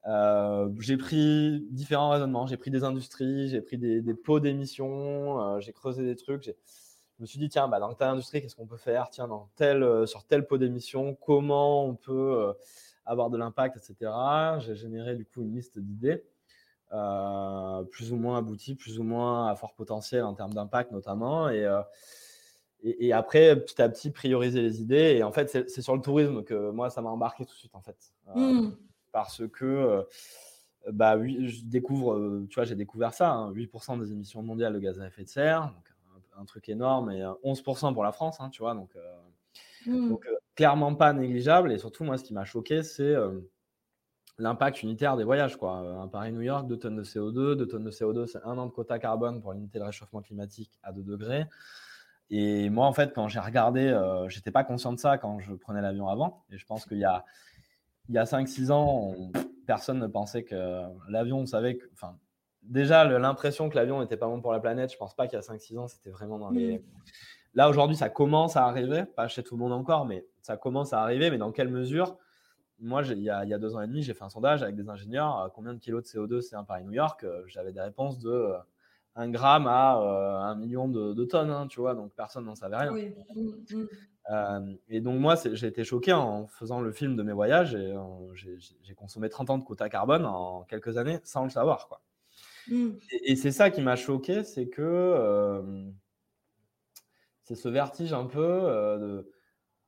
Euh, 0.07 0.71
j'ai 0.79 0.97
pris 0.97 1.67
différents 1.71 2.11
raisonnements. 2.11 2.47
J'ai 2.47 2.57
pris 2.57 2.71
des 2.71 2.85
industries, 2.85 3.49
j'ai 3.49 3.61
pris 3.61 3.77
des 3.77 4.15
pots 4.15 4.41
d'émissions, 4.41 5.61
j'ai 5.61 5.73
creusé 5.73 6.05
des 6.05 6.17
trucs 6.17 6.55
je 7.21 7.25
me 7.25 7.27
suis 7.27 7.39
dit, 7.39 7.51
tiens, 7.51 7.69
bah, 7.69 7.79
dans 7.81 7.93
telle 7.93 8.09
industrie, 8.09 8.41
qu'est-ce 8.41 8.57
qu'on 8.57 8.67
peut 8.67 8.79
faire? 8.79 9.11
Tiens, 9.11 9.29
dans 9.29 9.51
tel, 9.55 9.83
euh, 9.83 10.07
sur 10.07 10.25
tel 10.25 10.47
pot 10.47 10.57
d'émission, 10.57 11.15
comment 11.15 11.85
on 11.85 11.95
peut 11.95 12.13
euh, 12.15 12.53
avoir 13.05 13.29
de 13.29 13.37
l'impact, 13.37 13.77
etc. 13.77 14.11
J'ai 14.61 14.75
généré 14.75 15.17
du 15.17 15.27
coup 15.27 15.43
une 15.43 15.55
liste 15.55 15.79
d'idées, 15.79 16.25
euh, 16.95 17.83
plus 17.83 18.11
ou 18.15 18.17
moins 18.17 18.39
abouties, 18.39 18.75
plus 18.75 18.99
ou 18.99 19.03
moins 19.03 19.49
à 19.49 19.55
fort 19.55 19.75
potentiel 19.75 20.25
en 20.25 20.33
termes 20.33 20.55
d'impact 20.55 20.93
notamment. 20.93 21.51
Et, 21.51 21.69
et, 22.83 23.13
après, 23.13 23.55
petit 23.55 23.83
à 23.83 23.91
petit, 23.91 24.11
prioriser 24.11 24.63
les 24.63 24.81
idées. 24.81 25.17
Et 25.19 25.23
en 25.23 25.31
fait, 25.31 25.69
c'est 25.69 25.83
sur 25.83 25.95
le 25.95 26.01
tourisme 26.01 26.43
que 26.43 26.71
moi, 26.71 26.89
ça 26.89 27.03
m'a 27.03 27.11
embarqué 27.11 27.45
tout 27.45 27.53
de 27.53 27.59
suite, 27.59 27.75
en 27.75 27.83
fait. 27.83 27.99
Mmh. 28.35 28.71
Parce 29.13 29.47
que 29.49 30.07
bah 30.91 31.19
oui, 31.19 31.51
je 31.51 31.67
découvre, 31.67 32.47
tu 32.49 32.55
vois, 32.55 32.65
j'ai 32.65 32.77
découvert 32.77 33.13
ça, 33.13 33.51
8% 33.53 33.93
hein, 33.93 33.97
des 33.99 34.11
émissions 34.11 34.43
mondiales 34.43 34.73
de 34.73 34.79
gaz 34.79 34.99
à 34.99 35.07
effet 35.07 35.25
de 35.25 35.29
serre, 35.29 35.65
donc 35.67 35.90
un 36.41 36.45
truc 36.45 36.69
énorme 36.69 37.11
et 37.11 37.23
11% 37.45 37.93
pour 37.93 38.03
la 38.03 38.13
France, 38.13 38.41
hein, 38.41 38.51
tu 38.51 38.63
vois. 38.63 38.75
Donc, 38.75 38.91
euh, 38.97 39.17
mmh. 39.87 40.09
donc 40.09 40.27
euh, 40.27 40.35
clairement 40.55 40.95
pas 40.95 41.13
négligeable. 41.13 41.73
Et 41.73 41.79
surtout, 41.79 42.05
moi, 42.05 42.19
ce 42.19 42.25
qui 42.25 42.35
m'a 42.35 42.45
choqué, 42.45 42.83
c'est 42.83 43.03
euh, 43.03 43.41
l'impact 44.39 44.83
unitaire 44.83 45.17
des 45.17 45.25
voyages. 45.25 45.57
Quoi. 45.57 45.77
Un 45.77 46.09
Paris-New 46.09 46.43
York, 46.43 46.67
2 46.67 46.79
tonnes 46.79 46.97
de 46.97 47.05
CO2. 47.05 47.55
2 47.55 47.67
tonnes 47.67 47.85
de 47.85 47.91
CO2, 47.91 48.27
c'est 48.27 48.43
un 48.45 48.59
an 48.59 48.67
de 48.67 48.71
quota 48.71 48.99
carbone 48.99 49.41
pour 49.41 49.53
limiter 49.53 49.79
le 49.79 49.87
réchauffement 49.87 50.23
climatique 50.23 50.79
à 50.83 50.93
2 50.93 51.03
degrés. 51.03 51.47
Et 52.31 52.71
moi, 52.71 52.87
en 52.87 52.93
fait, 52.93 53.13
quand 53.13 53.29
j'ai 53.29 53.41
regardé, 53.41 53.89
euh, 53.89 54.29
j'étais 54.29 54.53
pas 54.53 54.65
conscient 54.65 54.93
de 54.93 54.99
ça 54.99 55.19
quand 55.19 55.41
je 55.41 55.53
prenais 55.53 55.83
l'avion 55.83 56.09
avant. 56.09 56.45
Et 56.51 56.59
je 56.59 56.65
pense 56.65 56.85
qu'il 56.85 56.99
y 56.99 57.05
a, 57.05 57.25
il 58.09 58.15
y 58.15 58.19
a 58.19 58.25
5-6 58.25 58.71
ans, 58.71 59.15
personne 59.67 59.99
ne 59.99 60.07
pensait 60.07 60.45
que 60.45 60.83
l'avion, 61.09 61.41
on 61.41 61.47
savait 61.47 61.77
que, 61.77 61.87
enfin, 61.93 62.17
déjà 62.63 63.05
l'impression 63.05 63.69
que 63.69 63.77
l'avion 63.77 64.01
n'était 64.01 64.17
pas 64.17 64.27
bon 64.27 64.41
pour 64.41 64.53
la 64.53 64.61
planète, 64.61 64.93
je 64.93 64.97
pense 64.97 65.15
pas 65.15 65.27
qu'il 65.27 65.39
y 65.39 65.43
a 65.43 65.45
5-6 65.45 65.79
ans, 65.79 65.89
c'était 65.89 66.11
vraiment 66.11 66.39
dans 66.39 66.51
les. 66.51 66.79
Mm. 66.79 66.83
Là, 67.55 67.69
aujourd'hui, 67.69 67.97
ça 67.97 68.09
commence 68.09 68.57
à 68.57 68.65
arriver, 68.67 69.05
pas 69.05 69.27
chez 69.27 69.43
tout 69.43 69.57
le 69.57 69.61
monde 69.61 69.73
encore, 69.73 70.07
mais 70.07 70.25
ça 70.43 70.57
commence 70.57 70.93
à 70.93 71.03
arriver. 71.03 71.31
Mais 71.31 71.39
dans 71.39 71.51
quelle 71.51 71.69
mesure? 71.69 72.17
Moi, 72.79 73.03
il 73.09 73.19
y, 73.19 73.31
a, 73.31 73.45
il 73.45 73.51
y, 73.51 73.55
a, 73.55 73.59
deux 73.59 73.75
ans 73.75 73.83
et 73.83 73.87
demi, 73.87 74.03
j'ai 74.03 74.15
fait 74.15 74.25
un 74.25 74.31
sondage 74.31 74.63
avec 74.63 74.75
des 74.75 74.89
ingénieurs. 74.89 75.51
combien 75.55 75.75
de 75.75 75.79
kilos 75.79 76.03
de 76.05 76.09
CO2 76.09 76.41
c'est 76.41 76.57
un 76.57 76.65
Paris-New 76.65 76.93
York 76.93 77.25
euh, 77.25 77.43
J'avais 77.47 77.73
des 77.73 77.81
réponses 77.81 78.19
de 78.21 78.55
1 79.17 79.29
euh, 79.29 79.33
gramme 79.33 79.67
à 79.67 80.01
euh, 80.01 80.39
1 80.53 80.55
million 80.55 80.89
de, 80.89 81.25
tonnes, 81.25 81.51
hein, 81.51 81.67
tu 81.69 81.81
vois, 81.81 81.95
donc 81.95 82.13
personne 82.15 82.45
n'en 82.45 82.55
savait 82.55 82.77
rien. 82.77 82.93
Mm, 82.93 83.43
mm. 83.71 83.89
Euh, 84.31 84.75
et 84.89 85.01
donc, 85.01 85.21
moi, 85.21 85.35
j'ai 85.53 85.67
été 85.67 85.85
choqué 85.85 86.13
en 86.13 86.47
faisant 86.47 86.81
le 86.81 86.93
film 86.93 87.17
de 87.17 87.23
mes 87.23 87.33
voyages 87.33 87.75
et 87.75 87.95
j'ai 88.35 88.95
consommé 88.95 89.29
30 89.29 89.51
ans 89.51 89.59
de 89.59 89.65
quota 89.65 89.89
carbone 89.91 90.25
en 90.25 90.63
quelques 90.63 90.97
années 90.97 91.19
sans 91.25 91.45
le 91.45 91.51
savoir, 91.51 91.89
quoi. 91.89 92.01
Mmh. 92.69 92.91
Et, 93.25 93.37
c'est 93.37 93.53
ça 93.53 93.71
qui 93.71 93.81
m'a 93.81 93.97
choqué, 93.97 94.45
c'est 94.45 94.69
que 94.69 94.83
euh, 94.83 95.63
c'est 97.43 97.55
ce 97.55 97.69
vertige 97.69 98.13
un 98.13 98.27
peu 98.27 98.41
euh, 98.41 98.99
de. 98.99 99.31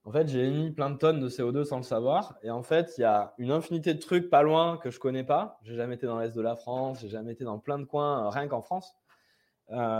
En 0.04 0.10
fait, 0.10 0.26
j'ai 0.26 0.44
émis 0.46 0.72
plein 0.72 0.90
de 0.90 0.96
tonnes 0.96 1.20
de 1.20 1.28
CO2 1.28 1.62
sans 1.62 1.76
le 1.76 1.84
savoir. 1.84 2.36
Et 2.42 2.50
en 2.50 2.64
fait, 2.64 2.94
il 2.98 3.02
y 3.02 3.04
a 3.04 3.34
une 3.38 3.52
infinité 3.52 3.94
de 3.94 4.00
trucs 4.00 4.30
pas 4.30 4.42
loin 4.42 4.76
que 4.78 4.90
je 4.90 4.98
connais 4.98 5.22
pas. 5.22 5.60
J'ai 5.62 5.76
jamais 5.76 5.94
été 5.94 6.06
dans 6.06 6.18
l'Est 6.18 6.34
de 6.34 6.40
la 6.40 6.56
France, 6.56 6.98
j'ai 7.00 7.08
jamais 7.08 7.32
été 7.32 7.44
dans 7.44 7.60
plein 7.60 7.78
de 7.78 7.84
coins, 7.84 8.26
euh, 8.26 8.28
rien 8.28 8.48
qu'en 8.48 8.62
France. 8.62 8.92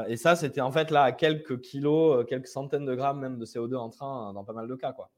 et 0.09 0.17
ça, 0.17 0.35
c'était 0.35 0.61
en 0.61 0.73
fait 0.73 0.91
là 0.91 1.05
à 1.05 1.13
quelques 1.13 1.61
kilos, 1.61 2.27
quelques 2.27 2.49
centaines 2.49 2.85
de 2.85 2.95
grammes 2.95 3.21
même 3.21 3.39
de 3.39 3.47
CO2 3.47 3.77
en 3.77 3.91
train 3.91 4.33
dans 4.33 4.45
pas 4.45 4.53
mal 4.53 4.67
de 4.67 4.75
cas. 4.75 4.93
Quoi. 4.93 5.11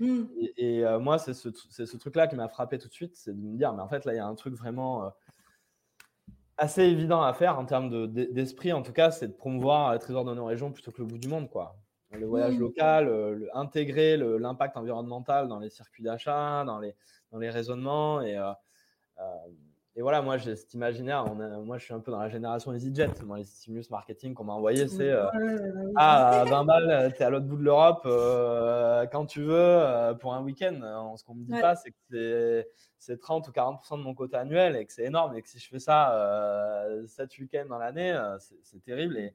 Mmh. 0.00 0.22
Et, 0.56 0.82
moi, 0.98 1.18
c'est 1.18 1.34
ce, 1.34 1.50
ce 1.52 1.96
truc-là 1.98 2.26
qui 2.26 2.34
m'a 2.34 2.48
frappé 2.48 2.78
tout 2.78 2.88
de 2.88 2.94
suite, 2.94 3.14
c'est 3.14 3.32
de 3.32 3.40
me 3.40 3.56
dire, 3.58 3.74
mais 3.74 3.82
en 3.82 3.88
fait, 3.88 4.06
là, 4.06 4.14
il 4.14 4.16
y 4.16 4.20
a 4.20 4.26
un 4.26 4.34
truc 4.34 4.54
vraiment 4.54 5.12
assez 6.56 6.82
évident 6.82 7.22
à 7.22 7.32
faire 7.32 7.58
en 7.58 7.64
termes 7.64 8.06
d'esprit, 8.08 8.72
en 8.72 8.82
tout 8.82 8.92
cas, 8.92 9.10
c'est 9.10 9.28
de 9.28 9.32
promouvoir 9.32 9.92
les 9.92 9.98
trésors 9.98 10.24
de 10.24 10.34
nos 10.34 10.44
régions 10.44 10.72
plutôt 10.72 10.90
que 10.92 11.00
le 11.00 11.06
bout 11.06 11.18
du 11.18 11.28
monde. 11.28 11.48
Quoi. 11.50 11.76
Le 12.12 12.26
voyage 12.26 12.56
mmh. 12.56 12.60
local, 12.60 13.08
euh, 13.08 13.46
intégrer 13.54 14.16
l'impact 14.16 14.76
environnemental 14.76 15.48
dans 15.48 15.58
les 15.58 15.70
circuits 15.70 16.02
d'achat, 16.02 16.64
dans 16.64 16.78
les, 16.78 16.94
dans 17.30 17.38
les 17.38 17.50
raisonnements. 17.50 18.20
Et, 18.20 18.36
euh, 18.36 18.52
euh, 19.18 19.22
et 19.94 20.00
voilà, 20.00 20.22
moi, 20.22 20.38
j'ai 20.38 20.56
cet 20.56 20.72
imaginaire. 20.72 21.26
moi, 21.34 21.76
je 21.76 21.84
suis 21.84 21.92
un 21.92 22.00
peu 22.00 22.10
dans 22.10 22.18
la 22.18 22.30
génération 22.30 22.72
EasyJet. 22.72 23.10
Moi, 23.26 23.38
les 23.38 23.44
stimulus 23.44 23.90
marketing 23.90 24.32
qu'on 24.32 24.44
m'a 24.44 24.54
envoyé, 24.54 24.88
c'est 24.88 25.10
euh, 25.10 25.26
Ah, 25.96 26.44
20 26.48 26.64
balles, 26.64 27.12
tu 27.14 27.20
es 27.20 27.24
à 27.26 27.28
l'autre 27.28 27.44
bout 27.44 27.58
de 27.58 27.62
l'Europe 27.62 28.02
euh, 28.06 29.06
quand 29.12 29.26
tu 29.26 29.42
veux 29.42 29.54
euh, 29.54 30.14
pour 30.14 30.32
un 30.32 30.42
week-end. 30.42 31.14
Ce 31.16 31.24
qu'on 31.24 31.34
me 31.34 31.44
dit 31.44 31.60
pas, 31.60 31.76
c'est 31.76 31.90
que 31.90 32.66
c'est 32.98 33.20
30 33.20 33.48
ou 33.48 33.50
40% 33.50 33.98
de 33.98 34.02
mon 34.02 34.14
côté 34.14 34.36
annuel 34.36 34.76
et 34.76 34.86
que 34.86 34.92
c'est 34.94 35.04
énorme. 35.04 35.36
Et 35.36 35.42
que 35.42 35.48
si 35.48 35.58
je 35.58 35.68
fais 35.68 35.78
ça 35.78 36.88
7 37.06 37.38
week-ends 37.38 37.66
dans 37.68 37.78
l'année, 37.78 38.18
c'est 38.62 38.82
terrible. 38.82 39.18
Et, 39.18 39.34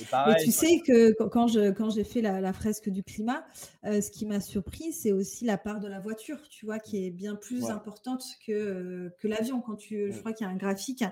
et 0.00 0.44
tu 0.44 0.50
sais 0.50 0.80
que 0.84 1.12
quand 1.28 1.46
je 1.46 1.70
quand 1.70 1.90
j'ai 1.90 2.04
fait 2.04 2.20
la, 2.20 2.52
fresque 2.52 2.88
du 2.88 3.02
climat, 3.02 3.44
euh, 3.84 4.00
ce 4.00 4.10
qui 4.10 4.26
m'a 4.26 4.40
surpris, 4.40 4.92
c'est 4.92 5.12
aussi 5.12 5.44
la 5.44 5.56
part 5.56 5.80
de 5.80 5.88
la 5.88 6.00
voiture, 6.00 6.38
tu 6.48 6.66
vois, 6.66 6.78
qui 6.78 7.06
est 7.06 7.10
bien 7.10 7.36
plus 7.36 7.66
importante 7.66 8.24
que 8.46 8.52
euh, 8.52 9.14
que 9.20 9.28
l'avion. 9.28 9.60
Quand 9.60 9.76
tu, 9.76 10.12
je 10.12 10.18
crois 10.18 10.32
qu'il 10.32 10.46
y 10.46 10.50
a 10.50 10.52
un 10.52 10.56
graphique, 10.56 11.04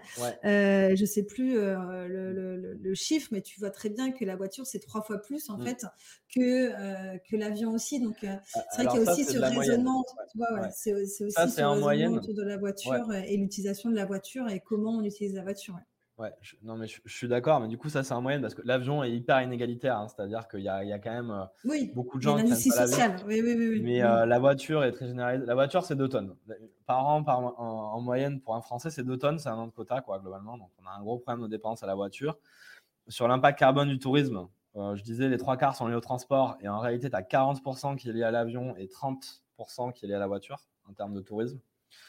euh, 0.44 0.94
je 0.96 1.04
sais 1.04 1.22
plus 1.22 1.58
euh, 1.58 2.08
le, 2.08 2.32
le, 2.32 2.74
le, 2.74 2.94
chiffre, 2.94 3.28
mais 3.30 3.40
tu 3.40 3.60
vois 3.60 3.70
très 3.70 3.88
bien 3.88 4.10
que 4.10 4.24
la 4.24 4.36
voiture 4.36 4.66
c'est 4.66 4.80
trois 4.80 5.02
fois 5.02 5.18
plus 5.18 5.48
en 5.48 5.58
mm. 5.58 5.64
fait 5.64 5.86
que 6.34 7.18
que 7.18 7.36
l'avion 7.36 7.72
aussi. 7.72 8.00
Donc 8.00 8.16
c'est 8.20 8.82
vrai 8.82 8.86
qu'il 8.86 9.02
y 9.02 9.08
a 9.08 9.12
aussi 9.12 9.24
ce 9.24 9.38
raisonnement, 9.38 10.04
tu 10.30 10.38
vois, 10.38 10.68
c'est 10.70 10.94
aussi 10.94 11.30
ça, 11.30 11.46
ce 11.46 11.60
raisonnement 11.60 12.16
autour 12.16 12.34
de 12.34 12.42
la 12.42 12.56
voiture 12.56 13.12
et 13.12 13.36
l'utilisation 13.36 13.90
de 13.90 13.96
la 13.96 14.06
voiture 14.06 14.48
et 14.48 14.60
comment 14.60 14.96
on 14.96 15.04
utilise 15.04 15.34
la 15.34 15.42
voiture. 15.42 15.78
Ouais, 16.22 16.32
je, 16.40 16.54
non, 16.62 16.76
mais 16.76 16.86
je, 16.86 17.00
suis 17.06 17.26
d'accord, 17.26 17.58
mais 17.58 17.66
du 17.66 17.76
coup, 17.76 17.88
ça, 17.88 18.04
c'est 18.04 18.14
en 18.14 18.22
moyenne 18.22 18.42
parce 18.42 18.54
que 18.54 18.62
l'avion 18.64 19.02
est 19.02 19.10
hyper 19.10 19.42
inégalitaire. 19.42 19.98
Hein, 19.98 20.06
C'est-à-dire 20.06 20.46
qu'il 20.46 20.60
y, 20.60 20.66
y 20.66 20.68
a, 20.68 20.98
quand 21.00 21.10
même 21.10 21.32
euh, 21.32 21.84
beaucoup 21.94 22.18
de 22.18 22.22
gens 22.22 22.36
qui 22.36 22.68
pas 22.68 22.86
l'avion. 22.86 23.16
Oui, 23.26 23.40
oui, 23.42 23.56
oui, 23.58 23.80
mais 23.82 24.04
euh, 24.04 24.24
la 24.24 24.38
voiture 24.38 24.84
est 24.84 24.92
très 24.92 25.08
généralisée. 25.08 25.46
La 25.46 25.54
voiture, 25.54 25.82
c'est 25.84 25.96
2 25.96 26.08
tonnes. 26.08 26.36
Par 26.86 27.04
an, 27.08 27.24
par, 27.24 27.60
en, 27.60 28.00
moyenne, 28.00 28.40
pour 28.40 28.54
un 28.54 28.60
Français, 28.60 28.90
c'est 28.90 29.02
2 29.02 29.16
tonnes. 29.16 29.40
C'est 29.40 29.48
un 29.48 29.56
an 29.56 29.66
de 29.66 29.72
quota, 29.72 30.00
quoi, 30.00 30.20
globalement. 30.20 30.56
Donc, 30.56 30.70
on 30.80 30.86
a 30.86 30.92
un 30.92 31.00
gros 31.00 31.18
problème 31.18 31.42
de 31.42 31.48
dépenses 31.50 31.82
à 31.82 31.88
la 31.88 31.96
voiture. 31.96 32.38
Sur 33.08 33.26
l'impact 33.26 33.58
carbone 33.58 33.88
du 33.88 33.98
tourisme, 33.98 34.46
euh, 34.76 34.94
je 34.94 35.02
disais, 35.02 35.28
les 35.28 35.38
trois 35.38 35.56
quarts 35.56 35.74
sont 35.74 35.88
liés 35.88 35.96
au 35.96 36.00
transport. 36.00 36.56
Et 36.60 36.68
en 36.68 36.78
réalité, 36.78 37.10
tu 37.10 37.16
as 37.16 37.22
40% 37.22 37.96
qui 37.96 38.10
est 38.10 38.12
lié 38.12 38.22
à 38.22 38.30
l'avion 38.30 38.76
et 38.76 38.86
30% 38.86 39.92
qui 39.92 40.04
est 40.04 40.08
lié 40.08 40.14
à 40.14 40.20
la 40.20 40.28
voiture 40.28 40.68
en 40.88 40.92
termes 40.92 41.14
de 41.14 41.20
tourisme. 41.20 41.58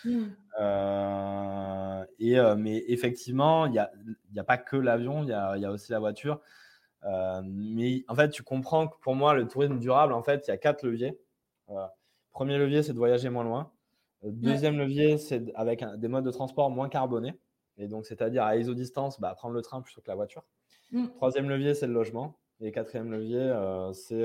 Hmm. 0.05 0.25
Euh, 0.59 2.05
et, 2.19 2.39
euh, 2.39 2.55
mais 2.55 2.83
effectivement, 2.87 3.65
il 3.65 3.71
n'y 3.71 3.79
a, 3.79 3.91
y 4.33 4.39
a, 4.39 4.43
pas 4.43 4.57
que 4.57 4.75
l'avion, 4.75 5.23
il 5.23 5.29
y 5.29 5.33
a, 5.33 5.57
y 5.57 5.65
a, 5.65 5.71
aussi 5.71 5.91
la 5.91 5.99
voiture. 5.99 6.41
Euh, 7.05 7.41
mais 7.43 8.03
en 8.07 8.15
fait, 8.15 8.29
tu 8.29 8.43
comprends 8.43 8.87
que 8.87 8.97
pour 8.99 9.15
moi, 9.15 9.33
le 9.33 9.47
tourisme 9.47 9.79
durable, 9.79 10.13
en 10.13 10.23
fait, 10.23 10.45
il 10.47 10.51
y 10.51 10.53
a 10.53 10.57
quatre 10.57 10.83
leviers. 10.83 11.17
premier 12.31 12.57
levier, 12.57 12.83
c'est 12.83 12.93
de 12.93 12.97
voyager 12.97 13.29
moins 13.29 13.43
loin. 13.43 13.71
Deuxième 14.23 14.77
levier, 14.77 15.17
c'est 15.17 15.43
avec 15.55 15.83
des 15.97 16.07
modes 16.07 16.25
de 16.25 16.31
transport 16.31 16.69
moins 16.69 16.87
carbonés. 16.87 17.37
Et 17.77 17.87
donc, 17.87 18.05
c'est-à-dire 18.05 18.43
à 18.43 18.55
isodistance, 18.55 19.19
bah, 19.19 19.33
prendre 19.35 19.53
le 19.55 19.61
train 19.61 19.81
plutôt 19.81 20.01
que 20.01 20.07
la 20.09 20.15
voiture. 20.15 20.43
Hmm. 20.91 21.07
Troisième 21.15 21.49
levier, 21.49 21.73
c'est 21.73 21.87
le 21.87 21.93
logement. 21.93 22.37
Et 22.61 22.71
quatrième 22.71 23.11
levier, 23.11 23.51
c'est 23.93 24.23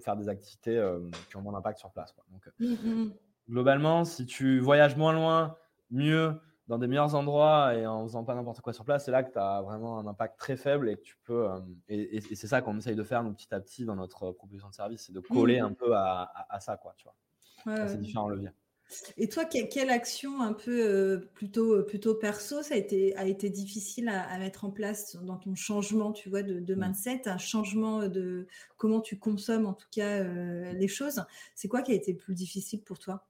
faire 0.00 0.16
des 0.16 0.28
activités 0.28 0.84
qui 1.28 1.36
ont 1.36 1.42
moins 1.42 1.52
d'impact 1.52 1.78
sur 1.78 1.92
place. 1.92 2.12
Quoi. 2.12 2.24
Donc, 2.32 2.48
hmm, 2.58 3.10
globalement, 3.48 4.04
si 4.04 4.26
tu 4.26 4.58
voyages 4.60 4.96
moins 4.96 5.12
loin, 5.12 5.56
mieux, 5.90 6.40
dans 6.68 6.78
des 6.78 6.86
meilleurs 6.86 7.14
endroits 7.14 7.74
et 7.74 7.86
en 7.86 8.04
faisant 8.04 8.24
pas 8.24 8.34
n'importe 8.34 8.60
quoi 8.60 8.72
sur 8.72 8.84
place, 8.84 9.04
c'est 9.04 9.10
là 9.10 9.22
que 9.22 9.32
tu 9.32 9.38
as 9.38 9.62
vraiment 9.62 9.98
un 9.98 10.06
impact 10.06 10.38
très 10.38 10.56
faible 10.56 10.88
et 10.90 10.96
que 10.96 11.02
tu 11.02 11.16
peux. 11.24 11.48
Euh, 11.48 11.60
et, 11.88 12.20
c'est 12.20 12.48
ça 12.48 12.60
qu'on 12.60 12.76
essaye 12.76 12.96
de 12.96 13.04
faire 13.04 13.22
nous, 13.22 13.32
petit 13.32 13.52
à 13.54 13.60
petit 13.60 13.84
dans 13.84 13.94
notre 13.94 14.32
proposition 14.32 14.68
de 14.68 14.74
service, 14.74 15.04
c'est 15.06 15.12
de 15.12 15.20
coller 15.20 15.60
un 15.60 15.72
peu 15.72 15.94
à, 15.96 16.58
ça, 16.60 16.76
quoi, 16.76 16.94
tu 16.96 17.04
vois, 17.04 17.74
à 17.74 17.88
ces 17.88 17.98
différents 17.98 18.28
leviers. 18.28 18.50
Et 19.16 19.28
toi, 19.28 19.44
quelle 19.44 19.90
action 19.90 20.40
un 20.40 20.52
peu 20.52 20.86
euh, 20.86 21.18
plutôt, 21.34 21.74
euh, 21.74 21.82
plutôt 21.82 22.14
perso, 22.14 22.62
ça 22.62 22.74
a 22.74 22.76
été, 22.76 23.16
a 23.16 23.26
été 23.26 23.50
difficile 23.50 24.08
à, 24.08 24.38
mettre 24.38 24.64
en 24.64 24.70
place 24.70 25.16
dans 25.16 25.36
ton 25.36 25.56
changement, 25.56 26.12
tu 26.12 26.30
vois, 26.30 26.44
de, 26.44 26.60
de 26.60 26.74
mmh. 26.76 26.80
mindset, 26.80 27.22
un 27.28 27.38
changement 27.38 28.06
de 28.06 28.46
comment 28.76 29.00
tu 29.00 29.18
consommes 29.18 29.66
en 29.66 29.74
tout 29.74 29.88
cas 29.90 30.22
les 30.22 30.88
choses? 30.88 31.24
C'est 31.56 31.66
quoi 31.66 31.82
qui 31.82 31.90
a 31.90 31.94
été 31.96 32.12
le 32.12 32.18
plus 32.18 32.34
difficile 32.34 32.82
pour 32.82 33.00
toi? 33.00 33.26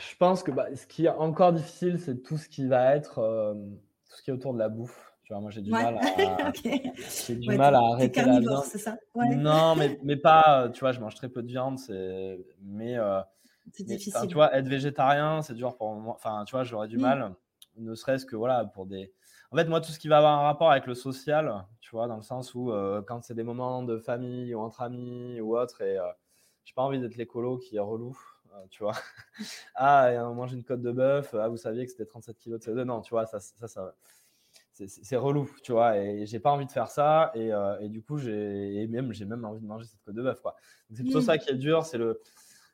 Je 0.00 0.16
pense 0.16 0.42
que 0.42 0.50
bah, 0.50 0.66
ce 0.74 0.86
qui 0.86 1.06
est 1.06 1.10
encore 1.10 1.52
difficile, 1.52 1.98
c'est 1.98 2.22
tout 2.22 2.38
ce 2.38 2.48
qui 2.48 2.66
va 2.66 2.94
être 2.94 3.18
euh, 3.18 3.54
tout 3.54 4.16
ce 4.16 4.22
qui 4.22 4.30
est 4.30 4.32
autour 4.32 4.54
de 4.54 4.58
la 4.58 4.68
bouffe. 4.68 5.12
Tu 5.24 5.32
vois, 5.32 5.42
moi 5.42 5.50
j'ai 5.50 5.60
du 5.60 5.70
mal 5.70 5.98
à, 5.98 6.52
j'ai 7.26 7.36
du 7.36 7.54
mal 7.56 7.74
à 7.74 7.80
arrêter 7.80 8.22
la 8.22 8.40
viande. 8.40 8.64
c'est 8.64 8.78
ça? 8.78 8.96
Non, 9.14 9.76
mais, 9.76 9.98
mais 10.02 10.16
pas. 10.16 10.64
Euh, 10.64 10.68
tu 10.70 10.80
vois, 10.80 10.92
je 10.92 11.00
mange 11.00 11.14
très 11.14 11.28
peu 11.28 11.42
de 11.42 11.48
viande, 11.48 11.78
c'est 11.78 12.38
mais 12.62 12.96
euh, 12.96 13.20
c'est 13.72 13.84
difficile. 13.84 14.28
tu 14.28 14.34
vois, 14.34 14.56
être 14.56 14.68
végétarien, 14.68 15.42
c'est 15.42 15.54
dur 15.54 15.76
pour 15.76 15.94
moi. 15.94 16.14
Enfin, 16.14 16.44
tu 16.46 16.52
vois, 16.52 16.64
j'aurais 16.64 16.88
du 16.88 16.96
mm. 16.96 17.02
mal, 17.02 17.34
ne 17.76 17.94
serait-ce 17.94 18.24
que 18.24 18.36
voilà 18.36 18.64
pour 18.64 18.86
des. 18.86 19.12
En 19.50 19.56
fait, 19.56 19.64
moi, 19.64 19.80
tout 19.80 19.92
ce 19.92 19.98
qui 19.98 20.08
va 20.08 20.18
avoir 20.18 20.38
un 20.38 20.42
rapport 20.42 20.70
avec 20.70 20.86
le 20.86 20.94
social, 20.94 21.64
tu 21.80 21.90
vois, 21.90 22.06
dans 22.06 22.16
le 22.16 22.22
sens 22.22 22.54
où 22.54 22.72
quand 23.06 23.22
c'est 23.22 23.34
des 23.34 23.44
moments 23.44 23.82
de 23.82 23.98
famille 23.98 24.54
ou 24.54 24.60
entre 24.60 24.82
amis 24.82 25.40
ou 25.40 25.56
autre, 25.56 25.80
et 25.82 25.96
j'ai 26.64 26.74
pas 26.74 26.82
envie 26.82 27.00
d'être 27.00 27.16
l'écolo 27.16 27.56
qui 27.56 27.76
est 27.76 27.80
relou. 27.80 28.14
Euh, 28.54 28.66
tu 28.70 28.82
vois. 28.82 28.94
ah, 29.74 30.10
on 30.28 30.34
mange 30.34 30.52
une 30.52 30.64
côte 30.64 30.82
de 30.82 30.92
bœuf, 30.92 31.34
ah, 31.34 31.48
vous 31.48 31.56
saviez 31.56 31.84
que 31.84 31.90
c'était 31.90 32.06
37 32.06 32.38
kilos 32.38 32.60
de 32.60 32.72
CO2. 32.72 32.84
Non, 32.84 33.00
tu 33.00 33.10
vois, 33.10 33.26
ça, 33.26 33.40
ça, 33.40 33.68
ça 33.68 33.94
c'est 34.86 35.16
relou, 35.16 35.50
tu 35.62 35.72
vois, 35.72 35.98
et 35.98 36.26
j'ai 36.26 36.38
pas 36.38 36.52
envie 36.52 36.66
de 36.66 36.70
faire 36.70 36.88
ça, 36.88 37.32
et, 37.34 37.52
euh, 37.52 37.78
et 37.80 37.88
du 37.88 38.02
coup, 38.02 38.18
j'ai 38.18 38.86
même, 38.86 39.12
j'ai 39.12 39.24
même 39.24 39.44
envie 39.44 39.60
de 39.60 39.66
manger 39.66 39.86
cette 39.86 40.00
côte 40.02 40.14
de 40.14 40.22
bœuf, 40.22 40.40
quoi. 40.40 40.54
C'est 40.92 41.02
plutôt 41.02 41.20
ça 41.20 41.36
qui 41.36 41.50
est 41.50 41.56
dur, 41.56 41.84
c'est 41.84 41.98
le, 41.98 42.20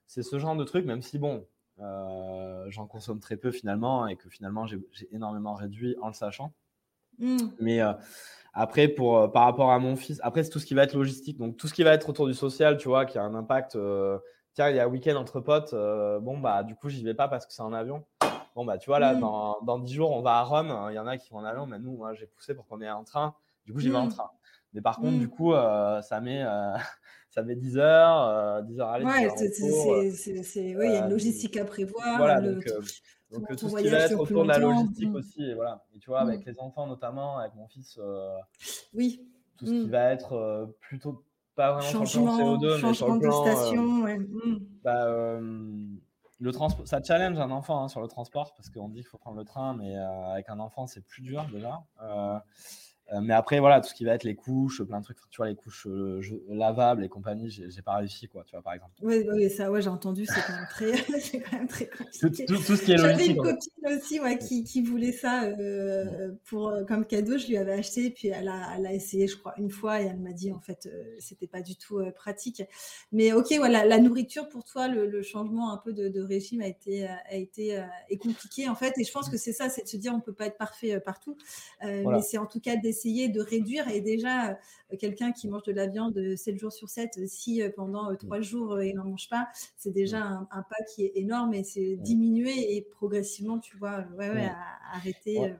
c'est 0.06 0.22
ce 0.22 0.38
genre 0.38 0.54
de 0.54 0.64
truc, 0.64 0.84
même 0.84 1.02
si 1.02 1.18
bon, 1.18 1.46
euh, 1.80 2.66
j'en 2.68 2.86
consomme 2.86 3.20
très 3.20 3.36
peu 3.36 3.50
finalement, 3.50 4.06
et 4.06 4.16
que 4.16 4.28
finalement 4.28 4.66
j'ai 4.66 4.78
énormément 5.12 5.54
réduit 5.54 5.96
en 6.02 6.08
le 6.08 6.14
sachant. 6.14 6.52
Mmh. 7.18 7.38
Mais 7.60 7.80
après, 8.52 8.88
pour, 8.88 9.32
par 9.32 9.44
rapport 9.44 9.72
à 9.72 9.78
mon 9.78 9.96
fils, 9.96 10.20
après 10.22 10.42
c'est 10.44 10.50
tout 10.50 10.58
ce 10.58 10.66
qui 10.66 10.74
va 10.74 10.82
être 10.82 10.94
logistique, 10.94 11.38
donc 11.38 11.56
tout 11.56 11.68
ce 11.68 11.74
qui 11.74 11.84
va 11.84 11.94
être 11.94 12.08
autour 12.10 12.26
du 12.26 12.34
social, 12.34 12.76
tu 12.76 12.88
vois, 12.88 13.06
qui 13.06 13.18
a 13.18 13.22
un 13.22 13.34
impact 13.34 13.78
tiens, 14.54 14.70
il 14.70 14.76
y 14.76 14.80
a 14.80 14.84
un 14.84 14.88
week-end 14.88 15.16
entre 15.16 15.40
potes, 15.40 15.74
euh, 15.74 16.20
bon, 16.20 16.38
bah, 16.38 16.62
du 16.62 16.74
coup, 16.74 16.88
j'y 16.88 17.02
vais 17.04 17.14
pas 17.14 17.28
parce 17.28 17.46
que 17.46 17.52
c'est 17.52 17.62
en 17.62 17.72
avion. 17.72 18.04
Bon, 18.54 18.64
bah, 18.64 18.78
tu 18.78 18.86
vois, 18.86 19.00
là, 19.00 19.14
mm. 19.14 19.20
dans, 19.20 19.60
dans 19.62 19.78
10 19.78 19.92
jours, 19.92 20.12
on 20.12 20.22
va 20.22 20.38
à 20.38 20.42
Rome. 20.42 20.72
Il 20.90 20.94
y 20.94 20.98
en 20.98 21.06
a 21.06 21.18
qui 21.18 21.30
vont 21.30 21.38
en 21.38 21.44
avion, 21.44 21.66
mais 21.66 21.78
nous, 21.78 21.96
moi, 21.96 22.14
j'ai 22.14 22.26
poussé 22.26 22.54
pour 22.54 22.66
qu'on 22.66 22.80
ait 22.80 22.86
un 22.86 23.02
train. 23.02 23.34
Du 23.66 23.72
coup, 23.72 23.80
j'y 23.80 23.90
vais 23.90 23.96
en 23.96 24.06
mm. 24.06 24.12
train. 24.12 24.30
Mais 24.72 24.80
par 24.80 24.96
contre, 24.96 25.18
du 25.18 25.26
mm. 25.26 25.30
coup, 25.30 25.52
euh, 25.52 26.00
ça, 26.02 26.20
met, 26.20 26.42
euh, 26.42 26.76
ça 27.30 27.42
met 27.42 27.56
10 27.56 27.78
heures, 27.78 28.62
10 28.62 28.80
heures 28.80 28.88
à 28.88 28.94
aller. 28.94 29.04
Ouais, 29.04 29.28
c'est, 29.36 30.76
oui, 30.76 30.86
il 30.86 30.92
y 30.92 30.96
a 30.96 31.04
une 31.04 31.10
logistique 31.10 31.56
à 31.56 31.64
prévoir. 31.64 32.16
Voilà, 32.16 32.40
donc, 32.40 32.64
donc 33.32 33.56
tout 33.56 33.68
ce 33.68 33.76
qui 33.76 33.88
va 33.88 33.98
être 33.98 34.18
autour 34.18 34.44
de 34.44 34.48
la 34.48 34.58
logistique 34.58 35.14
aussi. 35.14 35.42
Et, 35.42 35.54
voilà. 35.54 35.84
et 35.94 35.98
tu 35.98 36.10
vois, 36.10 36.20
avec 36.20 36.44
les 36.44 36.58
enfants 36.60 36.86
notamment, 36.86 37.38
avec 37.38 37.54
mon 37.56 37.66
fils, 37.66 37.98
oui. 38.94 39.20
tout 39.58 39.66
ce 39.66 39.70
qui 39.70 39.88
va 39.88 40.12
être 40.12 40.76
plutôt 40.80 41.24
pas 41.54 41.72
vraiment 41.72 41.90
changement, 41.90 42.36
sur 42.36 42.52
le 42.52 42.58
plan 42.58 42.68
CO2, 42.68 42.86
mais 42.86 42.94
sur 42.94 43.08
le 43.08 43.20
plan. 43.20 44.02
Ouais. 44.02 44.18
Mmh. 44.18 44.58
bah, 44.82 45.38
le 46.40 46.52
transport, 46.52 46.86
ça 46.86 47.02
challenge 47.02 47.38
un 47.38 47.50
enfant 47.50 47.84
hein, 47.84 47.88
sur 47.88 48.00
le 48.00 48.08
transport 48.08 48.54
parce 48.54 48.68
qu'on 48.68 48.88
dit 48.88 49.00
qu'il 49.00 49.08
faut 49.08 49.18
prendre 49.18 49.38
le 49.38 49.44
train, 49.44 49.74
mais 49.74 49.96
euh, 49.96 50.32
avec 50.32 50.48
un 50.48 50.60
enfant, 50.60 50.86
c'est 50.86 51.04
plus 51.06 51.22
dur 51.22 51.46
déjà. 51.52 51.82
Euh, 52.02 52.38
mais 53.20 53.34
après, 53.34 53.60
voilà, 53.60 53.80
tout 53.80 53.88
ce 53.88 53.94
qui 53.94 54.04
va 54.04 54.14
être 54.14 54.24
les 54.24 54.34
couches, 54.34 54.82
plein 54.82 54.98
de 54.98 55.04
trucs, 55.04 55.18
tu 55.30 55.36
vois, 55.36 55.46
les 55.46 55.54
couches 55.54 55.86
euh, 55.86 56.20
lavables 56.48 57.04
et 57.04 57.08
compagnie, 57.08 57.50
j'ai 57.50 57.82
pas 57.82 57.96
réussi, 57.96 58.28
quoi, 58.28 58.44
tu 58.44 58.52
vois, 58.52 58.62
par 58.62 58.72
exemple. 58.72 58.92
Oui, 59.02 59.24
oui 59.30 59.50
ça, 59.50 59.70
ouais, 59.70 59.82
j'ai 59.82 59.90
entendu, 59.90 60.24
c'est 60.24 60.40
quand, 60.46 60.54
même 60.54 60.66
très, 60.70 60.92
quand 61.50 61.56
même 61.58 61.68
très 61.68 61.86
compliqué. 61.86 62.46
Tout, 62.46 62.56
tout, 62.56 62.76
ce 62.76 62.82
qui 62.82 62.92
est 62.92 62.96
J'avais 62.96 63.26
une 63.26 63.36
copine 63.36 63.96
aussi, 63.96 64.20
ouais, 64.20 64.38
qui, 64.38 64.64
qui 64.64 64.82
voulait 64.82 65.12
ça 65.12 65.44
euh, 65.44 66.32
pour, 66.46 66.72
comme 66.88 67.04
cadeau, 67.04 67.36
je 67.36 67.46
lui 67.46 67.58
avais 67.58 67.74
acheté, 67.74 68.10
puis 68.10 68.28
elle 68.28 68.48
a, 68.48 68.74
elle 68.76 68.86
a 68.86 68.92
essayé, 68.94 69.28
je 69.28 69.36
crois, 69.36 69.54
une 69.58 69.70
fois, 69.70 70.00
et 70.00 70.06
elle 70.06 70.20
m'a 70.20 70.32
dit, 70.32 70.50
en 70.50 70.60
fait, 70.60 70.88
c'était 71.18 71.46
pas 71.46 71.60
du 71.60 71.76
tout 71.76 72.00
pratique. 72.14 72.62
Mais 73.12 73.34
ok, 73.34 73.52
voilà, 73.58 73.84
la 73.84 73.98
nourriture, 73.98 74.48
pour 74.48 74.64
toi, 74.64 74.88
le, 74.88 75.06
le 75.06 75.22
changement 75.22 75.72
un 75.72 75.76
peu 75.76 75.92
de, 75.92 76.08
de, 76.08 76.22
régime 76.22 76.62
a 76.62 76.68
été, 76.68 77.06
a 77.06 77.34
été 77.34 77.84
est 78.08 78.16
compliqué, 78.16 78.66
en 78.68 78.74
fait, 78.74 78.94
et 78.96 79.04
je 79.04 79.12
pense 79.12 79.28
que 79.28 79.36
c'est 79.36 79.52
ça, 79.52 79.68
c'est 79.68 79.82
de 79.82 79.88
se 79.88 79.98
dire, 79.98 80.14
on 80.14 80.20
peut 80.20 80.32
pas 80.32 80.46
être 80.46 80.56
parfait 80.56 80.98
partout, 81.00 81.36
mais 81.82 82.22
c'est 82.22 82.38
en 82.38 82.46
tout 82.46 82.60
cas 82.60 82.76
des 82.76 82.93
essayer 82.94 83.28
de 83.28 83.40
réduire. 83.40 83.88
Et 83.88 84.00
déjà, 84.00 84.50
euh, 84.50 84.96
quelqu'un 84.98 85.32
qui 85.32 85.48
mange 85.48 85.64
de 85.64 85.72
la 85.72 85.86
viande 85.86 86.18
7 86.36 86.58
jours 86.58 86.72
sur 86.72 86.88
7, 86.88 87.26
si 87.26 87.62
euh, 87.62 87.70
pendant 87.74 88.14
3 88.14 88.38
euh, 88.38 88.42
jours 88.42 88.82
il 88.82 88.94
n'en 88.94 89.04
mange 89.04 89.28
pas, 89.28 89.48
c'est 89.76 89.92
déjà 89.92 90.22
un, 90.22 90.62
pas 90.62 90.84
qui 90.94 91.04
est 91.04 91.12
énorme 91.16 91.54
et 91.54 91.64
c'est 91.64 91.96
diminuer 91.96 92.76
et 92.76 92.82
progressivement, 92.82 93.58
tu 93.58 93.76
vois, 93.76 94.04
ouais, 94.16 94.30
ouais, 94.30 94.50
arrêter. 94.92 95.38
Ouais. 95.38 95.56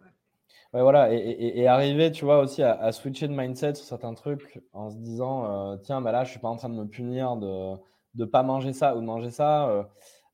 voilà, 0.72 1.12
et, 1.12 1.66
arriver, 1.66 2.12
tu 2.12 2.24
vois, 2.24 2.38
aussi 2.38 2.62
à, 2.62 2.92
switcher 2.92 3.28
de 3.28 3.34
mindset 3.34 3.74
sur 3.74 3.84
certains 3.84 4.14
trucs 4.14 4.60
en 4.72 4.90
se 4.90 4.96
disant, 4.96 5.76
tiens, 5.78 6.00
bah 6.00 6.12
là, 6.12 6.24
je 6.24 6.30
suis 6.30 6.40
pas 6.40 6.48
en 6.48 6.56
train 6.56 6.68
de 6.68 6.74
me 6.74 6.86
punir 6.86 7.36
de 7.36 7.76
ne 8.16 8.24
pas 8.24 8.42
manger 8.42 8.72
ça 8.72 8.96
ou 8.96 9.00
de 9.00 9.06
manger 9.06 9.30
ça. 9.30 9.88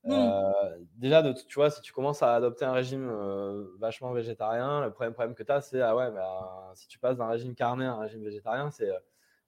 Mmh. 0.04 0.12
Euh, 0.12 0.78
déjà, 0.96 1.22
de, 1.22 1.32
tu 1.32 1.54
vois, 1.56 1.70
si 1.70 1.82
tu 1.82 1.92
commences 1.92 2.22
à 2.22 2.34
adopter 2.34 2.64
un 2.64 2.72
régime 2.72 3.08
euh, 3.10 3.66
vachement 3.78 4.12
végétarien, 4.12 4.80
le 4.80 4.92
premier 4.92 5.10
problème 5.12 5.34
que 5.34 5.42
tu 5.42 5.52
as, 5.52 5.60
c'est 5.60 5.82
ah 5.82 5.94
ouais, 5.94 6.10
bah, 6.10 6.72
si 6.74 6.88
tu 6.88 6.98
passes 6.98 7.18
d'un 7.18 7.28
régime 7.28 7.54
carné 7.54 7.84
à 7.84 7.92
un 7.92 8.00
régime 8.00 8.24
végétarien, 8.24 8.70
c'est 8.70 8.88
euh, 8.88 8.98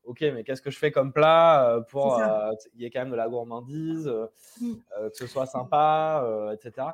ok, 0.04 0.20
mais 0.34 0.44
qu'est-ce 0.44 0.60
que 0.60 0.70
je 0.70 0.78
fais 0.78 0.92
comme 0.92 1.12
plat 1.12 1.82
pour 1.88 2.20
qu'il 2.72 2.80
y 2.82 2.84
ait 2.84 2.90
quand 2.90 3.00
même 3.00 3.10
de 3.10 3.16
la 3.16 3.28
gourmandise, 3.28 4.12
mmh. 4.60 4.74
que 4.90 5.16
ce 5.16 5.26
soit 5.26 5.46
sympa, 5.46 6.50
etc. 6.52 6.88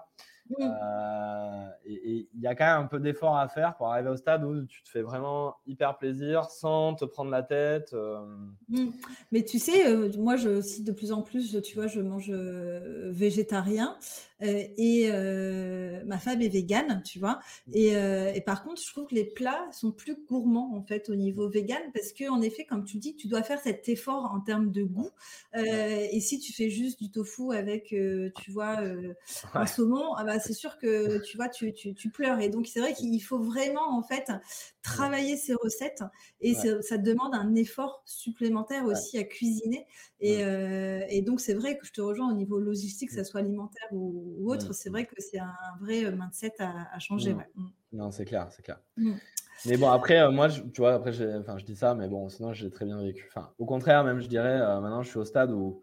Mmh. 0.50 0.62
Euh, 0.62 1.68
et 1.84 2.28
il 2.32 2.40
y 2.40 2.46
a 2.46 2.54
quand 2.54 2.64
même 2.64 2.84
un 2.84 2.87
peu 2.87 2.98
d'effort 2.98 3.37
à 3.37 3.48
faire 3.48 3.76
pour 3.76 3.88
arriver 3.88 4.08
au 4.08 4.16
stade 4.16 4.44
où 4.44 4.64
tu 4.64 4.82
te 4.82 4.88
fais 4.88 5.02
vraiment 5.02 5.56
hyper 5.66 5.98
plaisir 5.98 6.44
sans 6.50 6.94
te 6.94 7.04
prendre 7.04 7.30
la 7.30 7.42
tête. 7.42 7.90
Euh. 7.92 8.24
Mmh. 8.68 8.90
Mais 9.32 9.44
tu 9.44 9.58
sais, 9.58 9.87
euh, 9.87 10.11
moi, 10.18 10.37
je 10.37 10.61
cite 10.61 10.87
de 10.87 10.92
plus 10.92 11.12
en 11.12 11.22
plus, 11.22 11.61
tu 11.62 11.74
vois, 11.74 11.87
je 11.87 12.00
mange 12.00 12.30
végétarien 12.30 13.96
et 14.40 15.11
ma 16.06 16.18
femme 16.18 16.40
est 16.42 16.48
végane, 16.48 17.02
tu 17.04 17.18
vois. 17.18 17.40
Mmh. 17.66 17.72
Et, 17.74 17.88
et, 18.37 18.40
par 18.40 18.62
contre, 18.62 18.80
je 18.80 18.90
trouve 18.90 19.06
que 19.06 19.14
les 19.14 19.24
plats 19.24 19.66
sont 19.72 19.92
plus 19.92 20.16
gourmands 20.28 20.74
en 20.76 20.82
fait 20.82 21.11
au 21.11 21.14
niveau 21.14 21.48
vegan 21.48 21.82
parce 21.92 22.12
que 22.12 22.30
en 22.30 22.40
effet, 22.40 22.64
comme 22.64 22.84
tu 22.84 22.98
dis, 22.98 23.16
tu 23.16 23.28
dois 23.28 23.42
faire 23.42 23.58
cet 23.58 23.88
effort 23.88 24.30
en 24.32 24.40
termes 24.40 24.70
de 24.70 24.82
goût. 24.82 25.11
et 25.54 26.20
si 26.20 26.38
tu 26.38 26.52
fais 26.52 26.70
juste 26.70 27.02
du 27.02 27.11
tofu 27.11 27.52
avec, 27.52 27.88
tu 27.88 28.50
vois, 28.50 28.78
un 29.54 29.66
saumon, 29.66 30.14
ah 30.16 30.24
bah, 30.24 30.38
c'est 30.38 30.53
sûr 30.53 30.79
que 30.79 31.18
tu 31.24 31.37
vois, 31.37 31.48
tu, 31.48 31.72
tu, 31.72 32.11
pleures. 32.11 32.40
Et 32.40 32.48
donc, 32.48 32.66
c'est 32.66 32.81
vrai 32.81 32.94
qu'il 32.94 33.22
faut 33.22 33.38
vraiment, 33.38 33.96
en 33.96 34.03
fait, 34.03 34.31
travailler 34.83 35.37
ces 35.37 35.55
recettes. 35.55 36.03
Et 36.40 36.55
ça 36.55 36.98
demande 36.98 37.35
un 37.35 37.55
effort 37.55 38.03
supplémentaire 38.05 38.85
aussi 38.85 39.18
à 39.18 39.24
cuisiner. 39.24 39.87
Et, 40.20 40.44
euh, 40.44 41.03
et 41.09 41.22
donc, 41.22 41.40
c'est 41.40 41.55
vrai 41.55 41.79
que 41.79 41.87
je 41.87 41.92
te 41.92 42.01
rejoins 42.01 42.31
au 42.31 42.35
niveau 42.35 42.59
logistique, 42.59 43.11
que 43.11 43.14
ce 43.14 43.24
soit 43.24 43.40
alimentaire 43.40 43.88
ou, 43.92 44.51
autre. 44.51 44.72
C'est 44.72 44.90
vrai 44.90 45.07
que 45.07 45.14
c'est 45.18 45.38
un 45.38 45.55
vrai 45.81 46.05
euh, 46.05 46.12
mindset 46.12 46.55
à, 46.59 46.94
à 46.94 46.98
changer. 46.98 47.35
Mmh. 47.35 47.66
Non, 47.92 48.11
c'est 48.11 48.24
clair, 48.24 48.48
c'est 48.51 48.62
clair. 48.62 48.81
Mmh. 48.96 49.14
Mais 49.66 49.77
bon, 49.77 49.90
après, 49.90 50.20
euh, 50.20 50.31
moi, 50.31 50.48
je, 50.48 50.62
tu 50.62 50.81
vois, 50.81 50.94
après, 50.94 51.12
enfin, 51.37 51.59
je 51.59 51.64
dis 51.64 51.77
ça, 51.77 51.94
mais 51.94 52.09
bon, 52.09 52.29
sinon, 52.29 52.53
j'ai 52.53 52.70
très 52.70 52.85
bien 52.85 53.01
vécu. 53.03 53.27
Enfin, 53.29 53.51
au 53.59 53.66
contraire, 53.66 54.05
même, 54.05 54.20
je 54.20 54.29
dirais, 54.29 54.59
maintenant, 54.59 55.03
je 55.03 55.09
suis 55.09 55.18
au 55.18 55.24
stade 55.24 55.51
où 55.51 55.83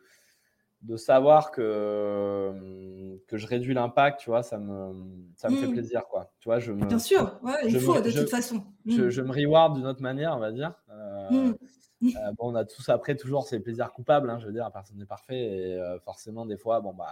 de 0.85 0.97
savoir 0.97 1.51
que, 1.51 3.19
que 3.27 3.37
je 3.37 3.47
réduis 3.47 3.73
l'impact, 3.73 4.19
tu 4.19 4.29
vois, 4.29 4.43
ça 4.43 4.59
me, 4.59 4.93
ça 5.35 5.49
me 5.49 5.57
fait 5.57 5.67
mmh. 5.67 5.71
plaisir, 5.71 6.07
quoi. 6.07 6.31
Tu 6.39 6.47
vois, 6.47 6.59
je 6.59 6.71
me, 6.71 6.85
Bien 6.85 6.99
sûr, 6.99 7.39
il 7.65 7.79
faut, 7.79 7.99
de 7.99 8.11
toute 8.11 8.29
façon. 8.29 8.63
Je, 8.85 9.03
mmh. 9.03 9.09
je, 9.09 9.21
me 9.21 9.31
reward 9.31 9.75
d'une 9.75 9.87
autre 9.87 10.03
manière, 10.03 10.35
on 10.35 10.39
va 10.39 10.51
dire. 10.51 10.75
Euh, 10.91 11.29
mmh. 11.31 11.55
euh, 12.03 12.31
bon, 12.37 12.51
on 12.51 12.55
a 12.55 12.65
tous 12.65 12.87
après 12.89 13.15
toujours 13.15 13.47
ces 13.47 13.59
plaisirs 13.59 13.91
coupables, 13.93 14.29
hein, 14.29 14.37
je 14.39 14.45
veux 14.45 14.53
dire, 14.53 14.69
personne 14.71 14.97
n'est 14.97 15.07
parfait, 15.07 15.39
et 15.39 15.73
euh, 15.73 15.99
forcément, 16.01 16.45
des 16.45 16.57
fois, 16.57 16.81
bon, 16.81 16.93
bah, 16.93 17.09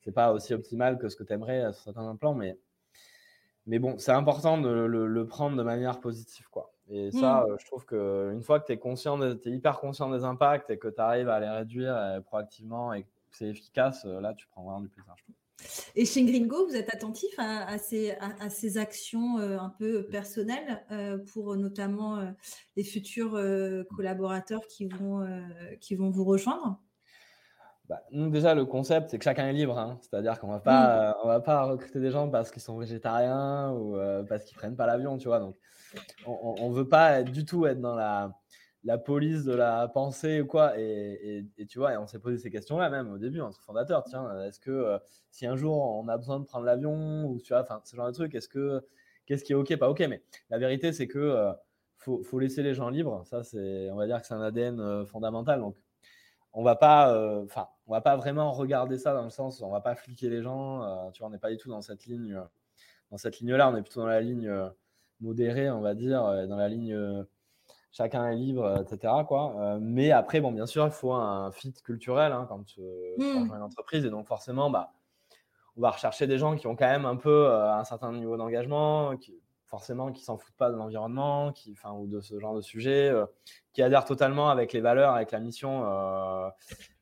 c'est 0.00 0.12
pas 0.12 0.32
aussi 0.32 0.54
optimal 0.54 0.98
que 0.98 1.10
ce 1.10 1.16
que 1.16 1.24
tu 1.24 1.34
aimerais 1.34 1.72
sur 1.74 1.82
certains 1.82 2.16
plans, 2.16 2.34
mais, 2.34 2.58
mais 3.66 3.78
bon, 3.78 3.98
c'est 3.98 4.12
important 4.12 4.58
de 4.58 4.70
le, 4.70 5.06
le, 5.06 5.26
prendre 5.26 5.56
de 5.56 5.62
manière 5.62 6.00
positive, 6.00 6.48
quoi. 6.50 6.65
Et 6.88 7.10
ça, 7.10 7.46
mmh. 7.48 7.56
je 7.58 7.66
trouve 7.66 7.84
qu'une 7.84 8.42
fois 8.42 8.60
que 8.60 8.66
tu 8.66 8.72
es 8.72 8.78
conscient, 8.78 9.20
es 9.20 9.36
hyper 9.46 9.80
conscient 9.80 10.08
des 10.10 10.22
impacts 10.24 10.70
et 10.70 10.78
que 10.78 10.88
tu 10.88 11.00
arrives 11.00 11.28
à 11.28 11.40
les 11.40 11.48
réduire 11.48 12.22
proactivement 12.26 12.92
et 12.92 13.02
que 13.02 13.08
c'est 13.32 13.48
efficace, 13.48 14.04
là, 14.04 14.34
tu 14.34 14.46
prends 14.46 14.62
vraiment 14.62 14.80
du 14.80 14.88
plaisir, 14.88 15.14
Et 15.96 16.04
chez 16.04 16.24
Gringo, 16.24 16.66
vous 16.68 16.76
êtes 16.76 16.94
attentif 16.94 17.34
à, 17.38 17.76
ces, 17.78 18.12
à, 18.12 18.50
ces, 18.50 18.78
actions 18.78 19.38
un 19.38 19.68
peu 19.68 20.06
personnelles 20.06 20.84
pour 21.32 21.56
notamment 21.56 22.20
les 22.76 22.84
futurs 22.84 23.32
collaborateurs 23.96 24.66
qui 24.68 24.86
vont, 24.86 25.26
qui 25.80 25.96
vont 25.96 26.10
vous 26.10 26.24
rejoindre? 26.24 26.80
Bah, 27.88 28.02
déjà, 28.12 28.54
le 28.54 28.64
concept, 28.64 29.10
c'est 29.10 29.18
que 29.18 29.24
chacun 29.24 29.48
est 29.48 29.52
libre. 29.52 29.78
Hein. 29.78 29.98
C'est-à-dire 30.02 30.38
qu'on 30.38 30.54
ne 30.54 30.58
va 30.58 31.38
mmh. 31.38 31.42
pas 31.42 31.64
recruter 31.64 31.98
des 31.98 32.10
gens 32.12 32.28
parce 32.28 32.52
qu'ils 32.52 32.62
sont 32.62 32.78
végétariens 32.78 33.72
ou 33.72 33.96
parce 34.28 34.44
qu'ils 34.44 34.56
ne 34.56 34.60
prennent 34.60 34.76
pas 34.76 34.86
l'avion, 34.86 35.18
tu 35.18 35.26
vois. 35.26 35.40
Donc, 35.40 35.56
on 36.26 36.70
ne 36.70 36.74
veut 36.74 36.88
pas 36.88 37.22
du 37.22 37.44
tout 37.44 37.66
être 37.66 37.80
dans 37.80 37.94
la, 37.94 38.32
la 38.86 38.98
police 38.98 39.44
de 39.44 39.52
la 39.52 39.88
pensée 39.88 40.40
ou 40.40 40.46
quoi. 40.46 40.78
Et, 40.78 41.44
tu 41.68 41.78
vois, 41.78 41.92
et 41.92 41.96
on 41.96 42.06
s'est 42.06 42.20
posé 42.20 42.38
ces 42.38 42.50
questions-là 42.50 42.88
même 42.88 43.12
au 43.12 43.18
début, 43.18 43.40
entre 43.40 43.60
fondateurs. 43.60 44.04
Tiens, 44.04 44.44
est-ce 44.44 44.60
que 44.60 44.70
euh, 44.70 44.98
si 45.30 45.44
un 45.44 45.56
jour 45.56 45.76
on 45.76 46.08
a 46.08 46.16
besoin 46.16 46.38
de 46.38 46.44
prendre 46.44 46.64
l'avion 46.64 47.26
ou 47.26 47.40
tu 47.40 47.52
vois, 47.52 47.66
ce 47.84 47.96
genre 47.96 48.06
de 48.06 48.12
truc, 48.12 48.34
est-ce 48.36 48.48
que 48.48 48.80
qu'est-ce 49.26 49.42
qui 49.42 49.52
est 49.52 49.56
ok, 49.56 49.76
pas 49.76 49.90
ok? 49.90 50.04
Mais 50.08 50.22
la 50.50 50.58
vérité, 50.58 50.92
c'est 50.92 51.08
que 51.08 51.18
euh, 51.18 51.52
faut, 51.98 52.22
faut, 52.22 52.38
laisser 52.38 52.62
les 52.62 52.74
gens 52.74 52.88
libres. 52.88 53.22
Ça, 53.26 53.42
c'est, 53.42 53.90
on 53.90 53.96
va 53.96 54.06
dire 54.06 54.20
que 54.20 54.26
c'est 54.26 54.34
un 54.34 54.40
ADN 54.40 54.78
euh, 54.78 55.04
fondamental. 55.04 55.58
Donc, 55.58 55.76
on 56.52 56.62
va 56.62 56.76
pas, 56.76 57.12
enfin, 57.42 57.68
on 57.86 57.92
va 57.92 58.00
pas 58.00 58.16
vraiment 58.16 58.52
regarder 58.52 58.98
ça 58.98 59.12
dans 59.12 59.24
le 59.24 59.30
sens, 59.30 59.60
on 59.60 59.70
va 59.70 59.80
pas 59.80 59.94
fliquer 59.94 60.30
les 60.30 60.42
gens. 60.42 61.10
tu 61.12 61.18
vois, 61.18 61.28
on 61.28 61.30
n'est 61.30 61.38
pas 61.38 61.50
du 61.50 61.58
tout 61.58 61.68
dans 61.68 61.82
cette 61.82 62.06
ligne, 62.06 62.40
dans 63.10 63.18
cette 63.18 63.40
ligne-là. 63.40 63.68
On 63.68 63.76
est 63.76 63.82
plutôt 63.82 64.00
dans 64.00 64.06
la 64.06 64.22
ligne 64.22 64.50
modéré, 65.20 65.70
on 65.70 65.80
va 65.80 65.94
dire, 65.94 66.24
euh, 66.24 66.46
dans 66.46 66.56
la 66.56 66.68
ligne 66.68 66.92
euh, 66.92 67.22
chacun 67.92 68.30
est 68.30 68.36
libre, 68.36 68.64
euh, 68.64 68.82
etc. 68.82 69.12
Quoi. 69.26 69.78
mais 69.80 70.10
après, 70.10 70.40
bon, 70.40 70.52
bien 70.52 70.66
sûr, 70.66 70.84
il 70.84 70.90
faut 70.90 71.12
un 71.12 71.50
fit 71.52 71.72
culturel 71.84 72.32
hein, 72.32 72.46
quand 72.48 72.62
tu 72.64 72.80
mmh. 72.80 73.40
rejoins 73.40 73.56
une 73.56 73.62
entreprise. 73.62 74.04
Et 74.04 74.10
donc, 74.10 74.26
forcément, 74.26 74.70
bah, 74.70 74.92
on 75.76 75.80
va 75.80 75.90
rechercher 75.90 76.26
des 76.26 76.38
gens 76.38 76.56
qui 76.56 76.66
ont 76.66 76.76
quand 76.76 76.86
même 76.86 77.06
un 77.06 77.16
peu 77.16 77.50
un 77.50 77.84
certain 77.84 78.12
niveau 78.12 78.36
d'engagement, 78.36 79.16
qui, 79.16 79.34
forcément, 79.66 80.10
qui 80.10 80.22
s'en 80.22 80.38
foutent 80.38 80.56
pas 80.56 80.70
de 80.70 80.76
l'environnement, 80.76 81.52
qui, 81.52 81.72
enfin, 81.72 81.92
ou 81.92 82.06
de 82.06 82.20
ce 82.20 82.38
genre 82.38 82.54
de 82.54 82.62
sujet, 82.62 83.12
qui 83.74 83.82
adhèrent 83.82 84.06
totalement 84.06 84.48
avec 84.48 84.72
les 84.72 84.80
valeurs, 84.80 85.14
avec 85.14 85.32
la 85.32 85.40
mission, 85.40 85.84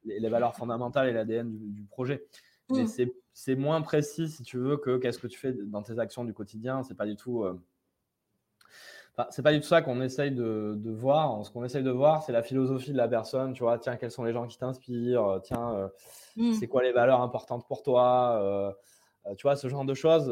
les, 0.05 0.29
valeurs 0.29 0.57
fondamentales 0.57 1.09
et 1.09 1.13
l'ADN 1.13 1.57
du, 1.57 1.85
projet. 1.85 2.25
Mais 2.71 2.83
mmh. 2.85 3.11
c'est 3.33 3.55
moins 3.55 3.81
précis, 3.81 4.29
si 4.29 4.43
tu 4.43 4.59
veux, 4.59 4.77
que 4.77 4.97
qu'est-ce 4.97 5.21
que 5.21 5.29
tu 5.29 5.39
fais 5.39 5.53
dans 5.53 5.83
tes 5.83 6.01
actions 6.01 6.25
du 6.25 6.35
quotidien. 6.35 6.83
C'est 6.83 6.97
pas 6.97 7.07
du 7.07 7.15
tout 7.15 7.47
c'est 9.31 9.43
pas 9.43 9.53
du 9.53 9.61
tout 9.61 9.67
ça 9.67 9.83
qu'on 9.83 10.01
essaye 10.01 10.33
de, 10.33 10.91
voir. 10.91 11.45
Ce 11.45 11.51
qu'on 11.51 11.65
essaye 11.65 11.83
de 11.83 11.91
voir, 11.91 12.23
c'est 12.23 12.33
la 12.33 12.43
philosophie 12.43 12.93
de 12.93 12.97
la 12.97 13.09
personne. 13.09 13.53
Tu 13.53 13.63
vois, 13.63 13.79
tiens, 13.79 13.97
quels 13.97 14.11
sont 14.11 14.25
les 14.25 14.33
gens 14.33 14.47
qui 14.47 14.59
t'inspirent? 14.59 15.25
Euh, 15.25 15.39
Tiens, 15.39 15.75
euh, 15.75 15.89
mmh. 16.37 16.55
c'est 16.55 16.67
quoi 16.67 16.83
les 16.83 16.93
valeurs 16.93 17.21
importantes 17.21 17.67
pour 17.67 17.83
toi? 17.83 18.39
Euh, 18.43 19.35
Tu 19.37 19.43
vois, 19.43 19.57
ce 19.57 19.69
genre 19.69 19.85
de 19.85 19.95
choses 19.95 20.27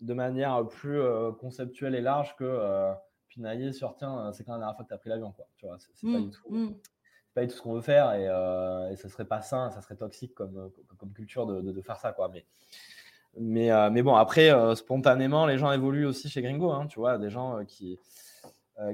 de 0.00 0.14
manière 0.14 0.66
plus 0.68 1.00
conceptuelle 1.40 1.94
et 1.94 2.00
large 2.00 2.36
que 2.36 2.92
pinailler 3.28 3.72
sur 3.72 3.96
tiens, 3.96 4.32
c'est 4.32 4.44
quand 4.44 4.52
la 4.52 4.58
dernière 4.58 4.76
fois 4.76 4.84
que 4.84 4.88
tu 4.88 4.94
as 4.94 4.98
pris 4.98 5.08
l'avion. 5.08 5.32
Quoi. 5.32 5.46
Tu 5.56 5.66
vois, 5.66 5.76
c'est, 5.78 6.06
pas 6.06 6.18
mmh. 6.18 6.24
du 6.24 6.30
tout. 6.30 6.48
Mmh. 6.50 6.74
Pas 7.34 7.40
du 7.40 7.48
tout 7.48 7.56
ce 7.56 7.62
qu'on 7.62 7.72
veut 7.72 7.80
faire 7.80 8.12
et, 8.12 8.26
et 8.92 8.96
ce 8.96 9.08
serait 9.08 9.24
pas 9.24 9.40
sain, 9.40 9.70
ça 9.70 9.80
serait 9.80 9.96
toxique 9.96 10.34
comme, 10.34 10.70
comme, 10.98 11.12
culture 11.12 11.46
de, 11.46 11.60
de, 11.60 11.82
faire 11.82 11.98
ça. 11.98 12.12
Quoi. 12.12 12.28
Mais, 12.28 12.44
mais, 13.38 13.70
euh, 13.70 13.90
mais 13.90 14.02
bon, 14.02 14.14
après, 14.14 14.50
euh, 14.50 14.74
spontanément, 14.74 15.46
les 15.46 15.58
gens 15.58 15.72
évoluent 15.72 16.06
aussi 16.06 16.28
chez 16.28 16.42
Gringo. 16.42 16.70
Hein, 16.70 16.86
tu 16.86 16.98
vois, 16.98 17.18
des 17.18 17.30
gens 17.30 17.58
euh, 17.58 17.64
qui, 17.64 17.98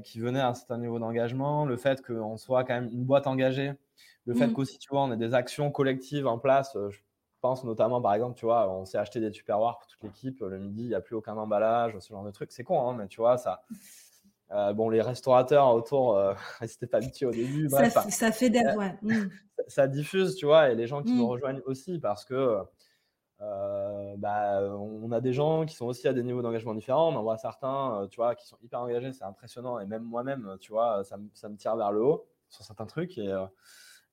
qui 0.04 0.20
venaient 0.20 0.40
à 0.40 0.48
un 0.48 0.54
certain 0.54 0.78
niveau 0.78 0.98
d'engagement, 0.98 1.64
le 1.64 1.76
fait 1.76 2.04
qu'on 2.04 2.36
soit 2.36 2.64
quand 2.64 2.74
même 2.74 2.90
une 2.92 3.04
boîte 3.04 3.26
engagée, 3.26 3.72
le 4.26 4.34
fait 4.34 4.46
mmh. 4.46 4.52
qu'aussi, 4.52 4.78
tu 4.78 4.90
vois, 4.90 5.02
on 5.02 5.12
ait 5.12 5.16
des 5.16 5.34
actions 5.34 5.70
collectives 5.70 6.26
en 6.26 6.38
place. 6.38 6.76
je 6.90 6.98
pense 7.40 7.64
notamment, 7.64 8.02
par 8.02 8.12
exemple, 8.12 8.38
tu 8.38 8.44
vois, 8.44 8.70
on 8.70 8.84
s'est 8.84 8.98
acheté 8.98 9.20
des 9.20 9.30
tupperwares 9.30 9.78
pour 9.78 9.88
toute 9.88 10.02
l'équipe. 10.02 10.40
Le 10.40 10.58
midi, 10.58 10.82
il 10.82 10.88
n'y 10.88 10.94
a 10.94 11.00
plus 11.00 11.16
aucun 11.16 11.36
emballage, 11.36 11.98
ce 11.98 12.08
genre 12.10 12.24
de 12.24 12.30
trucs. 12.30 12.52
C'est 12.52 12.64
con, 12.64 12.88
hein, 12.88 12.94
mais 12.98 13.08
tu 13.08 13.22
vois, 13.22 13.38
ça. 13.38 13.62
bon, 14.74 14.90
les 14.90 15.00
restaurateurs 15.00 15.74
autour 15.74 16.16
euh, 16.16 16.34
n'étaient 16.60 16.86
pas 16.86 16.98
habitués 16.98 17.26
au 17.26 17.30
début. 17.30 17.70
ça, 17.70 18.32
fait 18.32 18.50
ouais. 18.50 18.98
Mmh. 19.00 19.30
ça, 19.66 19.86
diffuse, 19.86 20.36
tu 20.36 20.44
vois, 20.44 20.68
et 20.70 20.74
les 20.74 20.86
gens 20.86 21.02
qui 21.02 21.14
nous 21.14 21.26
mmh. 21.26 21.30
rejoignent 21.30 21.62
aussi 21.64 21.98
parce 21.98 22.26
que 22.26 22.58
euh, 23.42 24.16
bah, 24.18 24.60
on 24.76 25.10
a 25.12 25.20
des 25.20 25.32
gens 25.32 25.64
qui 25.64 25.74
sont 25.74 25.86
aussi 25.86 26.06
à 26.06 26.12
des 26.12 26.22
niveaux 26.22 26.42
d'engagement 26.42 26.74
différents. 26.74 27.12
On 27.12 27.16
en 27.16 27.22
voit 27.22 27.38
certains, 27.38 28.02
euh, 28.02 28.06
tu 28.06 28.16
vois, 28.16 28.34
qui 28.34 28.46
sont 28.46 28.58
hyper 28.62 28.80
engagés, 28.80 29.12
c'est 29.12 29.24
impressionnant. 29.24 29.78
Et 29.80 29.86
même 29.86 30.02
moi-même, 30.02 30.56
tu 30.60 30.72
vois, 30.72 31.04
ça, 31.04 31.16
me 31.16 31.56
tire 31.56 31.76
vers 31.76 31.92
le 31.92 32.02
haut 32.02 32.26
sur 32.48 32.64
certains 32.64 32.86
trucs. 32.86 33.16
Et, 33.16 33.28
euh, 33.28 33.46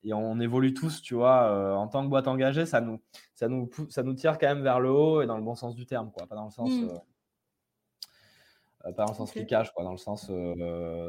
et 0.04 0.14
on 0.14 0.40
évolue 0.40 0.72
tous, 0.74 1.02
tu 1.02 1.14
vois, 1.14 1.76
en 1.76 1.88
tant 1.88 2.04
que 2.04 2.08
boîte 2.08 2.28
engagée, 2.28 2.66
ça 2.66 2.80
nous, 2.80 3.00
ça, 3.34 3.48
nous, 3.48 3.68
ça 3.90 4.02
nous 4.02 4.14
tire 4.14 4.38
quand 4.38 4.46
même 4.46 4.62
vers 4.62 4.80
le 4.80 4.90
haut 4.90 5.22
et 5.22 5.26
dans 5.26 5.36
le 5.36 5.42
bon 5.42 5.56
sens 5.56 5.74
du 5.74 5.86
terme, 5.86 6.12
quoi. 6.12 6.26
Pas 6.26 6.36
dans 6.36 6.44
le 6.44 6.50
sens, 6.50 6.70
mmh. 6.70 6.88
pas 8.84 8.92
dans 8.92 9.12
le 9.12 9.16
sens 9.16 9.32
flicage, 9.32 9.72
quoi. 9.74 9.82
Dans 9.82 9.90
le 9.90 9.98
sens, 9.98 10.30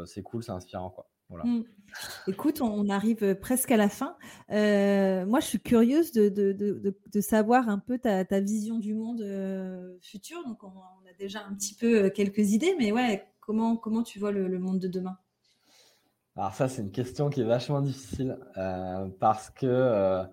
c'est 0.06 0.24
cool, 0.24 0.44
c'est 0.44 0.52
inspirant, 0.52 0.90
quoi. 0.90 1.08
Mmh. 1.30 1.62
Écoute, 2.28 2.62
on, 2.62 2.90
arrive 2.90 3.36
presque 3.36 3.72
à 3.72 3.78
la 3.78 3.90
fin. 3.90 4.16
Euh, 4.52 5.26
moi, 5.26 5.40
je 5.40 5.46
suis 5.46 5.60
curieuse 5.60 6.12
de, 6.12 7.22
savoir 7.22 7.70
un 7.70 7.80
peu 7.80 7.98
ta, 7.98 8.40
vision 8.40 8.80
du 8.80 8.94
monde 8.94 9.22
euh, 9.22 9.98
futur. 10.02 10.44
Donc, 10.46 10.64
on, 10.64 10.70
a 10.70 11.14
déjà 11.18 11.46
un 11.46 11.54
petit 11.54 11.76
peu 11.76 12.06
euh, 12.06 12.10
quelques 12.10 12.52
idées, 12.52 12.76
mais 12.78 12.92
ouais, 12.92 13.28
comment, 13.40 13.76
comment 13.76 14.04
tu 14.04 14.20
vois 14.20 14.32
le, 14.32 14.60
monde 14.60 14.80
de 14.80 14.88
demain? 14.88 15.18
Alors 16.36 16.54
ça, 16.54 16.70
c'est 16.70 16.82
une 16.82 16.92
question 16.92 17.30
qui 17.30 17.42
est 17.42 17.46
vachement 17.46 17.82
difficile 17.82 18.38
parce 19.20 19.50
que 19.50 20.24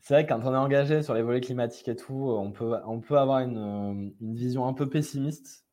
c'est 0.00 0.14
vrai 0.14 0.26
que 0.26 0.32
quand 0.32 0.40
on 0.44 0.52
est 0.52 0.58
engagé 0.58 1.02
sur 1.02 1.14
les 1.14 1.22
volets 1.22 1.40
climatiques 1.40 1.88
et 1.88 1.96
tout, 1.96 2.30
on 2.30 2.52
peut, 2.52 2.76
on 2.86 3.00
peut 3.00 3.16
avoir 3.16 3.38
une, 3.38 4.12
une 4.20 4.34
vision 4.34 4.66
un 4.66 4.74
peu 4.74 4.90
pessimiste 4.90 5.64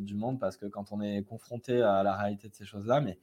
du 0.00 0.14
monde 0.14 0.38
parce 0.38 0.58
que 0.58 0.66
quand 0.66 0.92
on 0.92 1.00
est 1.00 1.22
confronté 1.22 1.80
à 1.80 2.02
la 2.02 2.16
réalité 2.16 2.50
de 2.50 2.54
ces 2.54 2.66
choses-là, 2.66 3.00
mais 3.00 3.18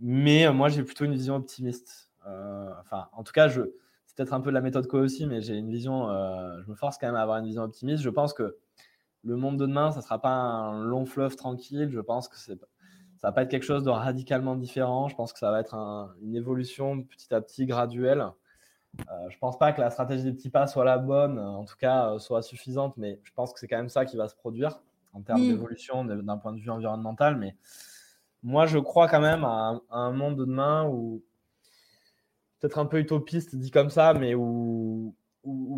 mais 0.00 0.46
euh, 0.46 0.52
moi, 0.52 0.68
j'ai 0.68 0.82
plutôt 0.82 1.04
une 1.04 1.14
vision 1.14 1.36
optimiste. 1.36 2.10
Euh, 2.26 2.70
enfin, 2.80 3.08
en 3.12 3.22
tout 3.22 3.32
cas, 3.32 3.48
je, 3.48 3.62
c'est 4.06 4.16
peut-être 4.16 4.32
un 4.32 4.40
peu 4.40 4.50
de 4.50 4.54
la 4.54 4.60
méthode 4.60 4.86
co 4.86 4.98
aussi, 4.98 5.26
mais 5.26 5.40
j'ai 5.40 5.56
une 5.56 5.70
vision, 5.70 6.10
euh, 6.10 6.60
je 6.62 6.70
me 6.70 6.76
force 6.76 6.98
quand 6.98 7.06
même 7.06 7.16
à 7.16 7.22
avoir 7.22 7.38
une 7.38 7.46
vision 7.46 7.62
optimiste. 7.62 8.02
Je 8.02 8.10
pense 8.10 8.32
que 8.32 8.56
le 9.24 9.36
monde 9.36 9.58
de 9.58 9.66
demain, 9.66 9.90
ça 9.90 9.98
ne 9.98 10.02
sera 10.02 10.20
pas 10.20 10.30
un 10.30 10.80
long 10.84 11.06
fleuve 11.06 11.36
tranquille. 11.36 11.88
Je 11.90 12.00
pense 12.00 12.28
que 12.28 12.36
c'est, 12.36 12.58
ça 13.18 13.28
va 13.28 13.32
pas 13.32 13.42
être 13.42 13.50
quelque 13.50 13.64
chose 13.64 13.82
de 13.82 13.90
radicalement 13.90 14.56
différent. 14.56 15.08
Je 15.08 15.16
pense 15.16 15.32
que 15.32 15.38
ça 15.38 15.50
va 15.50 15.60
être 15.60 15.74
une 16.22 16.36
évolution 16.36 17.02
petit 17.02 17.34
à 17.34 17.40
petit 17.40 17.66
graduelle. 17.66 18.26
Euh, 19.00 19.28
je 19.28 19.38
pense 19.38 19.58
pas 19.58 19.72
que 19.72 19.80
la 19.80 19.90
stratégie 19.90 20.24
des 20.24 20.32
petits 20.32 20.50
pas 20.50 20.66
soit 20.66 20.84
la 20.84 20.98
bonne, 20.98 21.38
en 21.38 21.64
tout 21.64 21.76
cas 21.76 22.18
soit 22.18 22.42
suffisante, 22.42 22.96
mais 22.96 23.20
je 23.22 23.32
pense 23.32 23.52
que 23.52 23.60
c'est 23.60 23.68
quand 23.68 23.76
même 23.76 23.90
ça 23.90 24.04
qui 24.06 24.16
va 24.16 24.28
se 24.28 24.34
produire 24.34 24.80
en 25.12 25.20
termes 25.20 25.40
d'évolution 25.40 26.04
d'un 26.04 26.38
point 26.38 26.52
de 26.52 26.60
vue 26.60 26.70
environnemental. 26.70 27.36
Mais 27.36 27.56
moi, 28.42 28.66
je 28.66 28.78
crois 28.78 29.08
quand 29.08 29.20
même 29.20 29.44
à 29.44 29.80
un, 29.90 30.12
monde 30.12 30.36
de 30.36 30.44
demain 30.44 30.86
où, 30.88 31.22
peut-être 32.60 32.78
un 32.78 32.86
peu 32.86 32.98
utopiste 32.98 33.56
dit 33.56 33.70
comme 33.70 33.90
ça, 33.90 34.14
mais 34.14 34.34
où, 34.34 35.14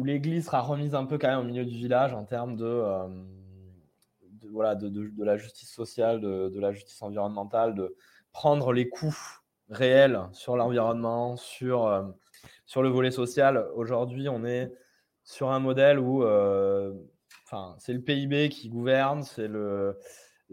l'Église 0.04 0.46
sera 0.46 0.61
remise 0.61 0.94
un 0.94 1.04
peu 1.04 1.18
quand 1.18 1.28
même 1.28 1.40
au 1.40 1.44
milieu 1.44 1.64
du 1.64 1.76
village 1.76 2.12
en 2.12 2.24
termes 2.24 2.56
de, 2.56 2.64
euh, 2.64 3.06
voilà, 4.50 4.74
de, 4.74 4.88
de, 4.88 5.24
la 5.24 5.36
justice 5.36 5.70
sociale, 5.70 6.20
de, 6.20 6.58
la 6.58 6.72
justice 6.72 7.00
environnementale, 7.02 7.74
de 7.74 7.94
prendre 8.32 8.72
les 8.72 8.88
coûts 8.88 9.16
réels 9.68 10.20
sur 10.32 10.56
l'environnement, 10.56 11.36
sur, 11.36 11.86
euh, 11.86 12.02
sur 12.66 12.82
le 12.82 12.88
volet 12.88 13.11
social. 13.11 13.68
Aujourd'hui, 13.74 14.28
on 14.28 14.44
est 14.44 14.72
sur 15.22 15.50
un 15.50 15.61
modèle 15.61 15.98
où 15.98 16.24
euh, 16.24 16.92
c'est 17.78 17.92
le 17.92 18.00
PIB 18.00 18.48
qui 18.48 18.68
gouverne, 18.68 19.22
c'est 19.22 19.48
le 19.48 19.98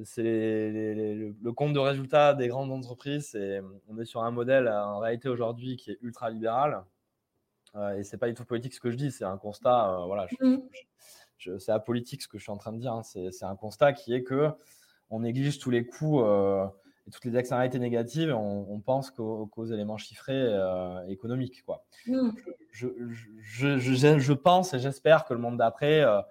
c'est 0.03 0.71
le 0.71 1.51
compte 1.51 1.73
de 1.73 1.79
résultats 1.79 2.33
des 2.33 2.47
grandes 2.47 2.71
entreprises. 2.71 3.35
Et 3.35 3.61
on 3.87 3.97
est 3.99 4.05
sur 4.05 4.23
un 4.23 4.31
modèle 4.31 4.67
en 4.67 4.99
réalité 4.99 5.29
aujourd'hui 5.29 5.75
qui 5.75 5.91
est 5.91 5.97
ultra 6.01 6.29
libéral. 6.29 6.83
Euh, 7.75 7.97
et 7.97 8.03
c'est 8.03 8.17
pas 8.17 8.27
du 8.27 8.33
tout 8.33 8.45
politique 8.45 8.73
ce 8.73 8.79
que 8.79 8.91
je 8.91 8.95
dis, 8.95 9.11
c'est 9.11 9.25
un 9.25 9.37
constat. 9.37 9.89
Euh, 9.89 10.05
voilà, 10.05 10.27
mmh. 10.41 10.57
c'est 11.59 11.71
apolitique 11.71 12.21
ce 12.21 12.27
que 12.27 12.37
je 12.37 12.43
suis 12.43 12.51
en 12.51 12.57
train 12.57 12.73
de 12.73 12.79
dire. 12.79 12.93
Hein. 12.93 13.03
c'est 13.03 13.43
un 13.43 13.55
constat 13.55 13.93
qui 13.93 14.13
est 14.13 14.23
que 14.23 14.49
on 15.09 15.21
néglige 15.21 15.59
tous 15.59 15.69
les 15.69 15.85
coûts 15.85 16.21
euh, 16.21 16.65
et 17.07 17.11
toutes 17.11 17.25
les 17.25 17.37
externalités 17.37 17.79
négatives. 17.79 18.33
on, 18.35 18.79
pense 18.79 19.11
qu'aux 19.11 19.65
éléments 19.65 19.97
chiffrés 19.97 20.53
économiques. 21.07 21.63
Quoi. 21.65 21.85
Mmh. 22.07 22.29
Je, 22.71 22.87
je, 23.39 23.77
je, 23.77 24.19
je, 24.19 24.33
pense 24.33 24.73
et 24.73 24.79
j'espère 24.79 25.25
que 25.25 25.33
le 25.33 25.39
monde 25.39 25.57
d'après 25.57 26.01
euh, 26.01 26.21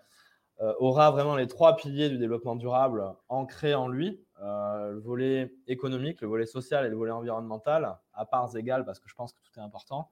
aura 0.58 1.10
vraiment 1.10 1.36
les 1.36 1.46
trois 1.46 1.76
piliers 1.76 2.08
du 2.08 2.18
développement 2.18 2.56
durable 2.56 3.04
ancrés 3.28 3.74
en 3.74 3.88
lui, 3.88 4.24
euh, 4.42 4.92
le 4.92 4.98
volet 4.98 5.54
économique, 5.66 6.20
le 6.20 6.28
volet 6.28 6.46
social 6.46 6.84
et 6.84 6.88
le 6.90 6.96
volet 6.96 7.10
environnemental, 7.10 7.96
à 8.12 8.26
parts 8.26 8.56
égales, 8.56 8.84
parce 8.84 9.00
que 9.00 9.08
je 9.08 9.14
pense 9.14 9.32
que 9.32 9.40
tout 9.40 9.58
est 9.58 9.62
important. 9.62 10.10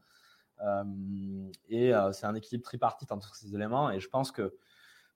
Euh, 0.62 0.84
et 1.68 1.92
c'est 2.12 2.26
un 2.26 2.34
équilibre 2.34 2.64
tripartite 2.64 3.12
entre 3.12 3.34
ces 3.34 3.54
éléments. 3.54 3.90
Et 3.90 4.00
je 4.00 4.08
pense 4.08 4.30
que 4.32 4.54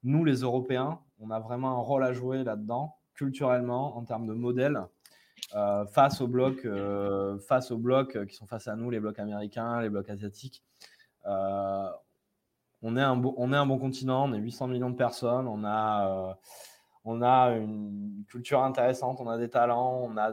nous, 0.03 0.25
les 0.25 0.41
Européens, 0.41 1.01
on 1.21 1.31
a 1.31 1.41
vraiment 1.41 1.79
un 1.79 1.83
rôle 1.83 2.05
à 2.05 2.13
jouer 2.13 2.45
là-dedans, 2.45 2.97
culturellement, 3.15 3.97
en 3.97 4.05
termes 4.05 4.27
de 4.27 4.35
modèle, 4.35 4.87
face 5.91 6.21
aux 6.21 6.29
blocs, 6.29 6.67
face 7.47 7.71
aux 7.71 7.79
blocs 7.79 8.27
qui 8.27 8.35
sont 8.35 8.47
face 8.47 8.69
à 8.69 8.77
nous, 8.77 8.91
les 8.91 9.01
blocs 9.01 9.19
américains, 9.19 9.81
les 9.81 9.89
blocs 9.89 10.11
asiatiques 10.11 10.63
on 12.83 12.97
est, 12.97 13.03
un 13.03 13.17
bon, 13.17 13.35
on 13.37 13.53
est 13.53 13.57
un 13.57 13.67
bon 13.67 13.79
continent, 13.79 14.29
on 14.29 14.33
est 14.33 14.39
800 14.39 14.69
millions 14.69 14.91
de 14.91 14.97
personnes, 14.97 15.49
on 15.49 15.65
a, 15.65 16.31
euh, 16.31 16.35
on 17.05 17.23
a 17.23 17.51
une 17.51 18.25
culture 18.29 18.63
intéressante, 18.63 19.21
on 19.21 19.29
a 19.29 19.37
des 19.37 19.49
talents, 19.49 20.03
on 20.05 20.17
a, 20.17 20.33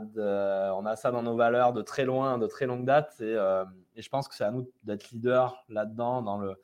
on 0.74 0.86
a 0.86 0.96
ça 0.96 1.12
dans 1.12 1.24
nos 1.24 1.36
valeurs 1.36 1.74
de 1.74 1.82
très 1.82 2.06
loin, 2.06 2.38
de 2.38 2.48
très 2.48 2.66
longue 2.68 2.86
date. 2.86 3.16
Et, 3.20 3.24
euh, 3.24 3.66
je 3.96 4.10
pense 4.10 4.28
que 4.28 4.36
c'est 4.36 4.44
à 4.44 4.52
nous 4.52 4.70
d'être 4.84 5.10
leader 5.12 5.64
là-dedans, 5.70 6.22
dans, 6.22 6.38
le, 6.38 6.56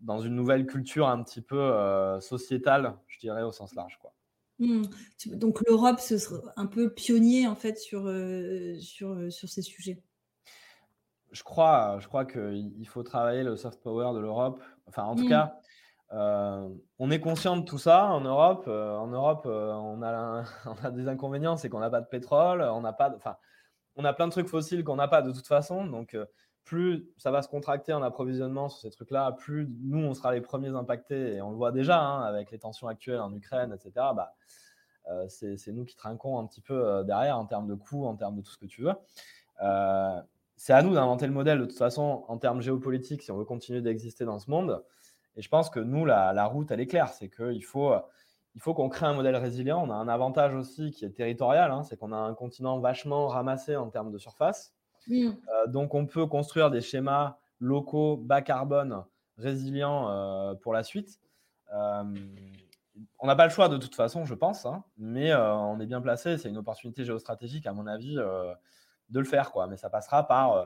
dans 0.00 0.20
une 0.20 0.34
nouvelle 0.34 0.66
culture 0.66 1.08
un 1.08 1.22
petit 1.22 1.42
peu 1.42 1.60
euh, 1.60 2.20
sociétale, 2.20 2.96
je 3.08 3.18
dirais, 3.18 3.42
au 3.42 3.52
sens 3.52 3.74
large. 3.74 3.98
Quoi. 4.00 4.14
Mmh. 4.58 4.84
Donc 5.32 5.60
l'Europe, 5.66 6.00
ce 6.00 6.16
sera 6.16 6.40
un 6.56 6.66
peu 6.66 6.94
pionnier 6.94 7.46
en 7.46 7.56
fait 7.56 7.76
sur, 7.76 8.10
sur, 8.78 9.32
sur 9.32 9.48
ces 9.48 9.62
sujets? 9.62 10.00
Je 11.32 11.42
crois, 11.42 11.98
je 11.98 12.06
crois 12.06 12.24
qu'il 12.24 12.86
faut 12.86 13.02
travailler 13.02 13.42
le 13.42 13.56
soft 13.56 13.82
power 13.82 14.14
de 14.14 14.20
l'Europe. 14.20 14.62
Enfin, 14.86 15.04
en 15.04 15.16
tout 15.16 15.24
mmh. 15.24 15.28
cas, 15.28 15.58
euh, 16.12 16.68
on 16.98 17.10
est 17.10 17.20
conscient 17.20 17.56
de 17.56 17.64
tout 17.64 17.78
ça 17.78 18.06
en 18.06 18.20
Europe. 18.20 18.64
Euh, 18.68 18.96
en 18.96 19.08
Europe, 19.08 19.44
euh, 19.46 19.72
on, 19.72 20.02
a, 20.02 20.44
on, 20.66 20.84
a, 20.84 20.90
des 20.90 21.08
inconvénients, 21.08 21.56
c'est 21.56 21.68
qu'on 21.68 21.80
n'a 21.80 21.90
pas 21.90 22.00
de 22.00 22.06
pétrole, 22.06 22.62
on 22.62 22.80
n'a 22.80 22.92
pas, 22.92 23.12
enfin, 23.16 23.36
on 23.96 24.04
a 24.04 24.12
plein 24.12 24.26
de 24.26 24.32
trucs 24.32 24.48
fossiles 24.48 24.84
qu'on 24.84 24.96
n'a 24.96 25.08
pas 25.08 25.22
de 25.22 25.32
toute 25.32 25.46
façon. 25.46 25.86
Donc, 25.86 26.16
plus 26.64 27.06
ça 27.18 27.30
va 27.30 27.42
se 27.42 27.48
contracter 27.48 27.92
en 27.92 28.02
approvisionnement 28.02 28.68
sur 28.68 28.80
ces 28.80 28.90
trucs-là, 28.90 29.32
plus 29.32 29.68
nous, 29.82 29.98
on 29.98 30.14
sera 30.14 30.32
les 30.32 30.40
premiers 30.40 30.74
impactés. 30.74 31.34
Et 31.34 31.42
on 31.42 31.50
le 31.50 31.56
voit 31.56 31.72
déjà 31.72 32.00
hein, 32.00 32.22
avec 32.22 32.50
les 32.50 32.58
tensions 32.58 32.88
actuelles 32.88 33.20
en 33.20 33.32
Ukraine, 33.34 33.72
etc. 33.72 34.06
Bah, 34.14 34.34
c'est 35.28 35.72
nous 35.72 35.84
qui 35.84 35.96
trinquons 35.96 36.38
un 36.38 36.46
petit 36.46 36.62
peu 36.62 37.04
derrière 37.04 37.38
en 37.38 37.44
termes 37.44 37.66
de 37.66 37.74
coûts, 37.74 38.06
en 38.06 38.16
termes 38.16 38.36
de 38.36 38.42
tout 38.42 38.52
ce 38.52 38.58
que 38.58 38.66
tu 38.66 38.82
veux 38.82 38.94
c'est 40.56 40.72
à 40.72 40.82
nous 40.82 40.94
d'inventer 40.94 41.26
le 41.26 41.32
modèle 41.32 41.58
de 41.58 41.66
toute 41.66 41.78
façon 41.78 42.24
en 42.28 42.38
termes 42.38 42.60
géopolitiques 42.60 43.22
si 43.22 43.30
on 43.30 43.36
veut 43.36 43.44
continuer 43.44 43.80
d'exister 43.80 44.24
dans 44.24 44.38
ce 44.38 44.50
monde. 44.50 44.82
Et 45.36 45.42
je 45.42 45.48
pense 45.48 45.68
que 45.68 45.80
nous, 45.80 46.04
la, 46.04 46.44
route, 46.46 46.70
elle 46.70 46.80
est 46.80 46.86
claire. 46.86 47.08
C'est 47.08 47.28
qu'il 47.28 47.64
faut, 47.64 47.92
il 48.54 48.60
faut 48.60 48.72
qu'on 48.72 48.88
crée 48.88 49.06
un 49.06 49.14
modèle 49.14 49.36
résilient. 49.36 49.82
On 49.84 49.90
a 49.90 49.94
un 49.94 50.08
avantage 50.08 50.54
aussi 50.54 50.92
qui 50.92 51.04
est 51.04 51.10
territorial, 51.10 51.70
hein, 51.70 51.82
c'est 51.82 51.96
qu'on 51.96 52.12
a 52.12 52.16
un 52.16 52.34
continent 52.34 52.78
vachement 52.78 53.26
ramassé 53.26 53.76
en 53.76 53.90
termes 53.90 54.12
de 54.12 54.18
surface. 54.18 54.74
Euh, 55.10 55.32
donc 55.66 55.94
on 55.94 56.06
peut 56.06 56.26
construire 56.26 56.70
des 56.70 56.80
schémas 56.80 57.36
locaux, 57.60 58.16
bas 58.16 58.42
carbone, 58.42 59.04
résilients 59.36 60.08
euh, 60.08 60.54
pour 60.54 60.72
la 60.72 60.82
suite. 60.82 61.20
Euh, 61.72 62.04
on 63.18 63.26
n'a 63.26 63.34
pas 63.34 63.44
le 63.44 63.50
choix 63.50 63.68
de 63.68 63.76
toute 63.76 63.94
façon, 63.94 64.24
je 64.24 64.34
pense, 64.34 64.66
hein, 64.66 64.84
mais 64.96 65.34
on 65.34 65.80
est 65.80 65.86
bien 65.86 66.00
placé. 66.00 66.38
C'est 66.38 66.48
une 66.48 66.58
opportunité 66.58 67.04
géostratégique, 67.04 67.66
à 67.66 67.72
mon 67.72 67.88
avis 67.88 68.16
de 69.10 69.18
le 69.18 69.24
faire. 69.24 69.52
Quoi. 69.52 69.66
Mais 69.66 69.76
ça 69.76 69.90
passera 69.90 70.26
par 70.26 70.52
euh, 70.56 70.64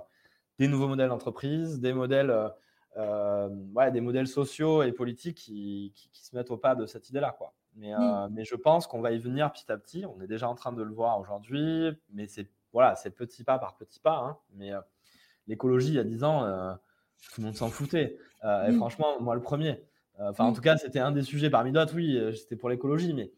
des 0.58 0.68
nouveaux 0.68 0.88
modèles 0.88 1.08
d'entreprise, 1.08 1.80
des 1.80 1.92
modèles, 1.92 2.30
euh, 2.30 2.48
euh, 2.96 3.90
des 3.90 4.00
modèles 4.00 4.28
sociaux 4.28 4.82
et 4.82 4.92
politiques 4.92 5.36
qui, 5.36 5.92
se 6.12 6.34
mettent 6.36 6.50
au 6.50 6.56
pas 6.56 6.74
de 6.74 6.86
cette 6.86 7.08
idée-là. 7.08 7.34
Quoi. 7.36 7.54
Mais, 7.76 7.92
mm. 7.94 8.28
mais 8.32 8.44
je 8.44 8.54
pense 8.54 8.86
qu'on 8.86 9.00
va 9.00 9.12
y 9.12 9.18
venir 9.18 9.52
petit 9.52 9.70
à 9.70 9.76
petit. 9.76 10.04
On 10.06 10.20
est 10.20 10.26
déjà 10.26 10.48
en 10.48 10.54
train 10.54 10.72
de 10.72 10.82
le 10.82 10.92
voir 10.92 11.18
aujourd'hui, 11.20 11.90
mais 12.12 12.26
c'est 12.26 12.48
voilà, 12.72 12.94
c'est 12.96 13.10
petit 13.10 13.44
pas 13.44 13.58
par 13.58 13.76
petit 13.76 13.98
pas. 13.98 14.18
Hein. 14.18 14.36
Mais 14.54 14.72
l'écologie, 15.46 15.88
il 15.88 15.94
y 15.94 15.98
a 15.98 16.04
10 16.04 16.24
ans, 16.24 16.76
tout 17.32 17.40
le 17.40 17.46
monde 17.46 17.56
s'en 17.56 17.68
foutait. 17.68 18.18
Et 18.42 18.70
mm. 18.70 18.76
franchement, 18.76 19.20
moi 19.20 19.34
le 19.34 19.40
premier. 19.40 19.82
Enfin, 20.18 20.44
en 20.44 20.50
mm. 20.50 20.54
tout 20.54 20.60
cas, 20.60 20.76
c'était 20.76 20.98
un 20.98 21.12
des 21.12 21.22
sujets 21.22 21.50
parmi 21.50 21.72
d'autres. 21.72 21.94
Oui, 21.94 22.20
c'était 22.36 22.56
pour 22.56 22.68
l'écologie, 22.68 23.14
mais 23.14 23.30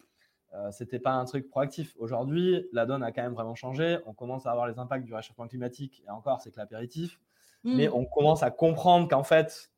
euh, 0.54 0.70
c'était 0.72 0.98
pas 0.98 1.12
un 1.12 1.24
truc 1.24 1.48
proactif. 1.48 1.94
Aujourd'hui, 1.98 2.68
la 2.72 2.84
donne 2.84 3.02
a 3.02 3.12
quand 3.12 3.22
même 3.22 3.34
vraiment 3.34 3.54
changé. 3.54 3.98
On 4.06 4.12
commence 4.12 4.46
à 4.46 4.50
avoir 4.50 4.66
les 4.66 4.78
impacts 4.78 5.04
du 5.04 5.14
réchauffement 5.14 5.46
climatique, 5.46 6.02
et 6.06 6.10
encore, 6.10 6.40
c'est 6.40 6.50
que 6.50 6.58
l'apéritif. 6.58 7.20
Hmm. 7.62 7.76
Mais 7.76 7.88
on 7.88 8.04
commence 8.04 8.42
à 8.42 8.50
comprendre 8.50 9.08
qu'en 9.08 9.22
fait, 9.22 9.70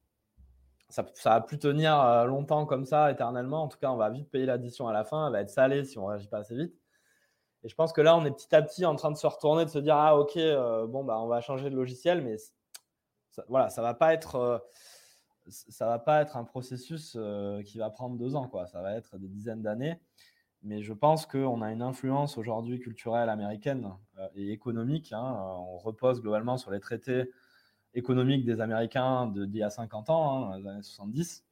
ça, 0.88 1.04
ça 1.14 1.30
va 1.30 1.40
plus 1.40 1.58
tenir 1.58 2.00
euh, 2.00 2.24
longtemps 2.24 2.64
comme 2.64 2.86
ça, 2.86 3.10
éternellement. 3.10 3.62
En 3.62 3.68
tout 3.68 3.78
cas, 3.78 3.90
on 3.90 3.96
va 3.96 4.08
vite 4.08 4.30
payer 4.30 4.46
l'addition 4.46 4.88
à 4.88 4.92
la 4.92 5.04
fin. 5.04 5.26
Elle 5.26 5.32
va 5.32 5.40
être 5.40 5.50
salée 5.50 5.84
si 5.84 5.98
on 5.98 6.06
réagit 6.06 6.28
pas 6.28 6.38
assez 6.38 6.56
vite. 6.56 6.74
Et 7.64 7.68
je 7.68 7.74
pense 7.74 7.92
que 7.92 8.00
là, 8.00 8.16
on 8.16 8.24
est 8.24 8.30
petit 8.30 8.54
à 8.54 8.62
petit 8.62 8.84
en 8.86 8.96
train 8.96 9.10
de 9.10 9.16
se 9.16 9.26
retourner, 9.26 9.64
de 9.64 9.70
se 9.70 9.78
dire 9.78 9.96
ah 9.96 10.18
ok, 10.18 10.36
euh, 10.36 10.86
bon 10.86 11.04
bah 11.04 11.18
on 11.20 11.28
va 11.28 11.40
changer 11.40 11.70
de 11.70 11.76
logiciel, 11.76 12.22
mais 12.22 12.36
ça, 13.30 13.44
voilà, 13.48 13.68
ça 13.68 13.82
va 13.82 13.94
pas 13.94 14.12
être 14.12 14.68
ça 15.48 15.86
va 15.86 15.98
pas 15.98 16.22
être 16.22 16.36
un 16.36 16.44
processus 16.44 17.16
qui 17.64 17.78
va 17.78 17.90
prendre 17.90 18.16
deux 18.16 18.34
ans 18.34 18.48
quoi. 18.48 18.66
Ça 18.66 18.82
va 18.82 18.94
être 18.94 19.16
des 19.16 19.28
dizaines 19.28 19.62
d'années 19.62 20.00
mais 20.62 20.82
je 20.82 20.92
pense 20.92 21.26
qu'on 21.26 21.60
a 21.62 21.72
une 21.72 21.82
influence 21.82 22.38
aujourd'hui 22.38 22.78
culturelle 22.78 23.28
américaine 23.28 23.92
euh, 24.18 24.28
et 24.34 24.52
économique. 24.52 25.12
Hein, 25.12 25.36
euh, 25.36 25.74
on 25.74 25.78
repose 25.78 26.20
globalement 26.20 26.56
sur 26.56 26.70
les 26.70 26.80
traités 26.80 27.30
économiques 27.94 28.44
des 28.44 28.60
Américains 28.60 29.26
d'il 29.26 29.56
y 29.56 29.62
a 29.62 29.70
50 29.70 30.10
ans, 30.10 30.52
hein, 30.52 30.58
les 30.58 30.66
années 30.66 30.82
70. 30.82 31.44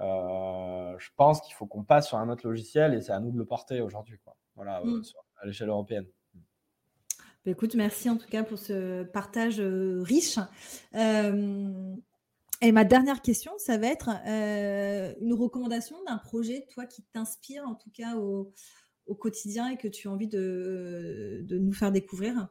Euh, 0.00 0.94
je 0.98 1.10
pense 1.16 1.40
qu'il 1.40 1.54
faut 1.54 1.66
qu'on 1.66 1.84
passe 1.84 2.08
sur 2.08 2.18
un 2.18 2.28
autre 2.28 2.46
logiciel 2.46 2.94
et 2.94 3.00
c'est 3.00 3.12
à 3.12 3.20
nous 3.20 3.30
de 3.30 3.38
le 3.38 3.44
porter 3.44 3.80
aujourd'hui, 3.80 4.18
voilà, 4.56 4.82
mm. 4.84 5.02
à 5.40 5.46
l'échelle 5.46 5.68
européenne. 5.68 6.06
Bah, 7.44 7.50
écoute, 7.50 7.74
merci 7.74 8.10
en 8.10 8.16
tout 8.16 8.28
cas 8.28 8.42
pour 8.42 8.58
ce 8.58 9.04
partage 9.04 9.60
riche. 9.60 10.38
Et 12.64 12.70
ma 12.70 12.84
dernière 12.84 13.22
question, 13.22 13.50
ça 13.58 13.76
va 13.76 13.88
être 13.88 14.08
euh, 14.24 15.12
une 15.20 15.34
recommandation 15.34 15.96
d'un 16.06 16.18
projet, 16.18 16.64
toi, 16.72 16.86
qui 16.86 17.02
t'inspire 17.12 17.64
en 17.66 17.74
tout 17.74 17.90
cas 17.90 18.14
au, 18.14 18.52
quotidien 19.18 19.68
et 19.68 19.76
que 19.76 19.88
tu 19.88 20.06
as 20.06 20.12
envie 20.12 20.28
de, 20.28 21.44
nous 21.50 21.72
faire 21.72 21.90
découvrir? 21.90 22.48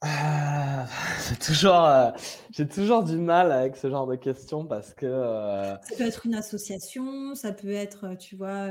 Ah, 0.00 0.86
toujours, 1.46 1.84
euh, 1.84 2.10
j'ai 2.50 2.66
toujours 2.66 3.04
du 3.04 3.18
mal 3.18 3.52
avec 3.52 3.76
ce 3.76 3.90
genre 3.90 4.06
de 4.06 4.16
questions 4.16 4.64
parce 4.64 4.94
que. 4.94 5.04
Euh, 5.04 5.76
ça 5.82 5.96
peut 5.98 6.06
être 6.06 6.24
une 6.24 6.34
association, 6.34 7.34
ça 7.34 7.52
peut 7.52 7.72
être, 7.72 8.16
tu 8.16 8.36
vois, 8.36 8.68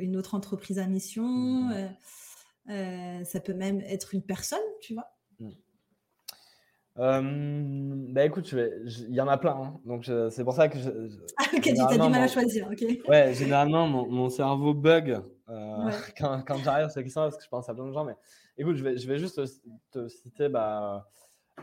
une 0.00 0.16
autre 0.16 0.34
entreprise 0.34 0.78
à 0.78 0.86
mission, 0.86 1.68
mmh. 2.66 3.24
ça 3.24 3.40
peut 3.40 3.54
même 3.54 3.82
être 3.82 4.14
une 4.14 4.22
personne, 4.22 4.58
tu 4.80 4.94
vois. 4.94 5.17
Euh, 6.98 7.22
bah 8.10 8.24
écoute, 8.24 8.52
il 8.52 9.14
y 9.14 9.20
en 9.20 9.28
a 9.28 9.38
plein, 9.38 9.52
hein. 9.52 9.80
donc 9.84 10.10
c'est 10.30 10.42
pour 10.42 10.54
ça 10.54 10.68
que. 10.68 10.78
Je, 10.78 10.90
ah, 11.36 11.44
ok, 11.54 11.62
tu 11.62 11.80
as 11.80 11.92
du 11.92 11.98
mal 11.98 12.14
à 12.14 12.28
choisir, 12.28 12.68
ok. 12.70 12.84
Ouais, 13.08 13.32
généralement 13.34 13.86
mon, 13.86 14.28
cerveau 14.28 14.74
bug 14.74 15.20
euh, 15.48 15.90
quand, 16.18 16.58
j'arrive 16.64 16.86
sur 16.86 16.94
ces 16.94 17.04
questions 17.04 17.22
parce 17.22 17.36
que 17.36 17.44
je 17.44 17.48
pense 17.48 17.68
à 17.68 17.74
plein 17.74 17.86
de 17.86 17.92
gens. 17.92 18.04
Mais 18.04 18.16
écoute, 18.56 18.76
je 18.76 18.82
vais, 18.82 18.98
je 18.98 19.06
vais 19.06 19.18
juste 19.18 19.40
te, 19.92 20.08
citer 20.08 20.48
bah, 20.48 21.08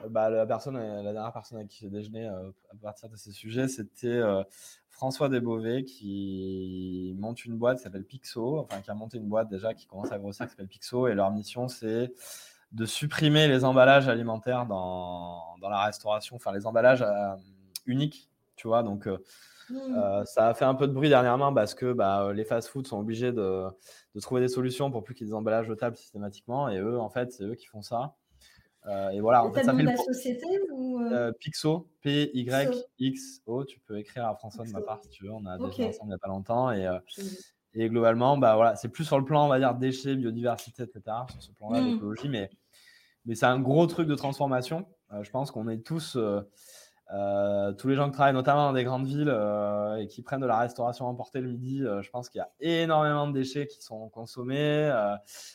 bah, 0.09 0.29
la, 0.29 0.45
personne, 0.45 0.77
la 0.77 1.11
dernière 1.11 1.33
personne 1.33 1.57
avec 1.57 1.69
qui 1.69 1.79
j'ai 1.79 1.89
déjeuné 1.89 2.27
à 2.27 2.75
partir 2.81 3.09
de 3.09 3.17
ces 3.17 3.31
sujets, 3.31 3.67
c'était 3.67 4.21
François 4.89 5.27
Desbovets 5.27 5.83
qui 5.83 7.13
monte 7.19 7.43
une 7.43 7.57
boîte 7.57 7.79
qui 7.79 7.83
s'appelle 7.83 8.05
Pixo, 8.05 8.59
enfin 8.59 8.79
qui 8.79 8.89
a 8.89 8.93
monté 8.93 9.17
une 9.17 9.27
boîte 9.27 9.49
déjà 9.49 9.73
qui 9.73 9.85
commence 9.85 10.13
à 10.13 10.17
grossir 10.17 10.45
qui 10.45 10.51
s'appelle 10.51 10.69
Pixo 10.69 11.09
et 11.09 11.13
leur 11.13 11.29
mission 11.31 11.67
c'est 11.67 12.13
de 12.75 12.85
supprimer 12.85 13.47
les 13.47 13.63
emballages 13.63 14.09
alimentaires 14.09 14.65
dans, 14.65 15.55
dans 15.61 15.69
la 15.69 15.85
restauration, 15.85 16.35
enfin 16.35 16.51
les 16.51 16.67
emballages 16.67 17.01
euh, 17.01 17.35
uniques, 17.85 18.29
tu 18.57 18.67
vois. 18.67 18.83
Donc 18.83 19.07
euh, 19.07 19.17
mmh. 19.69 19.75
euh, 19.77 20.25
ça 20.25 20.49
a 20.49 20.53
fait 20.53 20.65
un 20.65 20.75
peu 20.75 20.85
de 20.85 20.91
bruit 20.91 21.07
dernièrement 21.07 21.53
parce 21.53 21.73
que 21.73 21.93
bah, 21.93 22.33
les 22.33 22.43
fast-foods 22.43 22.83
sont 22.83 22.99
obligés 22.99 23.31
de, 23.31 23.67
de, 24.13 24.19
trouver 24.19 24.41
des 24.41 24.49
solutions 24.49 24.91
pour 24.91 25.05
plus 25.05 25.15
qu'il 25.15 25.25
y 25.25 25.29
ait 25.29 25.31
des 25.31 25.35
emballages 25.35 25.67
jetables 25.67 25.95
systématiquement 25.95 26.67
et 26.67 26.77
eux 26.77 26.99
en 26.99 27.09
fait 27.09 27.31
c'est 27.31 27.45
eux 27.45 27.55
qui 27.55 27.65
font 27.65 27.81
ça. 27.81 28.15
Et 29.13 29.19
voilà, 29.19 29.43
en 29.43 29.51
fait, 29.51 29.63
ça 29.63 29.73
fait 29.73 29.81
la 29.81 29.97
société 29.97 30.45
ou 30.71 31.01
Pixo, 31.39 31.87
P-Y-X-O. 32.01 33.65
Tu 33.65 33.79
peux 33.79 33.97
écrire 33.97 34.27
à 34.27 34.35
François 34.35 34.63
de 34.63 34.69
ma 34.69 34.81
part 34.81 35.01
si 35.01 35.09
tu 35.09 35.23
veux. 35.23 35.31
On 35.31 35.43
a 35.47 35.57
déjà 35.57 35.87
ensemble 35.87 36.03
il 36.03 36.07
n'y 36.09 36.13
a 36.13 36.19
pas 36.19 36.27
longtemps. 36.27 36.71
Et, 36.71 36.87
et 37.73 37.89
globalement, 37.89 38.37
bah, 38.37 38.55
voilà, 38.55 38.75
c'est 38.75 38.89
plus 38.89 39.03
sur 39.03 39.17
le 39.17 39.25
plan, 39.25 39.45
on 39.45 39.47
va 39.47 39.57
dire, 39.57 39.73
déchets, 39.73 40.15
biodiversité, 40.15 40.83
etc. 40.83 41.01
Sur 41.31 41.41
ce 41.41 41.51
plan-là, 41.53 41.81
mmh. 41.81 41.93
l'écologie. 41.93 42.29
Mais, 42.29 42.51
mais 43.25 43.35
c'est 43.35 43.45
un 43.45 43.59
gros 43.59 43.87
truc 43.87 44.07
de 44.07 44.15
transformation. 44.15 44.85
je 45.21 45.29
pense 45.29 45.51
qu'on 45.51 45.67
est 45.67 45.85
tous. 45.85 46.17
Euh, 47.13 47.71
tous 47.73 47.87
les 47.87 47.95
gens 47.95 48.07
qui 48.07 48.13
travaillent 48.13 48.33
notamment 48.33 48.65
dans 48.65 48.73
des 48.73 48.83
grandes 48.83 49.05
villes 49.05 49.29
euh, 49.29 49.97
et 49.97 50.07
qui 50.07 50.23
prennent 50.23 50.41
de 50.41 50.47
la 50.47 50.57
restauration 50.57 51.05
emportée 51.05 51.39
le 51.39 51.49
midi, 51.49 51.83
euh, 51.83 52.01
je 52.01 52.09
pense 52.09 52.29
qu'il 52.29 52.39
y 52.39 52.41
a 52.41 52.49
énormément 52.59 53.27
de 53.27 53.33
déchets 53.33 53.67
qui 53.67 53.81
sont 53.81 54.09
consommés. 54.09 54.91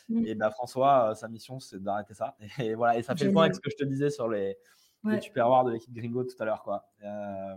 Mm. 0.07 0.25
Et 0.25 0.35
bah, 0.35 0.49
François, 0.51 1.13
sa 1.15 1.27
mission, 1.27 1.59
c'est 1.59 1.81
d'arrêter 1.83 2.13
ça. 2.13 2.37
Et, 2.59 2.73
voilà, 2.75 2.97
et 2.97 3.03
ça 3.03 3.15
fait 3.15 3.25
le 3.25 3.33
point 3.33 3.43
avec 3.43 3.55
ce 3.55 3.59
que 3.59 3.69
je 3.69 3.75
te 3.75 3.83
disais 3.83 4.09
sur 4.09 4.29
les, 4.29 4.57
ouais. 5.03 5.19
les 5.19 5.19
de 5.19 5.71
l'équipe 5.71 5.93
Gringo 5.93 6.23
tout 6.23 6.35
à 6.39 6.45
l'heure. 6.45 6.63
Quoi. 6.63 6.85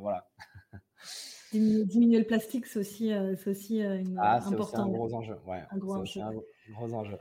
voilà. 0.01 0.27
Diminuer, 1.53 2.19
le 2.19 2.27
plastique, 2.27 2.67
c'est 2.67 2.81
aussi, 2.81 3.13
c'est 3.39 3.51
aussi 3.51 3.79
une, 3.79 4.19
ah, 4.21 4.45
important. 4.45 4.87
un 4.87 4.89
gros 4.89 5.15
enjeu. 5.15 5.37
Ouais, 5.47 5.63
un 5.71 5.79
gros 5.79 5.95
enjeu. 5.95 6.21
Un 6.21 6.33
gros 6.73 6.93
enjeu. 6.93 7.17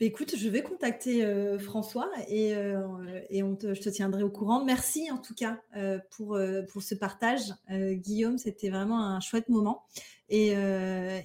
Bah, 0.00 0.06
écoute, 0.06 0.36
je 0.36 0.48
vais 0.48 0.62
contacter 0.62 1.24
euh, 1.24 1.58
François 1.58 2.08
et, 2.28 2.54
euh, 2.54 2.78
je 3.32 3.80
te 3.80 3.88
tiendrai 3.88 4.22
au 4.22 4.30
courant. 4.30 4.64
Merci 4.64 5.10
en 5.10 5.18
tout 5.18 5.34
cas 5.34 5.60
euh, 5.76 5.98
pour, 6.10 6.38
ce 6.80 6.94
partage. 6.94 7.52
Guillaume, 7.68 8.38
c'était 8.38 8.70
vraiment 8.70 9.04
un 9.04 9.18
chouette 9.18 9.48
moment. 9.48 9.82
Et, 10.28 10.52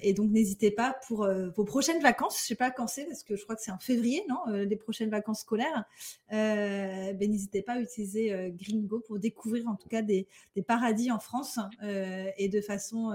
et 0.02 0.12
donc, 0.14 0.30
n'hésitez 0.30 0.72
pas 0.72 0.96
pour 1.06 1.28
vos 1.54 1.64
prochaines 1.64 2.00
vacances. 2.02 2.38
Je 2.38 2.44
ne 2.44 2.46
sais 2.46 2.54
pas 2.56 2.70
quand 2.72 2.88
c'est 2.88 3.04
parce 3.04 3.22
que 3.22 3.36
je 3.36 3.44
crois 3.44 3.54
que 3.54 3.62
c'est 3.62 3.70
en 3.70 3.78
février, 3.78 4.24
non 4.28 4.38
Les 4.46 4.76
prochaines 4.76 5.10
vacances 5.10 5.42
scolaires. 5.42 5.84
Ben, 6.30 7.16
n'hésitez 7.20 7.62
pas 7.62 7.74
à 7.74 7.80
utiliser 7.80 8.52
Gringo 8.58 9.00
pour 9.06 9.18
découvrir 9.20 9.68
en 9.68 9.76
tout 9.76 9.88
cas 9.88 10.02
des, 10.02 10.26
des 10.56 10.62
paradis 10.62 11.12
en 11.12 11.20
France 11.20 11.60
et 11.82 12.48
de 12.48 12.60
façon 12.60 13.12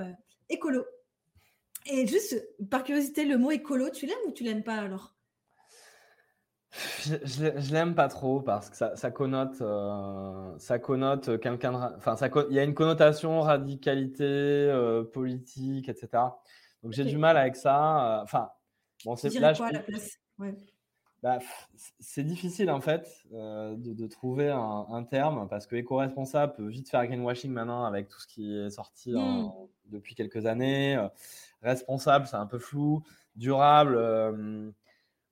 écolo. 0.49 0.85
Et 1.87 2.07
juste 2.07 2.47
par 2.69 2.83
curiosité, 2.83 3.25
le 3.25 3.37
mot 3.37 3.51
écolo, 3.51 3.89
tu 3.89 4.05
l'aimes 4.05 4.17
ou 4.27 4.31
tu 4.31 4.43
l'aimes 4.43 4.63
pas 4.63 4.75
alors? 4.75 5.15
Je, 6.71 7.15
je, 7.25 7.73
l'aime 7.73 7.95
pas 7.95 8.07
trop 8.07 8.41
parce 8.41 8.69
que 8.69 8.75
ça, 8.75 8.95
ça 8.95 9.09
connote, 9.09 9.61
euh, 9.61 10.53
ça 10.59 10.77
connote 10.77 11.39
quelqu'un. 11.39 11.93
Enfin, 11.97 12.15
ça, 12.15 12.29
il 12.49 12.55
y 12.55 12.59
a 12.59 12.63
une 12.63 12.75
connotation 12.75 13.41
radicalité 13.41 14.23
euh, 14.23 15.03
politique, 15.03 15.89
etc. 15.89 16.23
Donc 16.83 16.93
j'ai 16.93 17.05
du 17.05 17.17
mal 17.17 17.37
avec 17.37 17.55
ça. 17.55 18.19
Euh, 18.19 18.23
enfin, 18.23 18.49
bon, 19.03 19.15
c'est 19.15 19.33
là. 19.39 19.53
Quoi, 19.53 19.71
la 19.71 19.79
place? 19.79 20.19
Bah, 21.21 21.39
c'est 21.99 22.23
difficile 22.23 22.71
en 22.71 22.79
fait 22.79 23.05
de, 23.29 23.75
de, 23.75 24.07
trouver 24.07 24.49
un, 24.49 24.85
un, 24.89 25.03
terme 25.03 25.49
parce 25.49 25.67
que 25.67 25.75
éco-responsable 25.75 26.53
peut 26.53 26.67
vite 26.69 26.89
faire 26.89 27.05
greenwashing 27.05 27.51
maintenant 27.51 27.83
avec 27.83 28.07
tout 28.07 28.21
ce 28.21 28.27
qui 28.27 28.55
est 28.57 28.69
sorti 28.69 29.11
mmh. 29.11 29.51
depuis 29.87 30.15
quelques 30.15 30.45
années. 30.45 30.97
responsable, 31.61 32.25
c'est 32.25 32.37
un 32.37 32.45
peu 32.45 32.57
flou. 32.57 33.03
Durable 33.35 34.73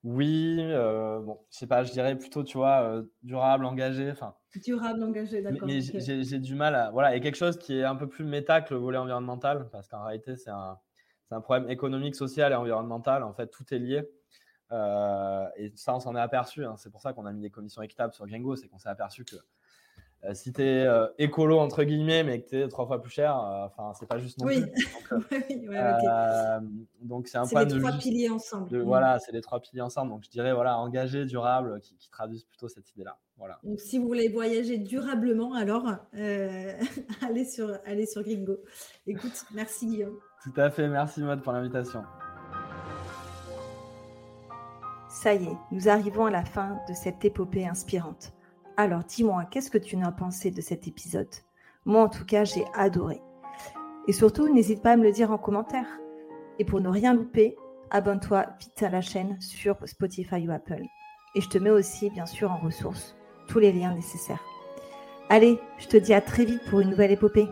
oui, 0.10 0.56
euh, 0.60 1.20
bon, 1.20 1.38
je 1.52 1.58
sais 1.58 1.68
pas, 1.68 1.84
je 1.84 1.92
dirais 1.92 2.18
plutôt, 2.18 2.42
tu 2.42 2.58
vois, 2.58 2.82
euh, 2.82 3.04
durable, 3.24 3.66
engagé. 3.66 4.10
Enfin, 4.10 4.34
durable, 4.56 5.04
engagé, 5.04 5.42
d'accord. 5.42 5.68
Mais, 5.68 5.82
j'ai 5.82 6.40
du 6.40 6.56
mal 6.56 6.76
à. 6.76 6.92
Voilà, 6.92 7.14
et 7.14 7.20
quelque 7.20 7.36
chose 7.36 7.60
qui 7.60 7.78
est 7.78 7.84
un 7.84 7.98
peu 7.98 8.08
plus 8.08 8.24
méta 8.24 8.62
que 8.62 8.74
le 8.74 8.80
volet 8.80 8.98
environnemental, 8.98 9.68
parce 9.70 9.90
qu'en 9.90 10.06
réalité, 10.06 10.38
c'est 10.38 10.50
un, 10.50 10.80
un, 11.32 11.42
problème 11.42 11.70
économique, 11.70 12.16
social 12.16 12.54
et 12.54 12.56
environnemental. 12.56 13.22
En 13.22 13.34
fait, 13.34 13.48
tout 13.48 13.66
est 13.74 13.80
lié. 13.80 14.10
Euh, 14.72 15.46
et 15.58 15.74
ça, 15.76 15.94
on 15.94 16.00
s'en 16.00 16.16
est 16.16 16.22
aperçu. 16.22 16.64
Hein. 16.64 16.76
C'est 16.78 16.90
pour 16.90 17.02
ça 17.02 17.12
qu'on 17.12 17.26
a 17.26 17.34
mis 17.34 17.42
des 17.42 17.50
commissions 17.50 17.82
équitables 17.82 18.14
sur 18.14 18.26
Gringo, 18.26 18.56
c'est 18.56 18.70
qu'on 18.70 18.80
s'est 18.80 18.88
aperçu 18.88 19.26
que 19.26 19.36
euh, 20.28 20.34
si 20.34 20.52
tu 20.52 20.62
es 20.62 20.86
euh, 20.86 21.08
écolo 21.18 21.58
entre 21.60 21.84
guillemets 21.84 22.24
mais 22.24 22.42
que 22.42 22.50
tu 22.50 22.60
es 22.60 22.68
trois 22.68 22.86
fois 22.86 23.02
plus 23.02 23.12
cher, 23.12 23.38
euh, 23.38 23.66
enfin 23.66 23.94
c'est 23.98 24.08
pas 24.08 24.18
juste 24.18 24.40
non 24.40 24.48
oui. 24.48 24.62
plus. 24.62 24.90
Donc 27.02 27.28
c'est 27.28 27.38
un 27.38 27.46
point 27.46 27.64
les 27.64 27.80
trois 27.80 27.94
piliers 27.94 28.30
ensemble. 28.30 28.78
Mm. 28.78 28.82
Voilà, 28.82 29.20
c'est 29.20 29.32
les 29.32 29.42
trois 29.42 29.62
piliers 29.62 29.82
ensemble. 29.82 30.12
Donc 30.12 30.24
je 30.24 30.30
dirais 30.30 30.54
voilà 30.54 30.78
engagé, 30.80 31.26
durable, 31.26 31.80
qui, 31.82 31.96
traduisent 32.10 32.44
plutôt 32.44 32.68
cette 32.68 32.90
idée-là. 32.92 33.18
Voilà. 33.38 33.60
Donc 33.64 33.80
si 33.80 34.00
vous 34.00 34.08
voulez 34.08 34.28
voyager 34.28 34.78
durablement, 34.78 35.54
alors 35.54 35.86
allez 36.14 37.46
sur 37.46 37.78
allez 37.86 38.06
sur 38.06 38.24
Gringo. 38.24 38.58
Écoute, 39.06 39.46
merci 39.54 39.88
Guillaume. 39.88 40.18
Tout 40.44 40.60
à 40.60 40.70
fait, 40.70 40.88
merci 40.88 41.22
Maud 41.22 41.42
pour 41.42 41.54
l'invitation. 41.54 42.04
Ça 45.10 45.34
y 45.34 45.46
est, 45.46 45.58
nous 45.72 45.88
arrivons 45.88 46.26
à 46.26 46.32
la 46.32 46.44
fin 46.44 46.80
de 46.90 46.94
cette 46.94 47.24
épopée 47.24 47.66
inspirante. 47.66 48.37
Alors 48.80 49.04
dis-moi, 49.04 49.46
qu'est-ce 49.50 49.72
que 49.72 49.80
tu 49.80 49.96
en 49.96 50.04
as 50.04 50.12
pensé 50.12 50.52
de 50.52 50.62
cet 50.62 50.88
épisode? 50.88 51.34
Moi 51.86 52.04
en 52.04 52.10
tout 52.10 52.26
cas, 52.26 52.44
j'ai 52.44 52.64
adoré. 52.76 53.20
Et 54.08 54.14
surtout, 54.14 54.54
n'hésite 54.54 54.84
pas 54.84 54.92
à 54.92 54.98
me 54.98 55.04
le 55.04 55.12
dire 55.12 55.32
en 55.32 55.40
commentaire. 55.40 55.88
Et 56.60 56.64
pour 56.64 56.80
ne 56.80 56.88
rien 56.88 57.16
louper, 57.16 57.56
abonne-toi 57.90 58.46
vite 58.60 58.84
à 58.84 58.90
la 58.90 59.02
chaîne 59.02 59.42
sur 59.42 59.78
Spotify 59.86 60.48
ou 60.48 60.52
Apple. 60.52 60.84
Et 61.34 61.42
je 61.42 61.50
te 61.50 61.58
mets 61.58 61.72
aussi, 61.72 62.12
bien 62.12 62.28
sûr, 62.28 62.52
en 62.52 62.58
ressources 62.58 63.16
tous 63.48 63.58
les 63.58 63.72
liens 63.72 63.96
nécessaires. 63.96 64.44
Allez, 65.30 65.60
je 65.80 65.88
te 65.88 65.98
dis 65.98 66.14
à 66.14 66.22
très 66.22 66.46
vite 66.46 66.62
pour 66.70 66.80
une 66.80 66.92
nouvelle 66.92 67.12
épopée. 67.12 67.48